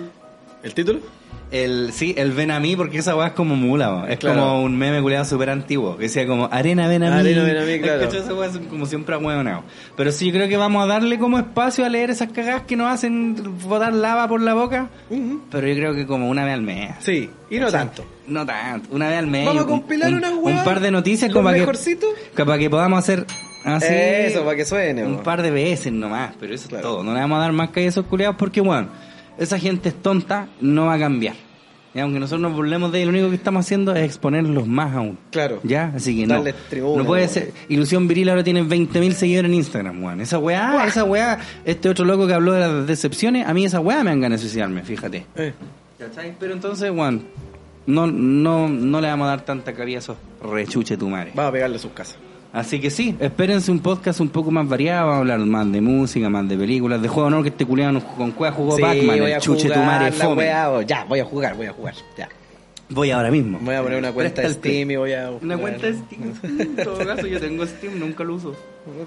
[0.63, 1.01] ¿El título?
[1.53, 4.09] El- sí, el ven a mí, porque esa weá es como mula, weá.
[4.13, 4.41] es Claro.
[4.41, 7.21] como un meme culiado súper antiguo, que decía como arena ven a mí.
[7.21, 8.03] Arena, ven a mí, claro.
[8.05, 9.63] Esa weá es como siempre ahueonado.
[9.97, 12.75] Pero sí, yo creo que vamos a darle como espacio a leer esas cagadas que
[12.77, 13.37] nos hacen
[13.69, 14.89] botar lava por la boca,
[15.51, 16.95] pero yo creo que como una vez al mes.
[17.01, 18.05] Sí, y no tanto.
[18.27, 19.45] No tanto, una vez al mes.
[19.47, 22.59] Vamos a un- compilar un, unas un weas, par de noticias como para que, para
[22.59, 23.27] que podamos hacer
[23.65, 23.87] así.
[23.91, 25.05] Eso, para que suene.
[25.05, 25.23] Un po.
[25.25, 26.79] par de veces nomás, pero eso Claro.
[26.79, 27.05] es todo.
[27.05, 28.89] No le vamos a dar más a esos culiados porque, bueno,
[29.39, 31.35] esa gente es tonta, no va a cambiar.
[31.95, 34.95] Y aunque nosotros nos burlemos de ellos, lo único que estamos haciendo es exponerlos más
[34.97, 35.19] aún.
[35.31, 35.61] Claro.
[35.63, 35.93] ¿Ya?
[35.95, 36.43] Así que no.
[36.71, 37.35] Tribuna, no puede weón.
[37.35, 37.53] ser.
[37.69, 40.21] Ilusión Viril ahora tiene 20.000 seguidores en Instagram, weón.
[40.23, 43.81] Esa weá, esa weá, este otro loco que habló de las decepciones, a mí esa
[43.81, 45.27] weá me dan ganas de suicidarme, fíjate.
[45.37, 45.53] Eh,
[45.99, 46.35] ¿Cachai?
[46.41, 47.25] Pero entonces, Juan,
[47.87, 51.33] no, no, no le vamos a dar tanta cabida a esos rechuche tu madre.
[51.35, 52.17] vamos a pegarle a sus casas.
[52.53, 55.81] Así que sí, espérense un podcast un poco más variado, vamos a hablar más de
[55.81, 57.43] música, más de películas, de juego, ¿no?
[57.43, 60.37] Que este culiado con cueva jugó Pac-Man, el chuche tu madre fome.
[60.43, 61.95] weá, o- Ya, voy a jugar, voy a jugar.
[62.19, 62.29] Ya.
[62.93, 63.59] Voy ahora mismo.
[63.61, 64.51] Voy a poner una cuenta de.
[64.51, 65.31] Steam y voy a.
[65.31, 66.35] Una cuenta de Steam.
[66.43, 68.55] En todo caso, yo tengo Steam, nunca lo uso.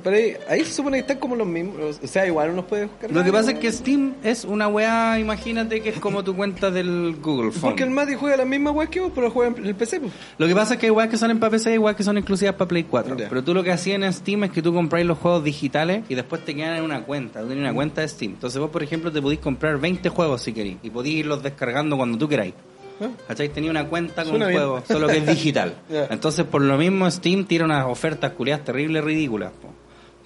[0.04, 2.00] Pero ahí, ahí se supone que están como los mismos.
[2.02, 3.12] O sea, igual uno puede buscar.
[3.12, 6.72] Lo que pasa es que Steam es una weá, imagínate que es como tu cuenta
[6.72, 7.62] del Google Phone.
[7.72, 10.00] Porque el Mati juega la misma weá que vos, pero juega en el PC.
[10.00, 10.14] pues.
[10.38, 12.04] Lo que pasa es que hay weas que salen para PC y hay weas que
[12.04, 13.18] son exclusivas para Play 4.
[13.18, 13.30] Ya.
[13.30, 16.16] Pero tú lo que hacías en Steam es que tú compráis los juegos digitales y
[16.16, 17.42] después te quedan en una cuenta.
[17.42, 18.32] Tú tienes una cuenta de Steam.
[18.34, 21.98] Entonces vos, por ejemplo, te podís comprar 20 juegos si queréis y podís irlos descargando
[21.98, 22.54] cuando tú queráis.
[23.02, 23.08] Ah.
[23.28, 23.50] ¿Cachai?
[23.50, 24.62] Tenía una cuenta con Suena un bien.
[24.64, 25.76] juego, solo que es digital.
[26.10, 29.52] Entonces, por lo mismo, Steam tira unas ofertas curiosas terribles, ridículas.
[29.62, 29.70] po.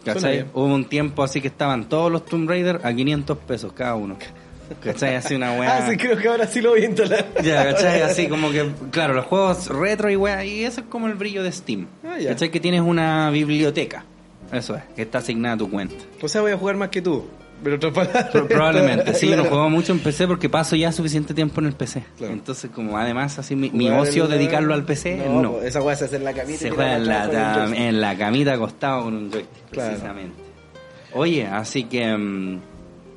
[0.06, 0.46] ¿Cachai?
[0.54, 4.18] Hubo un tiempo así que estaban todos los Tomb Raider a 500 pesos cada uno.
[4.84, 5.16] ¿Cachai?
[5.16, 5.78] Así una weá.
[5.78, 7.26] Ah, sí, creo que ahora sí lo voy a instalar.
[7.44, 8.02] Ya, ¿cachai?
[8.02, 11.44] Así como que, claro, los juegos retro y weá, y eso es como el brillo
[11.44, 11.88] de Steam.
[12.04, 12.30] Ah, ya.
[12.30, 12.50] ¿Cachai?
[12.52, 14.06] Que tienes una biblioteca.
[14.54, 15.96] Eso es, que está asignada a tu cuenta.
[16.22, 17.26] O sea, voy a jugar más que tú.
[17.64, 17.80] Pero
[18.48, 19.44] Probablemente, sí, Claro.
[19.44, 22.04] no juego mucho en PC porque paso ya suficiente tiempo en el PC.
[22.18, 22.34] Claro.
[22.34, 25.54] Entonces, como además, así mi, ocio dedicarlo al PC, no.
[25.54, 26.60] pues, esa weá se hace en la camita.
[26.60, 27.70] Se juega en la,
[28.14, 29.90] en camita acostado con un joystick, Claro.
[29.90, 30.34] precisamente.
[31.14, 32.60] Oye, así que mm,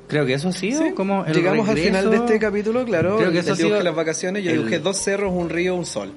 [0.07, 3.17] creo que eso ha sido Sí, como el Llegamos al final de este capítulo, claro.
[3.17, 4.43] Creo que eso ha sido las vacaciones.
[4.43, 6.11] Yo el- dibujé dos cerros, un río, un sol.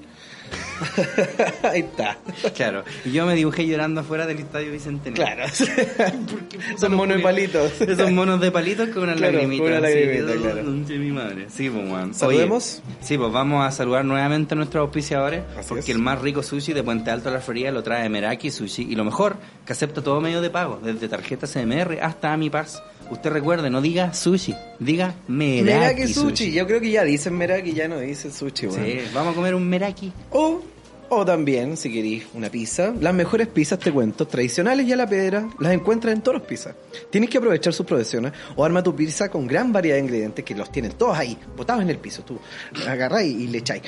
[1.63, 2.19] Ahí está.
[2.55, 5.25] Claro, y yo me dibujé llorando afuera del estadio Bicentenario.
[5.25, 5.53] Claro.
[6.79, 7.81] Son monos de palitos.
[7.81, 9.63] Esos monos de palitos con una Claro, lagrimita.
[9.65, 10.63] con una así, lagrimita, que- claro.
[10.99, 11.47] Mi madre.
[11.51, 12.17] Sí, pues.
[12.17, 12.83] ¿Saludemos?
[12.87, 15.43] Oye, sí, pues vamos a saludar nuevamente a nuestros auspiciadores.
[15.59, 15.97] Así porque es.
[15.97, 18.83] el más rico sushi de Puente Alto a la Feria lo trae Meraki Sushi.
[18.91, 22.83] Y lo mejor, que acepta todo medio de pago, desde tarjeta CMR hasta AmiPass.
[23.11, 26.15] Usted recuerde, no diga sushi, diga Meraki, Meraki sushi.
[26.15, 26.53] sushi.
[26.53, 28.85] Yo creo que ya dicen Meraki, ya no dicen sushi, weón.
[28.85, 30.13] Sí, vamos a comer un Meraki.
[30.31, 30.61] O,
[31.09, 35.09] o también, si queréis una pizza, las mejores pizzas, te cuento, tradicionales y a la
[35.09, 36.75] piedra, las encuentras en Toros Pizza.
[37.11, 40.55] Tienes que aprovechar sus provisiones o arma tu pizza con gran variedad de ingredientes que
[40.57, 42.23] los tienen todos ahí, botados en el piso.
[42.23, 42.41] Tú
[42.89, 43.83] agarráis y le echáis.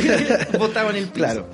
[0.58, 1.14] Botado en el piso.
[1.14, 1.46] Claro.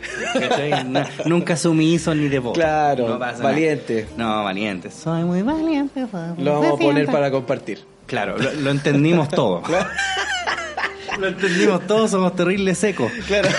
[0.87, 2.55] No- nunca sumisos ni de voz.
[2.55, 4.07] Claro, No pasa valiente.
[4.17, 4.37] nada.
[4.39, 4.91] No, valiente.
[4.91, 6.07] Soy muy valiente.
[6.39, 7.85] Lo vamos a poner para compartir.
[8.13, 9.63] Claro, lo, lo entendimos todo.
[11.19, 13.11] lo entendimos todo, somos terribles secos.
[13.27, 13.49] Claro.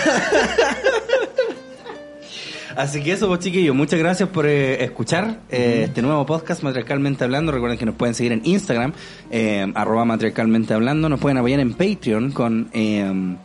[2.76, 7.24] Así que eso, pues chiquillos, muchas gracias por eh, escuchar eh, este nuevo podcast Matriarcalmente
[7.24, 7.50] Hablando.
[7.50, 8.92] Recuerden que nos pueden seguir en Instagram,
[9.32, 11.08] eh, arroba Matriarcalmente Hablando.
[11.08, 13.36] Nos pueden apoyar en Patreon con eh,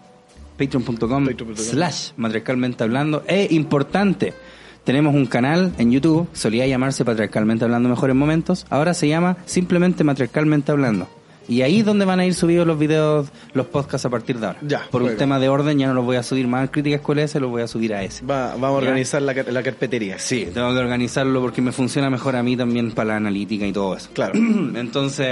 [0.60, 1.56] patreon.com Patreon.com.
[1.56, 3.24] slash Matriarcalmente Hablando.
[3.26, 4.36] E importante,
[4.84, 10.04] tenemos un canal en YouTube, solía llamarse Patriarcalmente Hablando Mejores Momentos, ahora se llama simplemente
[10.04, 11.08] Matriarcalmente Hablando.
[11.48, 14.46] Y ahí es donde van a ir subidos los videos, los podcasts a partir de
[14.48, 14.60] ahora.
[14.62, 16.98] Ya, Por un tema de orden ya no los voy a subir más al Crítica
[16.98, 18.24] Escuela S, los voy a subir a ese.
[18.24, 20.20] Va- vamos a organizar la, car- la carpetería.
[20.20, 23.72] Sí, tengo que organizarlo porque me funciona mejor a mí también para la analítica y
[23.74, 24.12] todo eso.
[24.14, 24.34] Claro.
[24.76, 25.28] Entonces,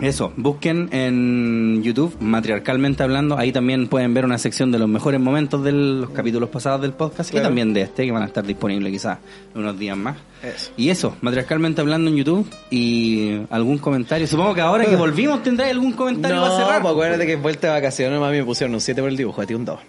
[0.00, 5.20] eso, busquen en YouTube, matriarcalmente hablando, ahí también pueden ver una sección de los mejores
[5.20, 8.44] momentos de los capítulos pasados del podcast y también de este, que van a estar
[8.44, 9.18] disponibles quizás
[9.54, 10.16] unos días más.
[10.40, 10.70] Eso.
[10.76, 14.24] Y eso, matriarcalmente hablando en YouTube y algún comentario.
[14.28, 16.82] Supongo que ahora que volvimos tendrá algún comentario No, para cerrar.
[16.82, 19.42] pues acuérdate que en vuelta de vacaciones mami me pusieron un 7 por el dibujo,
[19.42, 19.80] a ti un 2.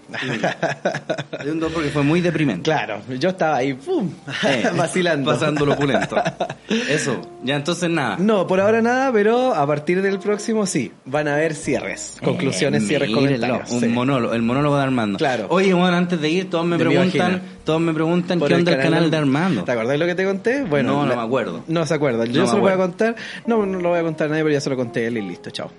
[1.44, 2.64] De un dos porque fue muy deprimente.
[2.64, 4.10] claro, yo estaba ahí, ¡pum!
[4.48, 5.32] Eh, vacilando.
[5.32, 6.16] Pasándolo opulento.
[6.90, 8.18] Eso, ya entonces nada.
[8.18, 12.84] No, por ahora nada, pero a partir del próximo sí, van a haber cierres, conclusiones,
[12.84, 13.72] Eh, cierres, mírenlo, comentarios.
[13.72, 13.88] Un sí.
[13.88, 15.18] monólogo, el monólogo de Armando.
[15.18, 15.48] Claro.
[15.50, 18.72] Oye, bueno, antes de ir, todos me De preguntan, todos me preguntan Por qué onda
[18.74, 19.64] el canal de Armando.
[19.64, 20.64] ¿Te acordás de lo que te conté?
[20.64, 21.64] Bueno, No, no la- me acuerdo.
[21.68, 22.26] No se acuerda.
[22.26, 23.16] Yo No se lo voy a contar.
[23.46, 25.18] No, no lo voy a contar a nadie, pero ya se lo conté a él
[25.18, 25.72] y listo, chao.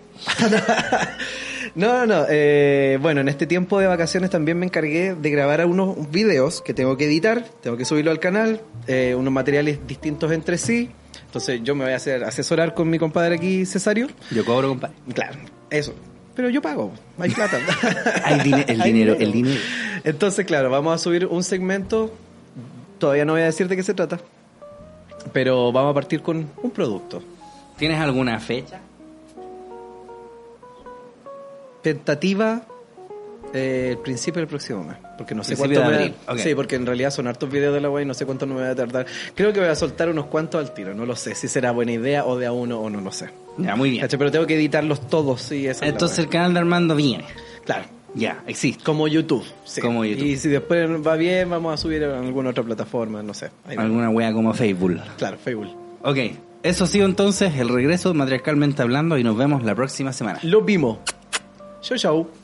[1.74, 2.24] no, no, no.
[2.28, 6.74] eh, bueno, en este tiempo de vacaciones también me encargué de grabar unos videos que
[6.74, 10.90] tengo que editar, tengo que subirlo al canal, eh, unos materiales distintos entre sí.
[11.26, 14.08] Entonces yo me voy a hacer asesorar con mi compadre aquí, Cesario.
[14.30, 14.94] Yo cobro, compadre.
[15.14, 15.38] Claro,
[15.70, 15.94] eso.
[16.34, 17.58] Pero yo pago, hay plata.
[18.24, 19.60] Hay dine- el Hay dinero, el dinero.
[20.04, 22.12] Entonces, claro, vamos a subir un segmento.
[22.98, 24.18] Todavía no voy a decir de qué se trata.
[25.32, 27.22] Pero vamos a partir con un producto.
[27.76, 28.80] ¿Tienes alguna fecha?
[31.82, 32.62] Tentativa
[33.54, 34.96] eh, el principio del próximo mes.
[35.20, 36.38] Porque no sé cuánto me va- abril, ok.
[36.38, 38.54] Sí, porque en realidad son hartos videos de la web y no sé cuánto me
[38.54, 39.04] voy a tardar.
[39.34, 40.94] Creo que voy a soltar unos cuantos al tiro.
[40.94, 43.28] No lo sé si será buena idea o de a uno o no lo sé.
[43.58, 44.08] Ya, muy bien.
[44.10, 47.26] Pero tengo que editarlos todos, sí, esa Entonces el canal de Armando viene.
[47.66, 47.84] Claro.
[48.14, 48.82] Ya, existe.
[48.82, 49.44] Como YouTube.
[49.66, 49.82] sí.
[49.82, 50.24] Como YouTube.
[50.24, 53.50] Y si después va bien, vamos a subir a alguna otra plataforma, no sé.
[53.76, 54.98] Alguna wea como Facebook.
[55.18, 55.68] Claro, Facebook.
[56.02, 56.16] Ok,
[56.62, 60.38] eso ha sido entonces el regreso Matriarcalmente Hablando y nos vemos la próxima semana.
[60.44, 60.96] Lo vimos.
[61.82, 62.39] Chau, chau.